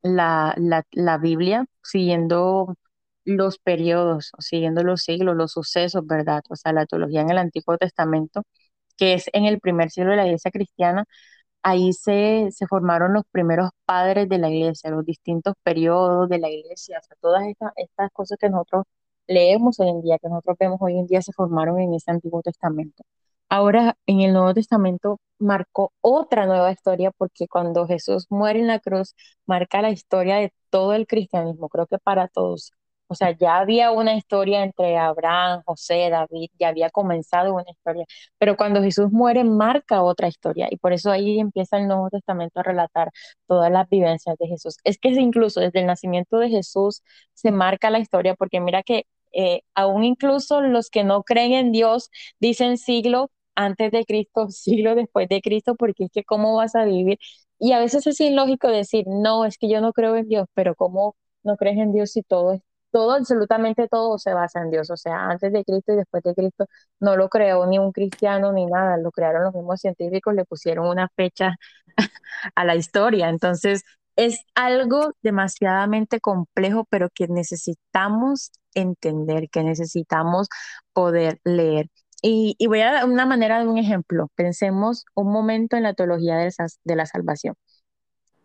la, 0.02 0.54
la, 0.56 0.86
la, 0.92 1.18
Biblia 1.18 1.66
siguiendo 1.82 2.76
los 3.24 3.58
periodos, 3.58 4.32
siguiendo 4.38 4.82
los 4.84 5.02
siglos, 5.02 5.36
los 5.36 5.52
sucesos, 5.52 6.06
¿verdad? 6.06 6.42
O 6.48 6.56
sea, 6.56 6.72
la 6.72 6.86
teología 6.86 7.20
en 7.22 7.30
el 7.30 7.38
Antiguo 7.38 7.76
Testamento, 7.78 8.44
que 8.96 9.14
es 9.14 9.28
en 9.32 9.44
el 9.44 9.60
primer 9.60 9.90
siglo 9.90 10.12
de 10.12 10.16
la 10.18 10.26
iglesia 10.26 10.50
cristiana, 10.50 11.04
ahí 11.62 11.92
se, 11.92 12.48
se 12.52 12.66
formaron 12.66 13.12
los 13.14 13.24
primeros 13.30 13.70
padres 13.84 14.28
de 14.28 14.38
la 14.38 14.50
iglesia, 14.50 14.90
los 14.90 15.04
distintos 15.04 15.54
periodos 15.62 16.28
de 16.28 16.38
la 16.38 16.48
iglesia, 16.50 17.00
o 17.00 17.14
todas 17.20 17.44
estas, 17.46 17.72
estas 17.76 18.10
cosas 18.12 18.38
que 18.40 18.50
nosotros 18.50 18.84
leemos 19.26 19.78
hoy 19.80 19.88
en 19.90 20.02
día, 20.02 20.18
que 20.18 20.28
nosotros 20.28 20.56
vemos 20.58 20.78
hoy 20.80 20.98
en 20.98 21.06
día, 21.06 21.22
se 21.22 21.32
formaron 21.32 21.80
en 21.80 21.94
ese 21.94 22.10
Antiguo 22.10 22.42
Testamento. 22.42 23.04
Ahora, 23.48 23.96
en 24.06 24.20
el 24.20 24.32
Nuevo 24.32 24.54
Testamento 24.54 25.20
marcó 25.38 25.92
otra 26.00 26.46
nueva 26.46 26.70
historia 26.72 27.10
porque 27.10 27.48
cuando 27.48 27.86
Jesús 27.86 28.26
muere 28.30 28.60
en 28.60 28.66
la 28.68 28.78
cruz, 28.80 29.14
marca 29.46 29.82
la 29.82 29.90
historia 29.90 30.36
de 30.36 30.52
todo 30.70 30.94
el 30.94 31.06
cristianismo, 31.06 31.68
creo 31.68 31.86
que 31.86 31.98
para 31.98 32.28
todos. 32.28 32.72
O 33.10 33.14
sea, 33.16 33.32
ya 33.36 33.58
había 33.58 33.90
una 33.90 34.14
historia 34.14 34.62
entre 34.62 34.96
Abraham, 34.96 35.62
José, 35.66 36.08
David, 36.10 36.48
ya 36.58 36.68
había 36.68 36.90
comenzado 36.90 37.54
una 37.54 37.64
historia, 37.68 38.04
pero 38.38 38.56
cuando 38.56 38.80
Jesús 38.82 39.10
muere 39.10 39.42
marca 39.44 40.02
otra 40.02 40.28
historia 40.28 40.68
y 40.70 40.76
por 40.76 40.92
eso 40.92 41.10
ahí 41.10 41.40
empieza 41.40 41.76
el 41.78 41.88
Nuevo 41.88 42.08
Testamento 42.10 42.60
a 42.60 42.62
relatar 42.62 43.10
todas 43.46 43.70
las 43.72 43.88
vivencias 43.88 44.36
de 44.38 44.46
Jesús. 44.46 44.76
Es 44.84 44.98
que 44.98 45.08
incluso 45.10 45.60
desde 45.60 45.80
el 45.80 45.86
nacimiento 45.86 46.38
de 46.38 46.48
Jesús 46.50 47.02
se 47.34 47.50
marca 47.52 47.90
la 47.90 47.98
historia 47.98 48.34
porque 48.34 48.60
mira 48.60 48.82
que 48.82 49.06
eh, 49.32 49.62
aún 49.74 50.04
incluso 50.04 50.60
los 50.60 50.90
que 50.90 51.04
no 51.04 51.22
creen 51.22 51.52
en 51.52 51.72
Dios 51.72 52.10
dicen 52.40 52.78
siglo 52.78 53.30
antes 53.54 53.90
de 53.92 54.04
Cristo, 54.04 54.48
siglo 54.50 54.94
después 54.94 55.28
de 55.28 55.40
Cristo, 55.42 55.74
porque 55.76 56.04
es 56.04 56.10
que 56.12 56.24
cómo 56.24 56.56
vas 56.56 56.74
a 56.76 56.84
vivir. 56.84 57.18
Y 57.58 57.72
a 57.72 57.78
veces 57.80 58.06
es 58.06 58.20
ilógico 58.20 58.68
decir, 58.68 59.04
no, 59.06 59.44
es 59.44 59.58
que 59.58 59.68
yo 59.68 59.80
no 59.80 59.92
creo 59.92 60.16
en 60.16 60.28
Dios, 60.28 60.46
pero 60.54 60.74
¿cómo 60.74 61.16
no 61.42 61.56
crees 61.56 61.78
en 61.78 61.92
Dios 61.92 62.10
si 62.12 62.22
todo 62.22 62.52
es 62.52 62.62
todo, 62.90 63.12
absolutamente 63.12 63.88
todo 63.88 64.18
se 64.18 64.34
basa 64.34 64.60
en 64.60 64.70
Dios. 64.70 64.90
O 64.90 64.96
sea, 64.96 65.26
antes 65.26 65.52
de 65.52 65.64
Cristo 65.64 65.92
y 65.92 65.96
después 65.96 66.22
de 66.22 66.34
Cristo 66.34 66.66
no 67.00 67.16
lo 67.16 67.28
creó 67.28 67.66
ni 67.66 67.78
un 67.78 67.92
cristiano 67.92 68.52
ni 68.52 68.66
nada, 68.66 68.96
lo 68.98 69.10
crearon 69.12 69.44
los 69.44 69.54
mismos 69.54 69.80
científicos, 69.80 70.34
le 70.34 70.44
pusieron 70.44 70.86
una 70.86 71.08
fecha 71.16 71.56
a 72.54 72.64
la 72.64 72.76
historia. 72.76 73.28
Entonces, 73.28 73.82
es 74.16 74.44
algo 74.54 75.12
demasiadamente 75.22 76.20
complejo, 76.20 76.86
pero 76.90 77.08
que 77.10 77.28
necesitamos 77.28 78.52
entender, 78.74 79.48
que 79.50 79.62
necesitamos 79.64 80.48
poder 80.92 81.40
leer. 81.44 81.88
Y, 82.22 82.56
voy 82.66 82.80
a 82.82 82.92
dar 82.92 83.06
una 83.06 83.26
manera 83.26 83.60
de 83.60 83.66
un 83.68 83.78
ejemplo. 83.78 84.28
Pensemos 84.34 85.06
un 85.14 85.32
momento 85.32 85.76
en 85.76 85.84
la 85.84 85.94
teología 85.94 86.36
de, 86.36 86.52
de 86.84 86.96
la 86.96 87.06
salvación. 87.06 87.54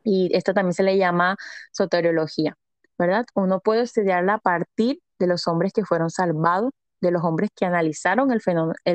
Y 0.03 0.29
esto 0.35 0.53
también 0.53 0.73
se 0.73 0.83
le 0.83 0.97
llama 0.97 1.35
soteriología. 1.73 2.57
¿Verdad? 2.97 3.25
Uno 3.35 3.59
puede 3.59 3.81
estudiarla 3.81 4.35
a 4.35 4.39
partir 4.39 4.99
de 5.19 5.27
los 5.27 5.47
hombres 5.47 5.73
que 5.73 5.85
fueron 5.85 6.09
salvados, 6.09 6.71
de 7.01 7.11
los 7.11 7.23
hombres 7.23 7.49
que 7.55 7.65
analizaron 7.65 8.31
el 8.31 8.41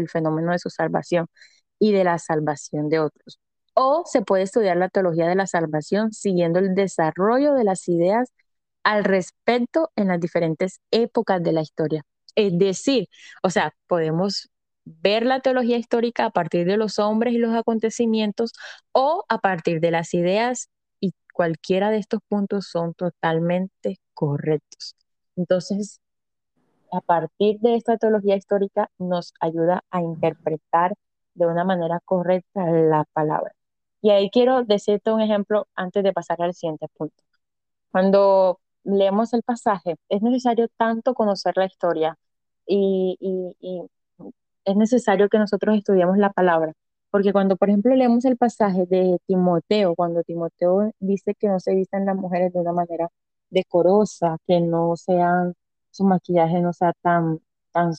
fenómeno, 0.09 0.53
de 0.53 0.59
su 0.59 0.71
salvación 0.71 1.27
y 1.79 1.93
de 1.93 2.05
la 2.05 2.19
salvación 2.19 2.89
de 2.89 3.01
otros. 3.01 3.39
O 3.75 4.03
se 4.07 4.23
puede 4.23 4.43
estudiar 4.45 4.77
la 4.77 4.89
teología 4.89 5.29
de 5.29 5.35
la 5.37 5.47
salvación 5.47 6.13
siguiendo 6.13 6.59
el 6.59 6.75
desarrollo 6.75 7.55
de 7.55 7.65
las 7.65 7.89
ideas 7.89 8.33
al 8.83 9.05
respecto 9.05 9.91
en 9.97 10.09
las 10.09 10.21
diferentes 10.21 10.81
épocas 10.91 11.43
de 11.43 11.53
la 11.53 11.63
historia. 11.63 12.03
Es 12.35 12.57
decir, 12.59 13.09
o 13.43 13.51
sea, 13.51 13.75
podemos 13.87 14.51
ver 14.85 15.25
la 15.25 15.41
teología 15.41 15.77
histórica 15.79 16.27
a 16.27 16.31
partir 16.31 16.67
de 16.67 16.77
los 16.77 16.99
hombres 16.99 17.35
y 17.35 17.39
los 17.39 17.55
acontecimientos 17.55 18.53
o 18.93 19.25
a 19.29 19.39
partir 19.39 19.81
de 19.81 19.91
las 19.91 20.15
ideas 20.15 20.69
cualquiera 21.33 21.91
de 21.91 21.99
estos 21.99 22.21
puntos 22.29 22.69
son 22.69 22.95
totalmente 22.95 23.99
correctos. 24.15 24.97
Entonces, 25.37 26.01
a 26.93 27.01
partir 27.01 27.59
de 27.61 27.77
esta 27.77 27.97
teología 27.99 28.37
histórica 28.37 28.91
nos 28.99 29.33
ayuda 29.41 29.85
a 29.91 30.03
interpretar 30.03 30.95
de 31.35 31.47
una 31.47 31.65
manera 31.65 32.01
correcta 32.05 32.67
la 32.71 33.05
palabra. 33.13 33.53
Y 34.03 34.11
ahí 34.11 34.31
quiero 34.31 34.65
decirte 34.65 35.13
un 35.13 35.21
ejemplo 35.21 35.69
antes 35.75 36.03
de 36.05 36.13
pasar 36.13 36.43
al 36.43 36.55
siguiente 36.55 36.87
punto. 36.97 37.23
Cuando 37.93 38.61
leemos 38.85 39.33
el 39.35 39.43
pasaje, 39.43 39.97
es 40.09 40.23
necesario 40.23 40.69
tanto 40.77 41.15
conocer 41.15 41.57
la 41.57 41.67
historia 41.67 42.19
y, 42.67 43.19
es 44.65 44.77
necesario 44.77 45.29
que 45.29 45.39
nosotros 45.39 45.77
estudiemos 45.77 46.19
la 46.19 46.31
palabra 46.33 46.75
porque 47.11 47.33
cuando, 47.33 47.57
por 47.57 47.69
ejemplo, 47.71 47.95
leemos 47.95 48.25
el 48.25 48.37
pasaje 48.37 48.87
de 48.87 49.19
Timoteo, 49.27 49.95
cuando 49.97 50.23
Timoteo 50.23 50.93
dice 51.01 51.35
que 51.35 51.49
no 51.49 51.61
se 51.61 51.75
vistan 51.75 52.07
las 52.07 52.17
mujeres 52.17 52.53
de 52.53 52.61
una 52.61 52.73
manera 52.73 53.09
decorosa, 53.51 54.39
que 54.47 54.61
no 54.61 54.97
sean, 54.97 55.55
su 55.91 56.05
maquillaje 56.05 56.61
no 56.61 56.73
sea 56.73 56.93
tan, 57.03 57.41
tan 57.73 57.93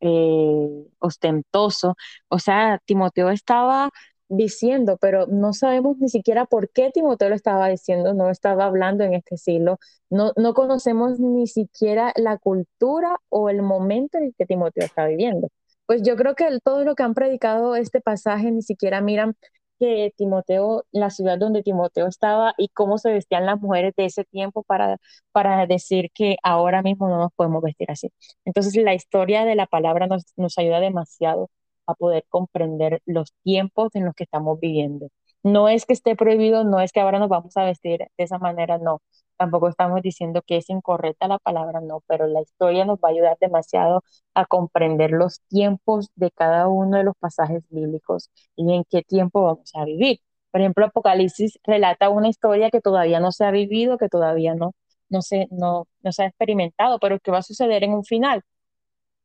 eh, 0.00 0.86
ostentoso, 0.98 1.96
o 2.28 2.38
sea, 2.38 2.78
Timoteo 2.84 3.30
estaba 3.30 3.90
diciendo, 4.28 4.96
pero 5.00 5.26
no 5.26 5.52
sabemos 5.52 5.98
ni 5.98 6.08
siquiera 6.08 6.46
por 6.46 6.70
qué 6.70 6.90
Timoteo 6.92 7.28
lo 7.28 7.34
estaba 7.34 7.68
diciendo, 7.68 8.14
no 8.14 8.30
estaba 8.30 8.64
hablando 8.64 9.04
en 9.04 9.14
este 9.14 9.36
siglo, 9.36 9.78
no, 10.10 10.32
no 10.36 10.54
conocemos 10.54 11.20
ni 11.20 11.46
siquiera 11.46 12.12
la 12.16 12.38
cultura 12.38 13.16
o 13.28 13.50
el 13.50 13.62
momento 13.62 14.18
en 14.18 14.24
el 14.24 14.34
que 14.36 14.46
Timoteo 14.46 14.84
está 14.84 15.06
viviendo 15.06 15.48
pues 15.92 16.02
yo 16.02 16.16
creo 16.16 16.34
que 16.34 16.46
todo 16.64 16.84
lo 16.84 16.94
que 16.94 17.02
han 17.02 17.12
predicado 17.12 17.76
este 17.76 18.00
pasaje 18.00 18.50
ni 18.50 18.62
siquiera 18.62 19.02
miran 19.02 19.36
que 19.78 20.10
Timoteo, 20.16 20.84
la 20.90 21.10
ciudad 21.10 21.36
donde 21.38 21.62
Timoteo 21.62 22.06
estaba 22.06 22.54
y 22.56 22.68
cómo 22.68 22.96
se 22.96 23.12
vestían 23.12 23.44
las 23.44 23.60
mujeres 23.60 23.92
de 23.98 24.06
ese 24.06 24.24
tiempo 24.24 24.62
para, 24.62 24.96
para 25.32 25.66
decir 25.66 26.10
que 26.14 26.36
ahora 26.42 26.80
mismo 26.82 27.08
no 27.08 27.18
nos 27.18 27.32
podemos 27.34 27.62
vestir 27.62 27.90
así. 27.90 28.10
Entonces 28.46 28.74
la 28.82 28.94
historia 28.94 29.44
de 29.44 29.54
la 29.54 29.66
palabra 29.66 30.06
nos, 30.06 30.24
nos 30.36 30.56
ayuda 30.58 30.80
demasiado 30.80 31.50
a 31.86 31.92
poder 31.94 32.24
comprender 32.30 33.02
los 33.04 33.34
tiempos 33.42 33.90
en 33.94 34.06
los 34.06 34.14
que 34.14 34.24
estamos 34.24 34.58
viviendo. 34.60 35.08
No 35.42 35.68
es 35.68 35.86
que 35.86 35.92
esté 35.92 36.14
prohibido, 36.16 36.64
no 36.64 36.80
es 36.80 36.92
que 36.92 37.00
ahora 37.00 37.18
nos 37.18 37.28
vamos 37.28 37.56
a 37.56 37.64
vestir 37.64 37.98
de 38.00 38.24
esa 38.24 38.38
manera, 38.38 38.78
no. 38.78 39.00
Tampoco 39.36 39.68
estamos 39.68 40.00
diciendo 40.02 40.42
que 40.46 40.56
es 40.58 40.70
incorrecta 40.70 41.26
la 41.28 41.38
palabra, 41.38 41.80
no, 41.80 42.02
pero 42.06 42.26
la 42.28 42.42
historia 42.42 42.84
nos 42.84 42.98
va 42.98 43.08
a 43.08 43.10
ayudar 43.12 43.36
demasiado 43.40 44.02
a 44.34 44.46
comprender 44.46 45.10
los 45.10 45.40
tiempos 45.48 46.10
de 46.14 46.30
cada 46.30 46.68
uno 46.68 46.96
de 46.98 47.04
los 47.04 47.16
pasajes 47.18 47.62
bíblicos 47.70 48.30
y 48.56 48.72
en 48.74 48.84
qué 48.88 49.02
tiempo 49.02 49.42
vamos 49.42 49.70
a 49.74 49.84
vivir. 49.84 50.20
Por 50.52 50.60
ejemplo, 50.60 50.84
Apocalipsis 50.86 51.58
relata 51.64 52.08
una 52.10 52.28
historia 52.28 52.70
que 52.70 52.80
todavía 52.80 53.18
no 53.20 53.32
se 53.32 53.44
ha 53.44 53.50
vivido, 53.50 53.98
que 53.98 54.08
todavía 54.08 54.54
no, 54.54 54.72
no, 55.08 55.22
se, 55.22 55.48
no, 55.50 55.88
no 56.02 56.12
se 56.12 56.22
ha 56.24 56.26
experimentado, 56.26 56.98
pero 57.00 57.18
que 57.18 57.30
va 57.32 57.38
a 57.38 57.42
suceder 57.42 57.82
en 57.84 57.94
un 57.94 58.04
final. 58.04 58.42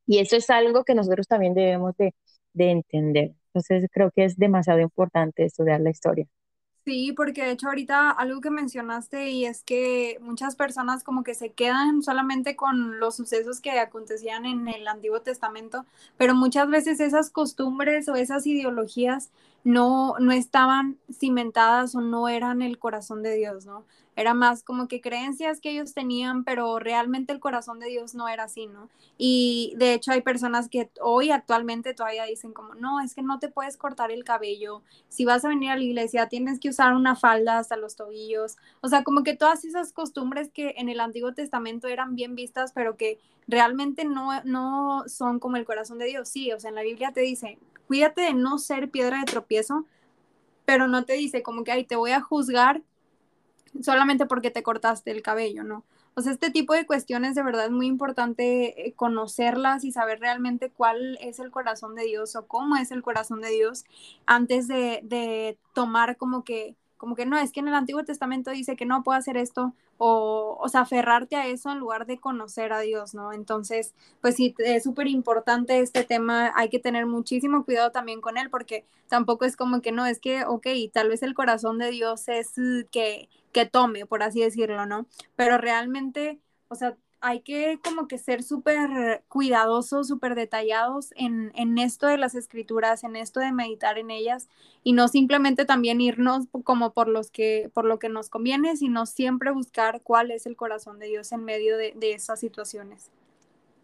Y 0.08 0.20
eso 0.20 0.38
es 0.38 0.50
algo 0.52 0.84
que 0.86 0.96
nosotros 0.96 1.28
también 1.28 1.56
debemos 1.56 1.98
de, 1.98 2.16
de 2.54 2.72
entender. 2.72 3.36
Entonces 3.58 3.90
creo 3.92 4.12
que 4.12 4.26
es 4.26 4.38
demasiado 4.38 4.80
importante 4.80 5.46
estudiar 5.46 5.82
la 5.82 5.90
historia. 5.90 6.28
Sí, 6.86 7.12
porque 7.12 7.44
de 7.44 7.52
hecho 7.52 7.68
ahorita 7.68 8.12
algo 8.12 8.40
que 8.40 8.50
mencionaste 8.50 9.30
y 9.32 9.46
es 9.46 9.62
que 9.62 10.20
muchas 10.22 10.56
personas 10.56 11.04
como 11.04 11.24
que 11.24 11.34
se 11.34 11.52
quedan 11.52 12.02
solamente 12.02 12.56
con 12.56 12.98
los 13.00 13.18
sucesos 13.18 13.60
que 13.60 13.72
acontecían 13.72 14.46
en 14.46 14.70
el 14.70 14.88
Antiguo 14.88 15.22
Testamento, 15.22 15.86
pero 16.16 16.34
muchas 16.34 16.70
veces 16.70 17.02
esas 17.02 17.30
costumbres 17.30 18.08
o 18.08 18.16
esas 18.16 18.48
ideologías 18.48 19.32
no, 19.66 20.16
no 20.20 20.32
estaban 20.32 20.98
cimentadas 21.12 21.94
o 21.94 22.00
no 22.00 22.30
eran 22.30 22.62
el 22.62 22.80
corazón 22.80 23.22
de 23.22 23.36
Dios, 23.36 23.66
¿no? 23.66 23.84
Era 24.18 24.34
más 24.34 24.64
como 24.64 24.88
que 24.88 25.00
creencias 25.00 25.62
que 25.62 25.70
ellos 25.70 25.94
tenían, 25.94 26.44
pero 26.44 26.80
realmente 26.80 27.32
el 27.32 27.40
corazón 27.40 27.80
de 27.80 27.88
Dios 27.88 28.16
no 28.16 28.28
era 28.28 28.46
así, 28.46 28.66
¿no? 28.66 28.90
Y 29.16 29.76
de 29.78 29.94
hecho 29.94 30.12
hay 30.12 30.22
personas 30.22 30.70
que 30.70 30.90
hoy 31.00 31.30
actualmente 31.30 31.94
todavía 31.94 32.26
dicen 32.26 32.52
como, 32.52 32.74
no, 32.74 33.00
es 33.00 33.14
que 33.14 33.22
no 33.22 33.38
te 33.38 33.48
puedes 33.48 33.78
cortar 33.78 34.10
el 34.10 34.24
cabello, 34.24 34.82
si 35.08 35.24
vas 35.24 35.46
a 35.46 35.50
venir 35.50 35.70
a 35.70 35.76
la 35.76 35.84
iglesia 35.84 36.30
tienes 36.30 36.60
que 36.60 36.70
usar 36.70 36.96
una 36.96 37.16
falda 37.16 37.60
hasta 37.60 37.78
los 37.78 37.96
tobillos, 37.96 38.58
o 38.82 38.88
sea, 38.88 39.04
como 39.04 39.22
que 39.22 39.36
todas 39.36 39.64
esas 39.66 39.94
costumbres 39.94 40.50
que 40.52 40.74
en 40.78 40.90
el 40.90 41.00
Antiguo 41.00 41.36
Testamento 41.36 41.88
eran 41.88 42.16
bien 42.16 42.34
vistas, 42.34 42.72
pero 42.74 42.98
que 42.98 43.20
realmente 43.48 44.04
no, 44.04 44.32
no 44.46 45.04
son 45.06 45.38
como 45.38 45.58
el 45.58 45.66
corazón 45.66 46.00
de 46.00 46.06
Dios, 46.06 46.28
sí, 46.28 46.52
o 46.52 46.60
sea, 46.60 46.70
en 46.70 46.76
la 46.76 46.82
Biblia 46.82 47.12
te 47.14 47.22
dice, 47.22 47.60
cuídate 47.86 48.22
de 48.22 48.34
no 48.34 48.58
ser 48.58 48.90
piedra 48.90 49.20
de 49.20 49.26
tropiezo, 49.26 49.86
pero 50.66 50.88
no 50.88 51.06
te 51.06 51.14
dice 51.14 51.44
como 51.44 51.64
que, 51.64 51.72
ay, 51.72 51.86
te 51.86 51.96
voy 51.96 52.12
a 52.12 52.22
juzgar 52.22 52.82
solamente 53.82 54.26
porque 54.26 54.52
te 54.52 54.64
cortaste 54.64 55.12
el 55.12 55.22
cabello, 55.22 55.64
¿no? 55.64 55.84
O 56.16 56.22
sea, 56.22 56.32
este 56.32 56.50
tipo 56.50 56.74
de 56.74 56.88
cuestiones 56.88 57.36
de 57.36 57.44
verdad 57.44 57.66
es 57.66 57.72
muy 57.72 57.86
importante 57.86 58.88
eh, 58.88 58.94
conocerlas 58.94 59.84
y 59.84 59.92
saber 59.92 60.20
realmente 60.20 60.72
cuál 60.72 61.18
es 61.22 61.40
el 61.40 61.52
corazón 61.52 61.94
de 61.94 62.06
Dios 62.06 62.36
o 62.36 62.48
cómo 62.48 62.76
es 62.76 62.92
el 62.92 63.04
corazón 63.04 63.42
de 63.42 63.50
Dios 63.50 63.86
antes 64.26 64.68
de, 64.68 65.02
de 65.04 65.60
tomar 65.76 66.18
como 66.18 66.44
que 66.44 66.76
como 66.98 67.16
que 67.16 67.26
no, 67.26 67.38
es 67.38 67.52
que 67.52 67.60
en 67.60 67.68
el 67.68 67.74
Antiguo 67.74 68.04
Testamento 68.04 68.52
dice 68.52 68.76
que 68.76 68.86
no 68.86 69.04
puedo 69.04 69.18
hacer 69.18 69.38
esto, 69.38 69.74
o, 69.98 70.58
o 70.60 70.70
sea, 70.70 70.82
aferrarte 70.82 71.36
a 71.36 71.48
eso 71.48 71.72
en 71.72 71.80
lugar 71.80 72.06
de 72.06 72.20
conocer 72.20 72.74
a 72.74 72.80
Dios, 72.82 73.14
¿no? 73.14 73.34
Entonces, 73.34 73.94
pues 74.22 74.36
sí, 74.36 74.56
es 74.60 74.84
súper 74.84 75.08
importante 75.08 75.80
este 75.80 76.04
tema, 76.04 76.52
hay 76.56 76.70
que 76.70 76.80
tener 76.80 77.06
muchísimo 77.06 77.66
cuidado 77.66 77.92
también 77.92 78.22
con 78.22 78.38
él, 78.38 78.50
porque 78.50 78.86
tampoco 79.08 79.46
es 79.46 79.56
como 79.56 79.82
que 79.82 79.92
no, 79.92 80.06
es 80.06 80.20
que, 80.20 80.46
ok, 80.46 80.68
tal 80.94 81.10
vez 81.10 81.24
el 81.24 81.34
corazón 81.34 81.78
de 81.80 81.92
Dios 81.92 82.28
es 82.30 82.58
uh, 82.58 82.88
que, 82.92 83.30
que 83.52 83.66
tome, 83.66 84.06
por 84.06 84.24
así 84.24 84.42
decirlo, 84.42 84.86
¿no? 84.86 85.08
Pero 85.36 85.58
realmente, 85.58 86.40
o 86.68 86.76
sea, 86.76 86.98
hay 87.28 87.42
que 87.42 87.78
como 87.84 88.08
que 88.08 88.18
ser 88.18 88.42
súper 88.42 89.22
cuidadosos, 89.28 90.08
súper 90.08 90.34
detallados 90.34 91.12
en, 91.18 91.52
en, 91.56 91.78
esto 91.78 92.08
de 92.08 92.18
las 92.18 92.36
escrituras, 92.36 93.04
en 93.04 93.18
esto 93.18 93.42
de 93.42 93.52
meditar 93.52 93.98
en 93.98 94.12
ellas 94.12 94.48
y 94.82 94.94
no 94.94 95.10
simplemente 95.10 95.66
también 95.66 96.00
irnos 96.00 96.46
como 96.64 96.94
por, 96.94 97.10
los 97.10 97.30
que, 97.30 97.70
por 97.74 97.84
lo 97.84 98.00
que 98.00 98.08
nos 98.08 98.30
conviene, 98.30 98.78
sino 98.78 99.06
siempre 99.06 99.52
buscar 99.52 100.02
cuál 100.04 100.32
es 100.32 100.46
el 100.46 100.56
corazón 100.56 101.00
de 101.00 101.08
Dios 101.08 101.34
en 101.34 101.44
medio 101.44 101.78
de, 101.78 101.92
de 101.98 102.14
esas 102.14 102.40
situaciones. 102.40 103.12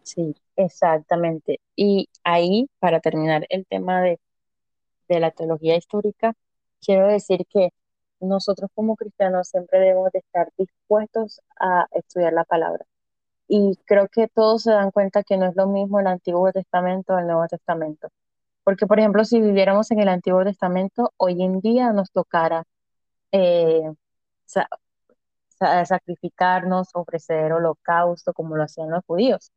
Sí, 0.02 0.34
exactamente. 0.56 1.60
Y 1.76 2.08
ahí, 2.24 2.70
para 2.78 3.00
terminar 3.00 3.44
el 3.50 3.66
tema 3.66 4.00
de, 4.00 4.18
de 5.08 5.20
la 5.20 5.32
teología 5.32 5.76
histórica, 5.76 6.32
quiero 6.80 7.08
decir 7.08 7.44
que 7.50 7.70
nosotros 8.20 8.70
como 8.74 8.96
cristianos 8.96 9.48
siempre 9.48 9.80
debemos 9.80 10.10
de 10.12 10.20
estar 10.20 10.48
dispuestos 10.56 11.42
a 11.60 11.86
estudiar 11.92 12.32
la 12.32 12.44
palabra 12.44 12.86
y 13.48 13.76
creo 13.86 14.08
que 14.08 14.28
todos 14.28 14.62
se 14.62 14.72
dan 14.72 14.90
cuenta 14.90 15.22
que 15.22 15.36
no 15.36 15.46
es 15.46 15.56
lo 15.56 15.66
mismo 15.66 16.00
el 16.00 16.06
Antiguo 16.06 16.50
Testamento 16.52 17.18
el 17.18 17.26
Nuevo 17.26 17.46
Testamento. 17.48 18.08
Porque, 18.64 18.86
por 18.86 18.98
ejemplo, 18.98 19.24
si 19.24 19.40
viviéramos 19.40 19.90
en 19.90 20.00
el 20.00 20.08
Antiguo 20.08 20.44
Testamento, 20.44 21.12
hoy 21.18 21.42
en 21.42 21.60
día 21.60 21.92
nos 21.92 22.10
tocara 22.12 22.64
eh, 23.32 23.92
sacrificarnos, 25.86 26.90
ofrecer 26.94 27.52
holocausto, 27.52 28.32
como 28.32 28.56
lo 28.56 28.64
hacían 28.64 28.90
los 28.90 29.04
judíos. 29.06 29.52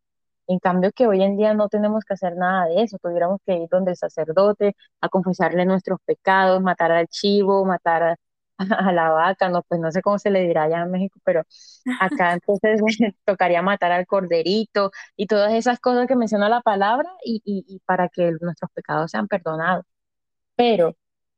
En 0.48 0.60
cambio, 0.60 0.92
que 0.94 1.08
hoy 1.08 1.24
en 1.24 1.38
día 1.38 1.54
no 1.54 1.70
tenemos 1.70 2.06
que 2.06 2.14
hacer 2.14 2.38
nada 2.38 2.68
de 2.68 2.84
eso, 2.84 2.98
tuviéramos 3.02 3.40
que 3.46 3.56
ir 3.56 3.70
donde 3.70 3.92
el 3.92 3.98
sacerdote 3.98 4.76
a 5.02 5.10
confesarle 5.10 5.66
nuestros 5.66 6.00
pecados, 6.06 6.62
matar 6.62 6.92
al 6.92 7.08
chivo, 7.08 7.66
matar 7.66 8.18
a, 8.58 8.91
la 8.91 9.10
vaca, 9.12 9.49
no, 9.49 9.64
pues 9.64 9.80
no 9.80 9.91
sé 9.91 10.01
cómo 10.01 10.20
se 10.20 10.30
le 10.32 10.41
dirá 10.47 10.64
allá 10.64 10.82
en 10.84 10.91
México, 10.91 11.20
pero 11.24 11.43
acá 11.99 12.34
entonces 12.41 12.82
tocaría 13.26 13.62
matar 13.62 13.91
al 13.91 14.05
corderito 14.08 14.91
y 15.16 15.28
todas 15.28 15.53
esas 15.53 15.80
cosas 15.80 16.08
que 16.08 16.16
menciona 16.16 16.49
la 16.49 16.62
palabra 16.62 17.10
y, 17.24 17.41
y, 17.45 17.80
para 17.86 18.10
que 18.10 18.32
nuestros 18.41 18.72
pecados 18.72 19.12
sean 19.12 19.28
perdonados. 19.28 19.86
Pero 20.55 20.95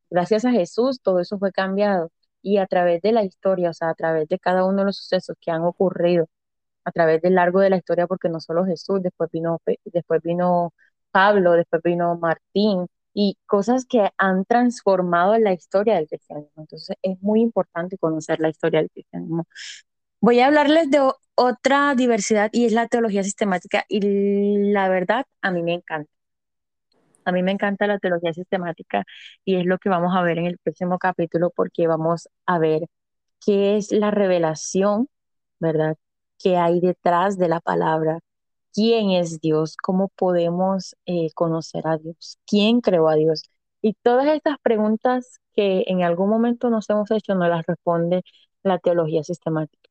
gracias 0.09 0.45
a 0.45 0.51
Jesús 0.51 1.01
todo 1.01 1.20
eso 1.20 1.39
fue 1.39 1.51
cambiado 1.51 2.11
y 2.41 2.57
a 2.57 2.67
través 2.67 3.01
de 3.01 3.11
la 3.13 3.24
historia, 3.24 3.72
o 3.72 3.74
sea, 3.74 3.89
a 3.89 3.95
través 3.95 4.28
de 4.30 4.39
cada 4.39 4.65
uno 4.65 4.80
de 4.80 4.86
los 4.86 4.97
sucesos 4.97 5.38
que 5.41 5.51
han 5.51 5.63
ocurrido, 5.63 6.28
a 6.86 6.91
través 6.91 7.22
del 7.22 7.36
largo 7.36 7.59
de 7.61 7.70
la 7.72 7.78
historia, 7.78 8.07
porque 8.07 8.30
no 8.30 8.39
solo 8.39 8.65
Jesús, 8.65 9.01
después 9.03 9.30
vino, 9.32 9.61
después 9.86 10.22
vino 10.24 10.74
Pablo, 11.11 11.53
después 11.53 11.82
vino 11.84 12.17
Martín, 12.17 12.88
y 13.22 13.38
cosas 13.47 13.86
que 13.86 14.11
han 14.17 14.45
transformado 14.45 15.38
la 15.39 15.51
historia 15.51 15.95
del 15.95 16.07
cristianismo. 16.07 16.53
Entonces 16.55 16.95
es 17.01 17.22
muy 17.22 17.41
importante 17.41 17.97
conocer 17.97 18.39
la 18.39 18.47
historia 18.47 18.80
del 18.80 18.89
cristianismo. 18.91 19.45
Voy 20.22 20.39
a 20.39 20.47
hablarles 20.47 20.89
de 20.89 21.01
otra 21.36 21.95
diversidad 21.95 22.49
y 22.53 22.65
es 22.65 22.72
la 22.72 22.88
teología 22.88 23.24
sistemática 23.24 23.84
y 23.89 23.99
la 24.72 24.88
verdad 24.88 25.26
a 25.41 25.51
mí 25.51 25.63
me 25.63 25.74
encanta. 25.74 26.09
A 27.26 27.34
mí 27.34 27.43
me 27.43 27.51
encanta 27.51 27.88
la 27.88 27.99
teología 27.99 28.34
sistemática 28.34 29.03
y 29.43 29.57
es 29.57 29.65
lo 29.65 29.80
que 29.80 29.89
vamos 29.89 30.15
a 30.15 30.22
ver 30.22 30.38
en 30.39 30.45
el 30.45 30.57
próximo 30.57 30.97
capítulo 30.97 31.51
porque 31.53 31.88
vamos 31.88 32.30
a 32.45 32.57
ver 32.57 32.88
qué 33.45 33.76
es 33.76 33.91
la 33.91 34.11
revelación, 34.11 35.09
¿verdad? 35.59 35.97
Que 36.39 36.57
hay 36.57 36.80
detrás 36.80 37.38
de 37.38 37.49
la 37.49 37.59
palabra, 37.59 38.20
quién 38.74 39.11
es 39.11 39.39
Dios, 39.41 39.76
cómo 39.78 40.09
podemos 40.09 40.95
eh, 41.05 41.32
conocer 41.36 41.88
a 41.88 41.97
Dios, 41.97 42.38
quién 42.45 42.82
creó 42.82 43.09
a 43.09 43.15
Dios. 43.15 43.43
Y 43.82 43.93
todas 44.03 44.28
estas 44.28 44.57
preguntas 44.61 45.39
que 45.55 45.86
en 45.88 46.03
algún 46.03 46.30
momento 46.30 46.70
nos 46.70 46.89
hemos 46.89 47.11
hecho 47.11 47.36
nos 47.36 47.49
las 47.49 47.65
responde 47.65 48.24
la 48.63 48.80
teología 48.80 49.24
sistemática. 49.24 49.89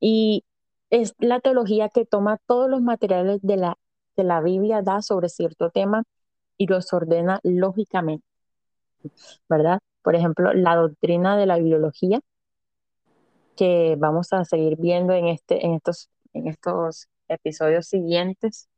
Y 0.00 0.44
es 0.90 1.14
la 1.18 1.40
teología 1.40 1.88
que 1.88 2.06
toma 2.06 2.38
todos 2.46 2.68
los 2.70 2.82
materiales 2.82 3.40
de 3.42 3.56
la, 3.56 3.78
de 4.16 4.24
la 4.24 4.40
Biblia, 4.40 4.82
da 4.82 5.02
sobre 5.02 5.28
cierto 5.28 5.70
tema 5.70 6.04
y 6.56 6.66
los 6.66 6.92
ordena 6.92 7.40
lógicamente, 7.42 8.26
¿verdad? 9.48 9.80
Por 10.02 10.14
ejemplo, 10.16 10.52
la 10.54 10.76
doctrina 10.76 11.36
de 11.36 11.46
la 11.46 11.58
biología, 11.58 12.20
que 13.56 13.96
vamos 13.98 14.32
a 14.32 14.44
seguir 14.44 14.76
viendo 14.78 15.12
en, 15.12 15.28
este, 15.28 15.66
en, 15.66 15.74
estos, 15.74 16.08
en 16.32 16.48
estos 16.48 17.08
episodios 17.30 17.86
siguientes 17.86 18.68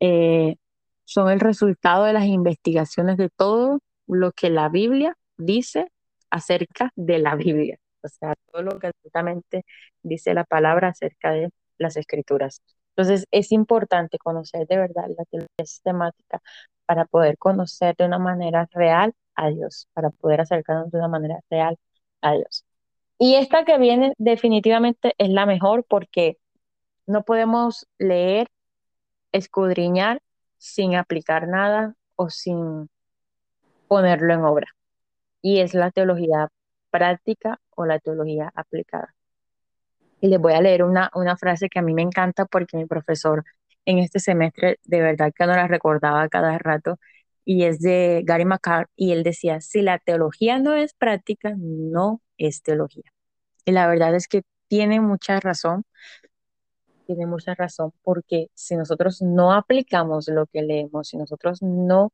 eh, 0.00 0.56
son 1.04 1.30
el 1.30 1.40
resultado 1.40 2.04
de 2.04 2.12
las 2.12 2.24
investigaciones 2.24 3.16
de 3.16 3.30
todo 3.30 3.80
lo 4.06 4.32
que 4.32 4.50
la 4.50 4.68
Biblia 4.68 5.16
dice 5.36 5.90
acerca 6.30 6.92
de 6.96 7.18
la 7.18 7.34
Biblia, 7.36 7.78
o 8.02 8.08
sea, 8.08 8.34
todo 8.52 8.62
lo 8.62 8.78
que 8.78 8.88
absolutamente 8.88 9.64
dice 10.02 10.34
la 10.34 10.44
palabra 10.44 10.88
acerca 10.88 11.32
de 11.32 11.50
las 11.78 11.96
escrituras. 11.96 12.62
Entonces, 12.96 13.26
es 13.30 13.52
importante 13.52 14.18
conocer 14.18 14.66
de 14.66 14.76
verdad 14.76 15.06
la 15.16 15.24
teología 15.24 15.64
sistemática 15.64 16.40
para 16.86 17.06
poder 17.06 17.38
conocer 17.38 17.96
de 17.96 18.06
una 18.06 18.18
manera 18.18 18.68
real 18.72 19.14
a 19.34 19.50
Dios, 19.50 19.88
para 19.92 20.10
poder 20.10 20.40
acercarnos 20.42 20.90
de 20.90 20.98
una 20.98 21.08
manera 21.08 21.40
real 21.50 21.78
a 22.20 22.32
Dios. 22.34 22.64
Y 23.18 23.34
esta 23.36 23.64
que 23.64 23.78
viene 23.78 24.12
definitivamente 24.18 25.14
es 25.18 25.28
la 25.30 25.46
mejor 25.46 25.84
porque 25.84 26.38
no 27.10 27.24
podemos 27.24 27.86
leer, 27.98 28.48
escudriñar 29.32 30.22
sin 30.58 30.94
aplicar 30.96 31.48
nada 31.48 31.94
o 32.16 32.30
sin 32.30 32.88
ponerlo 33.88 34.34
en 34.34 34.44
obra. 34.44 34.68
y 35.42 35.60
es 35.60 35.74
la 35.74 35.90
teología 35.90 36.48
práctica 36.90 37.60
o 37.70 37.86
la 37.86 37.98
teología 38.00 38.52
aplicada. 38.54 39.14
Y 40.20 40.28
les 40.28 40.38
voy 40.40 40.52
a 40.54 40.60
leer 40.60 40.84
una, 40.84 41.10
una 41.14 41.36
frase 41.36 41.68
que 41.68 41.78
a 41.78 41.82
mí 41.82 41.94
me 41.94 42.02
encanta 42.02 42.44
porque 42.46 42.76
mi 42.76 42.86
profesor 42.86 43.44
en 43.86 43.98
este 43.98 44.20
semestre 44.20 44.78
de 44.84 45.00
verdad 45.00 45.32
que 45.34 45.46
no 45.46 45.54
la 45.54 45.66
recordaba 45.68 46.28
cada 46.28 46.58
rato 46.58 46.98
y 47.44 47.64
es 47.64 47.80
de 47.80 48.22
Gary 48.24 48.44
McCart 48.44 48.90
y 48.96 49.12
él 49.12 49.22
decía, 49.24 49.60
si 49.60 49.82
la 49.82 49.98
teología 49.98 50.58
no 50.58 50.74
es 50.74 50.94
práctica, 50.94 51.54
no 51.56 52.22
es 52.38 52.62
teología. 52.62 53.04
Y 53.64 53.72
la 53.72 53.86
verdad 53.88 54.14
es 54.14 54.28
que 54.28 54.42
tiene 54.68 55.00
mucha 55.00 55.40
razón, 55.40 55.84
tiene 57.10 57.26
mucha 57.26 57.54
razón 57.56 57.92
porque 58.02 58.50
si 58.54 58.76
nosotros 58.76 59.20
no 59.20 59.52
aplicamos 59.52 60.28
lo 60.28 60.46
que 60.46 60.62
leemos, 60.62 61.08
si 61.08 61.16
nosotros 61.16 61.60
no 61.62 62.12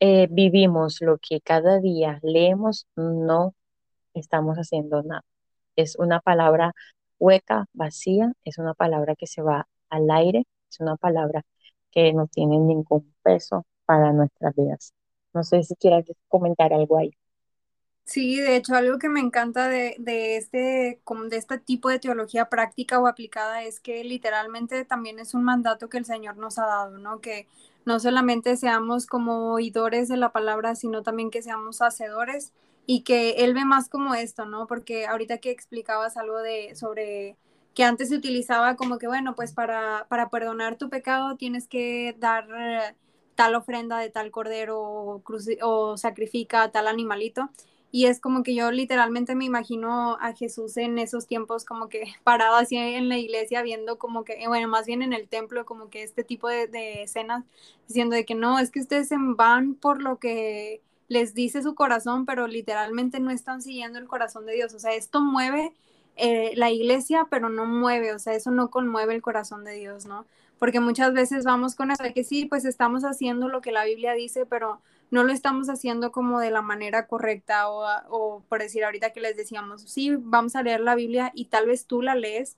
eh, 0.00 0.28
vivimos 0.30 1.00
lo 1.00 1.18
que 1.18 1.40
cada 1.40 1.80
día 1.80 2.20
leemos, 2.22 2.86
no 2.96 3.54
estamos 4.14 4.58
haciendo 4.58 5.02
nada. 5.02 5.24
Es 5.76 5.96
una 5.98 6.20
palabra 6.20 6.72
hueca, 7.18 7.66
vacía, 7.72 8.32
es 8.44 8.58
una 8.58 8.74
palabra 8.74 9.16
que 9.16 9.26
se 9.26 9.42
va 9.42 9.68
al 9.90 10.10
aire, 10.10 10.46
es 10.70 10.80
una 10.80 10.96
palabra 10.96 11.42
que 11.90 12.12
no 12.12 12.28
tiene 12.28 12.58
ningún 12.58 13.14
peso 13.22 13.66
para 13.86 14.12
nuestras 14.12 14.54
vidas. 14.54 14.94
No 15.34 15.42
sé 15.44 15.62
si 15.64 15.74
quieras 15.76 16.04
comentar 16.28 16.72
algo 16.72 16.98
ahí. 16.98 17.10
Sí, 18.04 18.36
de 18.40 18.56
hecho, 18.56 18.74
algo 18.74 18.98
que 18.98 19.08
me 19.08 19.20
encanta 19.20 19.68
de, 19.68 19.94
de, 19.98 20.36
este, 20.36 21.00
de 21.30 21.36
este 21.36 21.58
tipo 21.58 21.88
de 21.88 21.98
teología 22.00 22.48
práctica 22.50 22.98
o 23.00 23.06
aplicada 23.06 23.62
es 23.62 23.80
que 23.80 24.04
literalmente 24.04 24.84
también 24.84 25.18
es 25.18 25.34
un 25.34 25.44
mandato 25.44 25.88
que 25.88 25.98
el 25.98 26.04
Señor 26.04 26.36
nos 26.36 26.58
ha 26.58 26.66
dado, 26.66 26.98
¿no? 26.98 27.20
Que 27.20 27.46
no 27.86 28.00
solamente 28.00 28.56
seamos 28.56 29.06
como 29.06 29.52
oidores 29.54 30.08
de 30.08 30.16
la 30.18 30.32
palabra, 30.32 30.74
sino 30.74 31.02
también 31.02 31.30
que 31.30 31.42
seamos 31.42 31.80
hacedores 31.80 32.52
y 32.86 33.02
que 33.02 33.30
Él 33.44 33.54
ve 33.54 33.64
más 33.64 33.88
como 33.88 34.14
esto, 34.14 34.44
¿no? 34.46 34.66
Porque 34.66 35.06
ahorita 35.06 35.38
que 35.38 35.50
explicabas 35.50 36.16
algo 36.16 36.38
de 36.42 36.74
sobre 36.74 37.36
que 37.74 37.84
antes 37.84 38.08
se 38.10 38.16
utilizaba 38.16 38.76
como 38.76 38.98
que, 38.98 39.06
bueno, 39.06 39.34
pues 39.34 39.52
para, 39.54 40.06
para 40.08 40.28
perdonar 40.28 40.76
tu 40.76 40.90
pecado 40.90 41.36
tienes 41.36 41.66
que 41.68 42.14
dar 42.18 42.46
tal 43.34 43.54
ofrenda 43.54 43.98
de 43.98 44.10
tal 44.10 44.30
cordero 44.30 44.80
o, 44.82 45.22
o 45.62 45.96
sacrifica 45.96 46.70
tal 46.70 46.86
animalito. 46.88 47.50
Y 47.94 48.06
es 48.06 48.20
como 48.20 48.42
que 48.42 48.54
yo 48.54 48.72
literalmente 48.72 49.34
me 49.34 49.44
imagino 49.44 50.16
a 50.18 50.32
Jesús 50.32 50.78
en 50.78 50.98
esos 50.98 51.26
tiempos 51.26 51.66
como 51.66 51.88
que 51.90 52.04
parado 52.24 52.56
así 52.56 52.76
en 52.76 53.08
la 53.10 53.18
iglesia 53.18 53.62
viendo 53.62 53.98
como 53.98 54.24
que, 54.24 54.42
bueno, 54.48 54.66
más 54.66 54.86
bien 54.86 55.02
en 55.02 55.12
el 55.12 55.28
templo, 55.28 55.66
como 55.66 55.90
que 55.90 56.02
este 56.02 56.24
tipo 56.24 56.48
de, 56.48 57.02
escenas, 57.02 57.44
diciendo 57.86 58.16
de 58.16 58.24
que 58.24 58.34
no, 58.34 58.58
es 58.58 58.70
que 58.70 58.80
ustedes 58.80 59.08
se 59.08 59.16
van 59.18 59.74
por 59.74 60.02
lo 60.02 60.18
que 60.18 60.80
les 61.08 61.34
dice 61.34 61.62
su 61.62 61.74
corazón, 61.74 62.24
pero 62.24 62.46
literalmente 62.46 63.20
no 63.20 63.30
están 63.30 63.60
siguiendo 63.60 63.98
el 63.98 64.08
corazón 64.08 64.46
de 64.46 64.54
Dios. 64.54 64.72
O 64.72 64.78
sea, 64.78 64.94
esto 64.94 65.20
mueve 65.20 65.74
eh, 66.16 66.52
la 66.56 66.70
iglesia, 66.70 67.26
pero 67.30 67.48
no 67.48 67.66
mueve, 67.66 68.12
o 68.12 68.18
sea, 68.18 68.34
eso 68.34 68.50
no 68.50 68.70
conmueve 68.70 69.14
el 69.14 69.22
corazón 69.22 69.64
de 69.64 69.74
Dios, 69.74 70.06
¿no? 70.06 70.26
Porque 70.58 70.80
muchas 70.80 71.12
veces 71.12 71.44
vamos 71.44 71.74
con 71.74 71.90
eso 71.90 72.02
de 72.02 72.12
que 72.12 72.24
sí, 72.24 72.44
pues 72.44 72.64
estamos 72.64 73.04
haciendo 73.04 73.48
lo 73.48 73.60
que 73.60 73.72
la 73.72 73.84
Biblia 73.84 74.12
dice, 74.12 74.46
pero 74.46 74.80
no 75.10 75.24
lo 75.24 75.32
estamos 75.32 75.68
haciendo 75.68 76.12
como 76.12 76.40
de 76.40 76.50
la 76.50 76.62
manera 76.62 77.06
correcta 77.06 77.68
o, 77.68 78.42
por 78.48 78.60
decir 78.60 78.84
ahorita 78.84 79.10
que 79.12 79.20
les 79.20 79.36
decíamos, 79.36 79.82
sí, 79.82 80.14
vamos 80.16 80.56
a 80.56 80.62
leer 80.62 80.80
la 80.80 80.94
Biblia 80.94 81.32
y 81.34 81.46
tal 81.46 81.66
vez 81.66 81.86
tú 81.86 82.02
la 82.02 82.14
lees, 82.14 82.56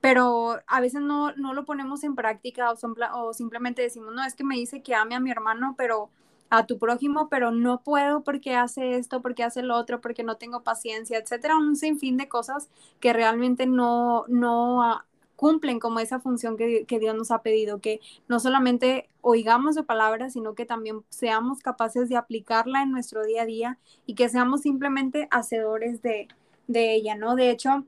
pero 0.00 0.60
a 0.66 0.80
veces 0.80 1.02
no, 1.02 1.32
no 1.36 1.54
lo 1.54 1.64
ponemos 1.64 2.04
en 2.04 2.14
práctica 2.14 2.72
o, 2.72 2.76
o 3.14 3.34
simplemente 3.34 3.82
decimos, 3.82 4.14
no, 4.14 4.24
es 4.24 4.34
que 4.34 4.44
me 4.44 4.56
dice 4.56 4.82
que 4.82 4.94
ame 4.94 5.14
a 5.14 5.20
mi 5.20 5.30
hermano, 5.30 5.74
pero 5.76 6.10
a 6.50 6.66
tu 6.66 6.78
prójimo, 6.78 7.28
pero 7.28 7.50
no 7.50 7.82
puedo 7.82 8.22
porque 8.22 8.54
hace 8.54 8.96
esto, 8.96 9.22
porque 9.22 9.44
hace 9.44 9.62
lo 9.62 9.76
otro, 9.76 10.00
porque 10.00 10.22
no 10.22 10.36
tengo 10.36 10.62
paciencia, 10.62 11.18
etcétera, 11.18 11.56
un 11.56 11.76
sinfín 11.76 12.16
de 12.16 12.28
cosas 12.28 12.68
que 13.00 13.12
realmente 13.12 13.66
no, 13.66 14.24
no, 14.28 15.04
cumplen 15.36 15.80
como 15.80 16.00
esa 16.00 16.20
función 16.20 16.56
que, 16.56 16.86
Dios 16.88 17.14
nos 17.14 17.30
ha 17.30 17.42
pedido, 17.42 17.80
que 17.80 18.00
no 18.28 18.40
solamente 18.40 19.08
oigamos 19.20 19.74
su 19.74 19.84
palabra, 19.84 20.30
sino 20.30 20.54
que 20.54 20.64
también 20.64 21.04
seamos 21.08 21.60
capaces 21.60 22.08
de 22.08 22.16
aplicarla 22.16 22.82
en 22.82 22.92
nuestro 22.92 23.24
día 23.24 23.42
a 23.42 23.46
día 23.46 23.78
y 24.06 24.14
que 24.14 24.28
seamos 24.28 24.62
simplemente 24.62 25.28
hacedores 25.30 26.02
de, 26.02 26.28
ella, 26.68 27.16
¿no? 27.16 27.34
De 27.36 27.50
hecho, 27.50 27.84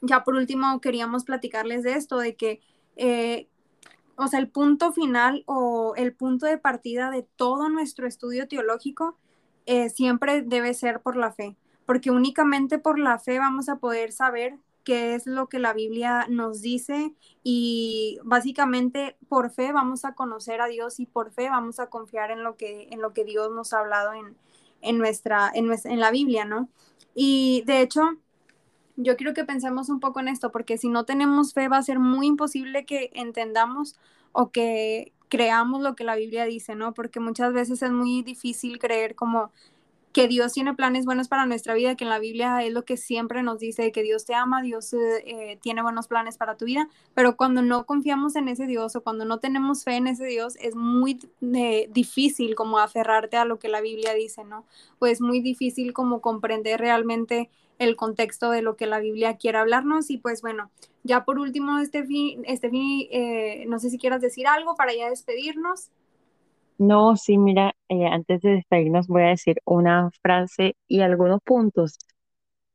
ya 0.00 0.22
por 0.22 0.34
último 0.34 0.80
queríamos 0.80 1.24
platicarles 1.24 1.82
de 1.82 1.94
esto, 1.94 2.18
de 2.18 2.36
que, 2.36 2.60
eh, 2.96 3.48
o 4.16 4.28
sea, 4.28 4.40
el 4.40 4.48
punto 4.48 4.92
final 4.92 5.42
o 5.46 5.94
el 5.96 6.14
punto 6.14 6.46
de 6.46 6.58
partida 6.58 7.10
de 7.10 7.22
todo 7.36 7.68
nuestro 7.68 8.06
estudio 8.06 8.48
teológico 8.48 9.16
eh, 9.66 9.90
siempre 9.90 10.42
debe 10.42 10.74
ser 10.74 11.00
por 11.00 11.16
la 11.16 11.32
fe, 11.32 11.56
porque 11.84 12.10
únicamente 12.10 12.78
por 12.78 12.98
la 12.98 13.18
fe 13.18 13.38
vamos 13.38 13.68
a 13.68 13.76
poder 13.76 14.12
saber 14.12 14.58
qué 14.84 15.14
es 15.14 15.26
lo 15.26 15.48
que 15.48 15.58
la 15.58 15.72
Biblia 15.72 16.26
nos 16.28 16.62
dice 16.62 17.12
y 17.42 18.20
básicamente 18.22 19.16
por 19.28 19.50
fe 19.50 19.72
vamos 19.72 20.04
a 20.04 20.14
conocer 20.14 20.60
a 20.60 20.66
Dios 20.66 21.00
y 21.00 21.06
por 21.06 21.32
fe 21.32 21.50
vamos 21.50 21.80
a 21.80 21.88
confiar 21.88 22.30
en 22.30 22.44
lo 22.44 22.56
que, 22.56 22.88
en 22.92 23.02
lo 23.02 23.12
que 23.12 23.24
Dios 23.24 23.50
nos 23.50 23.72
ha 23.72 23.80
hablado 23.80 24.12
en, 24.82 24.98
nuestra, 24.98 25.50
en, 25.52 25.68
en 25.84 26.00
la 26.00 26.12
Biblia, 26.12 26.44
¿no? 26.44 26.68
Y 27.16 27.64
de 27.66 27.80
hecho, 27.80 28.02
yo 28.96 29.16
quiero 29.16 29.34
que 29.34 29.44
pensemos 29.44 29.88
un 29.88 30.00
poco 30.00 30.20
en 30.20 30.28
esto, 30.28 30.50
porque 30.50 30.78
si 30.78 30.88
no 30.88 31.04
tenemos 31.04 31.52
fe 31.54 31.68
va 31.68 31.78
a 31.78 31.82
ser 31.82 31.98
muy 31.98 32.26
imposible 32.26 32.84
que 32.86 33.10
entendamos 33.14 33.96
o 34.32 34.50
que 34.50 35.12
creamos 35.28 35.82
lo 35.82 35.96
que 35.96 36.04
la 36.04 36.16
Biblia 36.16 36.44
dice, 36.44 36.74
¿no? 36.74 36.94
Porque 36.94 37.20
muchas 37.20 37.52
veces 37.52 37.82
es 37.82 37.90
muy 37.90 38.22
difícil 38.22 38.78
creer 38.78 39.14
como 39.14 39.50
que 40.16 40.28
Dios 40.28 40.54
tiene 40.54 40.72
planes 40.72 41.04
buenos 41.04 41.28
para 41.28 41.44
nuestra 41.44 41.74
vida, 41.74 41.94
que 41.94 42.04
en 42.04 42.08
la 42.08 42.18
Biblia 42.18 42.64
es 42.64 42.72
lo 42.72 42.86
que 42.86 42.96
siempre 42.96 43.42
nos 43.42 43.58
dice, 43.58 43.92
que 43.92 44.02
Dios 44.02 44.24
te 44.24 44.34
ama, 44.34 44.62
Dios 44.62 44.94
eh, 44.94 45.58
tiene 45.60 45.82
buenos 45.82 46.08
planes 46.08 46.38
para 46.38 46.56
tu 46.56 46.64
vida, 46.64 46.88
pero 47.12 47.36
cuando 47.36 47.60
no 47.60 47.84
confiamos 47.84 48.34
en 48.34 48.48
ese 48.48 48.66
Dios 48.66 48.96
o 48.96 49.02
cuando 49.02 49.26
no 49.26 49.40
tenemos 49.40 49.84
fe 49.84 49.96
en 49.96 50.06
ese 50.06 50.24
Dios, 50.24 50.56
es 50.58 50.74
muy 50.74 51.18
eh, 51.42 51.90
difícil 51.92 52.54
como 52.54 52.78
aferrarte 52.78 53.36
a 53.36 53.44
lo 53.44 53.58
que 53.58 53.68
la 53.68 53.82
Biblia 53.82 54.14
dice, 54.14 54.42
¿no? 54.42 54.64
Pues 54.98 55.20
muy 55.20 55.40
difícil 55.42 55.92
como 55.92 56.22
comprender 56.22 56.80
realmente 56.80 57.50
el 57.78 57.96
contexto 57.96 58.50
de 58.50 58.62
lo 58.62 58.76
que 58.76 58.86
la 58.86 59.00
Biblia 59.00 59.36
quiere 59.36 59.58
hablarnos 59.58 60.10
y 60.10 60.18
pues 60.18 60.42
bueno, 60.42 60.70
ya 61.04 61.24
por 61.24 61.38
último, 61.38 61.78
Estefi, 61.78 62.38
Estefi 62.44 63.10
no 63.68 63.78
sé 63.78 63.90
si 63.90 63.98
quieras 63.98 64.20
decir 64.20 64.46
algo 64.46 64.76
para 64.76 64.94
ya 64.94 65.10
despedirnos. 65.10 65.90
No, 66.78 67.16
sí, 67.16 67.38
mira, 67.38 67.74
eh, 67.88 68.06
antes 68.06 68.42
de 68.42 68.50
despedirnos 68.50 69.06
voy 69.08 69.22
a 69.22 69.26
decir 69.28 69.58
una 69.64 70.10
frase 70.22 70.76
y 70.86 71.00
algunos 71.00 71.40
puntos, 71.42 71.98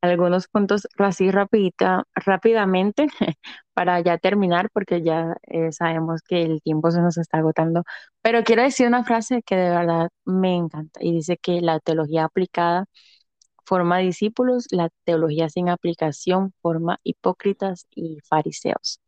algunos 0.02 0.47
puntos 0.47 0.88
así 0.97 1.32
rapidita, 1.32 2.06
rápidamente 2.16 3.08
para 3.74 3.99
ya 4.02 4.18
terminar 4.18 4.70
porque 4.74 5.04
ya 5.04 5.36
eh, 5.43 5.72
sabemos 5.72 6.22
que 6.24 6.43
el 6.43 6.62
tiempo 6.64 6.91
se 6.91 7.02
nos 7.02 7.18
está 7.18 7.39
agotando, 7.39 7.84
pero 8.22 8.43
quiero 8.43 8.64
decir 8.64 8.88
una 8.88 9.04
frase 9.04 9.43
que 9.43 9.56
de 9.56 9.70
verdad 9.70 10.10
me 10.26 10.56
encanta 10.56 10.99
y 11.04 11.14
dice 11.14 11.38
que 11.38 11.62
la 11.62 11.80
teología 11.80 12.26
aplicada 12.26 12.86
forma 13.72 13.99
discípulos, 13.99 14.67
la 14.72 14.89
teología 15.05 15.47
sin 15.49 15.69
aplicación 15.69 16.53
forma 16.61 16.99
hipócritas 17.03 17.88
y 17.95 18.17
fariseos. 18.28 18.99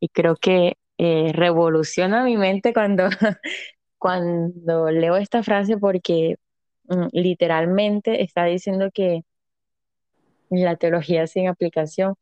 Y 0.00 0.08
creo 0.10 0.36
que 0.36 0.78
eh, 0.98 1.32
revoluciona 1.34 2.22
mi 2.24 2.36
mente 2.36 2.72
cuando 2.72 3.08
cuando 3.98 4.90
leo 4.92 5.16
esta 5.16 5.42
frase 5.42 5.78
porque 5.78 6.36
mm, 6.88 7.08
literalmente 7.12 8.22
está 8.22 8.44
diciendo 8.44 8.90
que 8.94 9.22
la 10.50 10.76
teología 10.76 11.26
sin 11.26 11.48
aplicación 11.48 12.14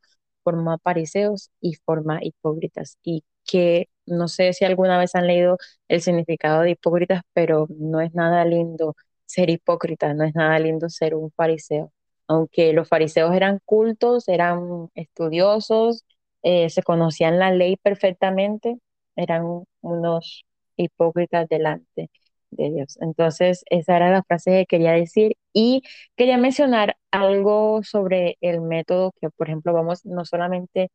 forma 0.45 0.78
fariseos 0.78 1.51
y 1.61 1.74
forma 1.74 2.20
hipócritas 2.22 2.97
y 3.05 3.24
que 3.45 3.88
no 4.07 4.28
sé 4.28 4.55
si 4.55 4.64
alguna 4.64 4.99
vez 4.99 5.14
han 5.14 5.26
leído 5.26 5.59
el 5.88 6.01
significado 6.03 6.62
de 6.62 6.70
hipócritas, 6.70 7.22
pero 7.34 7.66
no 7.70 8.01
es 8.01 8.14
nada 8.14 8.45
lindo 8.47 8.97
ser 9.33 9.51
hipócrita, 9.51 10.14
no 10.14 10.24
es 10.24 10.35
nada 10.35 10.59
lindo 10.59 10.89
ser 10.91 11.14
un 11.14 11.30
fariseo. 11.33 11.93
Aunque 12.28 12.72
los 12.72 12.89
fariseos 12.89 13.35
eran 13.35 13.61
cultos, 13.64 14.28
eran 14.28 14.89
estudiosos, 14.95 16.05
eh, 16.43 16.70
se 16.70 16.83
conocían 16.83 17.39
la 17.39 17.51
ley 17.53 17.76
perfectamente, 17.76 18.78
eran 19.16 19.64
unos 19.80 20.45
hipócritas 20.76 21.49
delante 21.49 22.11
de 22.51 22.70
Dios. 22.70 22.99
Entonces, 23.01 23.64
esa 23.70 23.97
era 23.97 24.11
la 24.11 24.22
frase 24.22 24.51
que 24.53 24.66
quería 24.66 24.93
decir 24.93 25.37
y 25.53 25.83
quería 26.16 26.39
mencionar 26.39 26.97
algo 27.11 27.83
sobre 27.85 28.37
el 28.41 28.61
método 28.61 29.12
que, 29.20 29.30
por 29.30 29.49
ejemplo, 29.49 29.72
vamos 29.72 30.05
no 30.07 30.24
solamente 30.24 30.91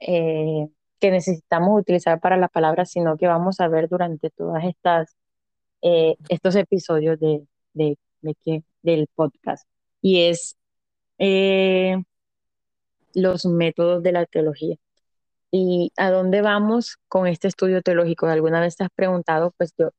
eh, 0.00 0.68
que 1.00 1.10
necesitamos 1.10 1.80
utilizar 1.80 2.20
para 2.20 2.36
la 2.36 2.48
palabra, 2.48 2.84
sino 2.86 3.16
que 3.16 3.26
vamos 3.28 3.60
a 3.60 3.68
ver 3.68 3.88
durante 3.88 4.30
todas 4.30 4.64
estas 4.64 5.16
eh, 5.82 6.16
estos 6.28 6.56
episodios 6.56 7.18
de, 7.20 7.42
de, 7.76 7.96
que, 8.44 8.64
del 8.82 9.08
podcast. 9.14 9.66
Y 10.02 10.22
es 10.22 10.56
eh, 11.18 11.96
los 13.14 13.46
métodos 13.46 14.02
de 14.02 14.12
la 14.12 14.26
teología. 14.26 14.76
¿Y 15.50 15.92
a 15.96 16.10
dónde 16.10 16.42
vamos 16.42 16.98
con 17.08 17.26
este 17.26 17.48
estudio 17.48 17.82
teológico? 17.82 18.26
¿Alguna 18.26 18.60
vez 18.60 18.76
te 18.76 18.84
has 18.84 18.90
preguntado? 18.94 19.54
Pues 19.58 19.72
yo, 19.78 19.90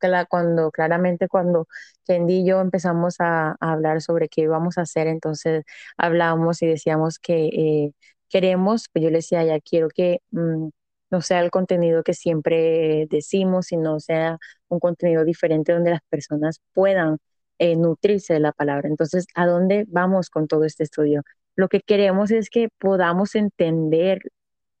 que 0.00 0.08
la, 0.08 0.26
cuando 0.26 0.70
claramente 0.70 1.28
cuando 1.28 1.68
Kendi 2.06 2.40
y 2.40 2.46
yo 2.46 2.60
empezamos 2.60 3.16
a, 3.20 3.56
hablar 3.60 4.00
sobre 4.02 4.28
qué 4.28 4.42
íbamos 4.42 4.78
a 4.78 4.82
hacer, 4.82 5.06
entonces 5.08 5.64
hablábamos 5.96 6.62
y 6.62 6.66
decíamos 6.66 7.18
que 7.18 7.46
eh, 7.46 7.92
queremos, 8.28 8.88
pues 8.92 9.04
yo 9.04 9.10
le 9.10 9.18
decía, 9.18 9.44
ya 9.44 9.60
quiero 9.60 9.88
que 9.88 10.20
mm, 10.30 10.68
no 11.12 11.20
sea 11.22 11.40
el 11.40 11.50
contenido 11.52 12.02
que 12.02 12.14
siempre 12.14 13.06
decimos, 13.10 13.66
sino 13.66 14.00
sea 14.00 14.38
un 14.68 14.80
contenido 14.80 15.24
diferente 15.24 15.72
donde 15.72 15.92
las 15.92 16.00
personas 16.10 16.60
puedan 16.74 17.18
eh, 17.58 17.76
nutrirse 17.76 18.34
de 18.34 18.40
la 18.40 18.52
palabra. 18.52 18.88
Entonces, 18.88 19.26
¿a 19.34 19.46
dónde 19.46 19.84
vamos 19.88 20.30
con 20.30 20.48
todo 20.48 20.64
este 20.64 20.84
estudio? 20.84 21.22
Lo 21.56 21.68
que 21.68 21.80
queremos 21.82 22.30
es 22.32 22.50
que 22.50 22.68
podamos 22.78 23.34
entender 23.36 24.20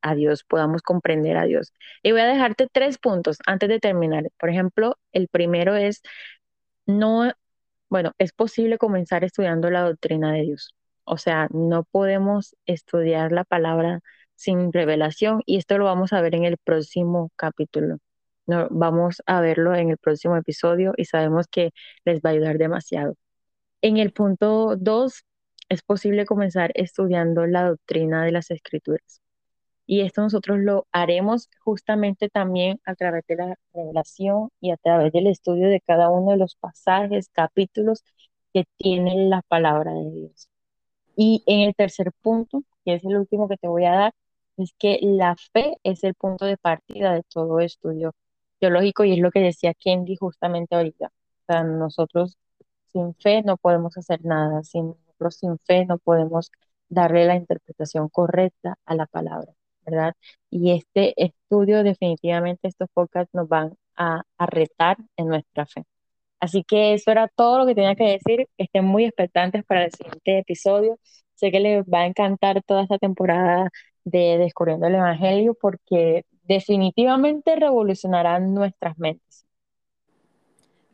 a 0.02 0.14
Dios, 0.14 0.44
podamos 0.44 0.82
comprender 0.82 1.36
a 1.36 1.44
Dios. 1.44 1.72
Y 2.02 2.12
voy 2.12 2.22
a 2.22 2.26
dejarte 2.26 2.66
tres 2.72 2.98
puntos 2.98 3.38
antes 3.46 3.68
de 3.68 3.78
terminar. 3.80 4.24
Por 4.38 4.50
ejemplo, 4.50 4.98
el 5.12 5.28
primero 5.28 5.76
es, 5.76 6.02
no, 6.86 7.30
bueno, 7.88 8.12
es 8.18 8.32
posible 8.32 8.78
comenzar 8.78 9.24
estudiando 9.24 9.70
la 9.70 9.82
doctrina 9.82 10.32
de 10.32 10.42
Dios. 10.42 10.74
O 11.04 11.18
sea, 11.18 11.48
no 11.52 11.84
podemos 11.84 12.56
estudiar 12.66 13.32
la 13.32 13.44
palabra 13.44 14.00
sin 14.36 14.72
revelación 14.72 15.42
y 15.46 15.58
esto 15.58 15.78
lo 15.78 15.84
vamos 15.86 16.12
a 16.12 16.20
ver 16.20 16.34
en 16.34 16.44
el 16.44 16.56
próximo 16.58 17.30
capítulo. 17.36 17.98
No, 18.46 18.68
vamos 18.70 19.22
a 19.26 19.40
verlo 19.40 19.74
en 19.74 19.90
el 19.90 19.98
próximo 19.98 20.36
episodio 20.36 20.94
y 20.96 21.04
sabemos 21.04 21.46
que 21.48 21.70
les 22.04 22.20
va 22.20 22.30
a 22.30 22.32
ayudar 22.32 22.58
demasiado. 22.58 23.14
En 23.82 23.98
el 23.98 24.12
punto 24.12 24.76
dos, 24.76 25.24
es 25.68 25.82
posible 25.82 26.26
comenzar 26.26 26.72
estudiando 26.74 27.46
la 27.46 27.64
doctrina 27.68 28.24
de 28.24 28.32
las 28.32 28.50
escrituras. 28.50 29.20
Y 29.86 30.02
esto 30.02 30.22
nosotros 30.22 30.58
lo 30.60 30.86
haremos 30.92 31.48
justamente 31.64 32.28
también 32.30 32.80
a 32.84 32.94
través 32.94 33.24
de 33.26 33.36
la 33.36 33.56
revelación 33.74 34.50
y 34.60 34.70
a 34.70 34.76
través 34.76 35.12
del 35.12 35.26
estudio 35.26 35.68
de 35.68 35.80
cada 35.80 36.10
uno 36.10 36.32
de 36.32 36.38
los 36.38 36.56
pasajes, 36.56 37.28
capítulos 37.32 38.04
que 38.54 38.64
tienen 38.78 39.30
la 39.30 39.42
palabra 39.42 39.92
de 39.94 40.10
Dios. 40.10 40.48
Y 41.16 41.42
en 41.46 41.60
el 41.62 41.74
tercer 41.74 42.12
punto, 42.22 42.64
que 42.84 42.94
es 42.94 43.04
el 43.04 43.16
último 43.16 43.48
que 43.48 43.56
te 43.56 43.68
voy 43.68 43.84
a 43.86 43.92
dar, 43.92 44.12
es 44.62 44.74
que 44.78 44.98
la 45.02 45.36
fe 45.52 45.76
es 45.84 46.04
el 46.04 46.14
punto 46.14 46.46
de 46.46 46.56
partida 46.56 47.14
de 47.14 47.22
todo 47.24 47.60
estudio 47.60 48.14
teológico 48.60 49.04
y 49.04 49.12
es 49.14 49.18
lo 49.18 49.30
que 49.30 49.40
decía 49.40 49.74
Kendi 49.74 50.16
justamente 50.16 50.74
ahorita. 50.76 51.06
O 51.06 51.44
sea, 51.46 51.64
nosotros 51.64 52.38
sin 52.92 53.14
fe 53.16 53.42
no 53.42 53.56
podemos 53.56 53.96
hacer 53.98 54.24
nada, 54.24 54.62
sin, 54.64 54.88
nosotros 54.88 55.36
sin 55.36 55.58
fe 55.60 55.86
no 55.86 55.98
podemos 55.98 56.50
darle 56.88 57.26
la 57.26 57.36
interpretación 57.36 58.08
correcta 58.08 58.78
a 58.86 58.94
la 58.94 59.06
palabra. 59.06 59.52
¿verdad? 59.84 60.14
Y 60.50 60.72
este 60.72 61.14
estudio, 61.22 61.82
definitivamente, 61.82 62.68
estos 62.68 62.88
podcasts 62.92 63.34
nos 63.34 63.48
van 63.48 63.74
a, 63.96 64.22
retar 64.38 64.96
en 65.16 65.28
nuestra 65.28 65.66
fe. 65.66 65.84
Así 66.40 66.64
que 66.64 66.94
eso 66.94 67.10
era 67.12 67.28
todo 67.28 67.58
lo 67.60 67.66
que 67.66 67.74
tenía 67.74 67.94
que 67.96 68.04
decir. 68.04 68.48
Estén 68.58 68.84
muy 68.84 69.04
expectantes 69.04 69.64
para 69.64 69.84
el 69.86 69.92
siguiente 69.92 70.38
episodio. 70.40 70.98
Sé 71.34 71.50
que 71.52 71.60
les 71.60 71.84
va 71.86 72.00
a 72.02 72.06
encantar 72.06 72.62
toda 72.64 72.82
esta 72.84 72.98
temporada 72.98 73.70
de 74.04 74.38
Descubriendo 74.38 74.86
el 74.86 74.94
Evangelio 74.96 75.54
porque 75.54 76.24
definitivamente 76.44 77.56
revolucionarán 77.56 78.54
nuestras 78.54 78.98
mentes. 78.98 79.46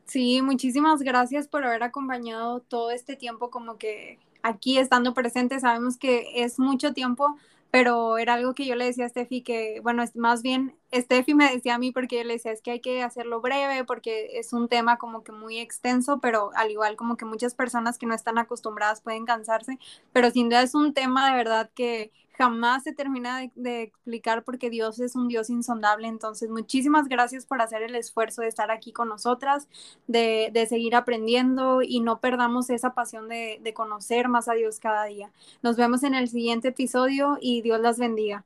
Sí, 0.07 0.41
muchísimas 0.43 1.03
gracias 1.03 1.49
por 1.49 1.65
haber 1.65 1.83
acompañado 1.83 2.61
todo 2.61 2.91
este 2.91 3.15
tiempo 3.17 3.51
como 3.51 3.77
que 3.77 4.19
aquí 4.43 4.79
estando 4.79 5.13
presente. 5.13 5.61
Sabemos 5.61 5.99
que 5.99 6.43
es 6.43 6.59
mucho 6.59 6.95
tiempo 6.95 7.37
pero 7.71 8.19
era 8.19 8.35
algo 8.35 8.55
que 8.55 8.67
yo 8.67 8.75
le 8.75 8.87
decía 8.87 9.07
a 9.07 9.09
Steffi 9.09 9.43
que, 9.43 9.81
bueno, 9.83 10.05
más 10.15 10.43
bien 10.43 10.75
Steffi 10.95 11.35
me 11.35 11.51
decía 11.53 11.75
a 11.75 11.79
mí 11.79 11.93
porque 11.93 12.17
yo 12.17 12.25
le 12.25 12.35
decía 12.35 12.53
es 12.53 12.63
que 12.63 12.71
hay 12.71 12.81
que 12.81 13.03
hacerlo 13.03 13.41
breve 13.41 13.85
porque 13.85 14.39
es 14.39 14.53
un 14.53 14.69
tema 14.69 14.97
como 14.97 15.23
que 15.23 15.33
muy 15.33 15.59
extenso, 15.59 16.21
pero 16.21 16.51
al 16.55 16.71
igual 16.71 16.97
como 16.97 17.17
que 17.17 17.25
muchas 17.25 17.55
personas 17.55 17.99
que 17.99 18.07
no 18.07 18.15
están 18.15 18.39
acostumbradas 18.39 19.03
pueden 19.03 19.27
cansarse, 19.27 19.79
pero 20.13 20.31
sin 20.31 20.49
duda 20.49 20.63
es 20.63 20.75
un 20.75 20.95
tema 20.95 21.31
de 21.31 21.37
verdad 21.37 21.71
que 21.75 22.11
jamás 22.39 22.85
se 22.85 22.93
termina 22.93 23.51
de, 23.57 23.83
explicar 23.83 24.45
porque 24.45 24.71
Dios 24.71 25.01
es 25.01 25.17
un 25.17 25.27
Dios 25.29 25.51
insondable. 25.51 26.07
Entonces, 26.07 26.49
muchísimas 26.49 27.09
gracias 27.09 27.45
por 27.47 27.61
hacer 27.61 27.83
el 27.83 27.97
esfuerzo 27.97 28.43
de 28.43 28.49
estar 28.49 28.71
aquí 28.71 28.93
con 28.93 29.09
nosotras, 29.09 29.69
de, 30.07 30.51
de 30.53 30.67
seguir 30.67 30.95
aprendiendo 30.95 31.83
y 31.83 32.01
no 32.01 32.21
perdamos 32.21 32.71
esa 32.71 32.95
pasión 32.95 33.29
de, 33.29 33.59
de 33.63 33.75
conocer 33.75 34.29
más 34.29 34.49
a 34.49 34.55
Dios 34.55 34.79
cada 34.79 35.05
día. 35.05 35.33
Nos 35.63 35.77
vemos 35.77 36.05
en 36.05 36.15
el 36.15 36.29
siguiente 36.29 36.69
episodio 36.69 37.39
y 37.41 37.61
Dios 37.63 37.81
las 37.81 37.99
bendiga. 37.99 38.45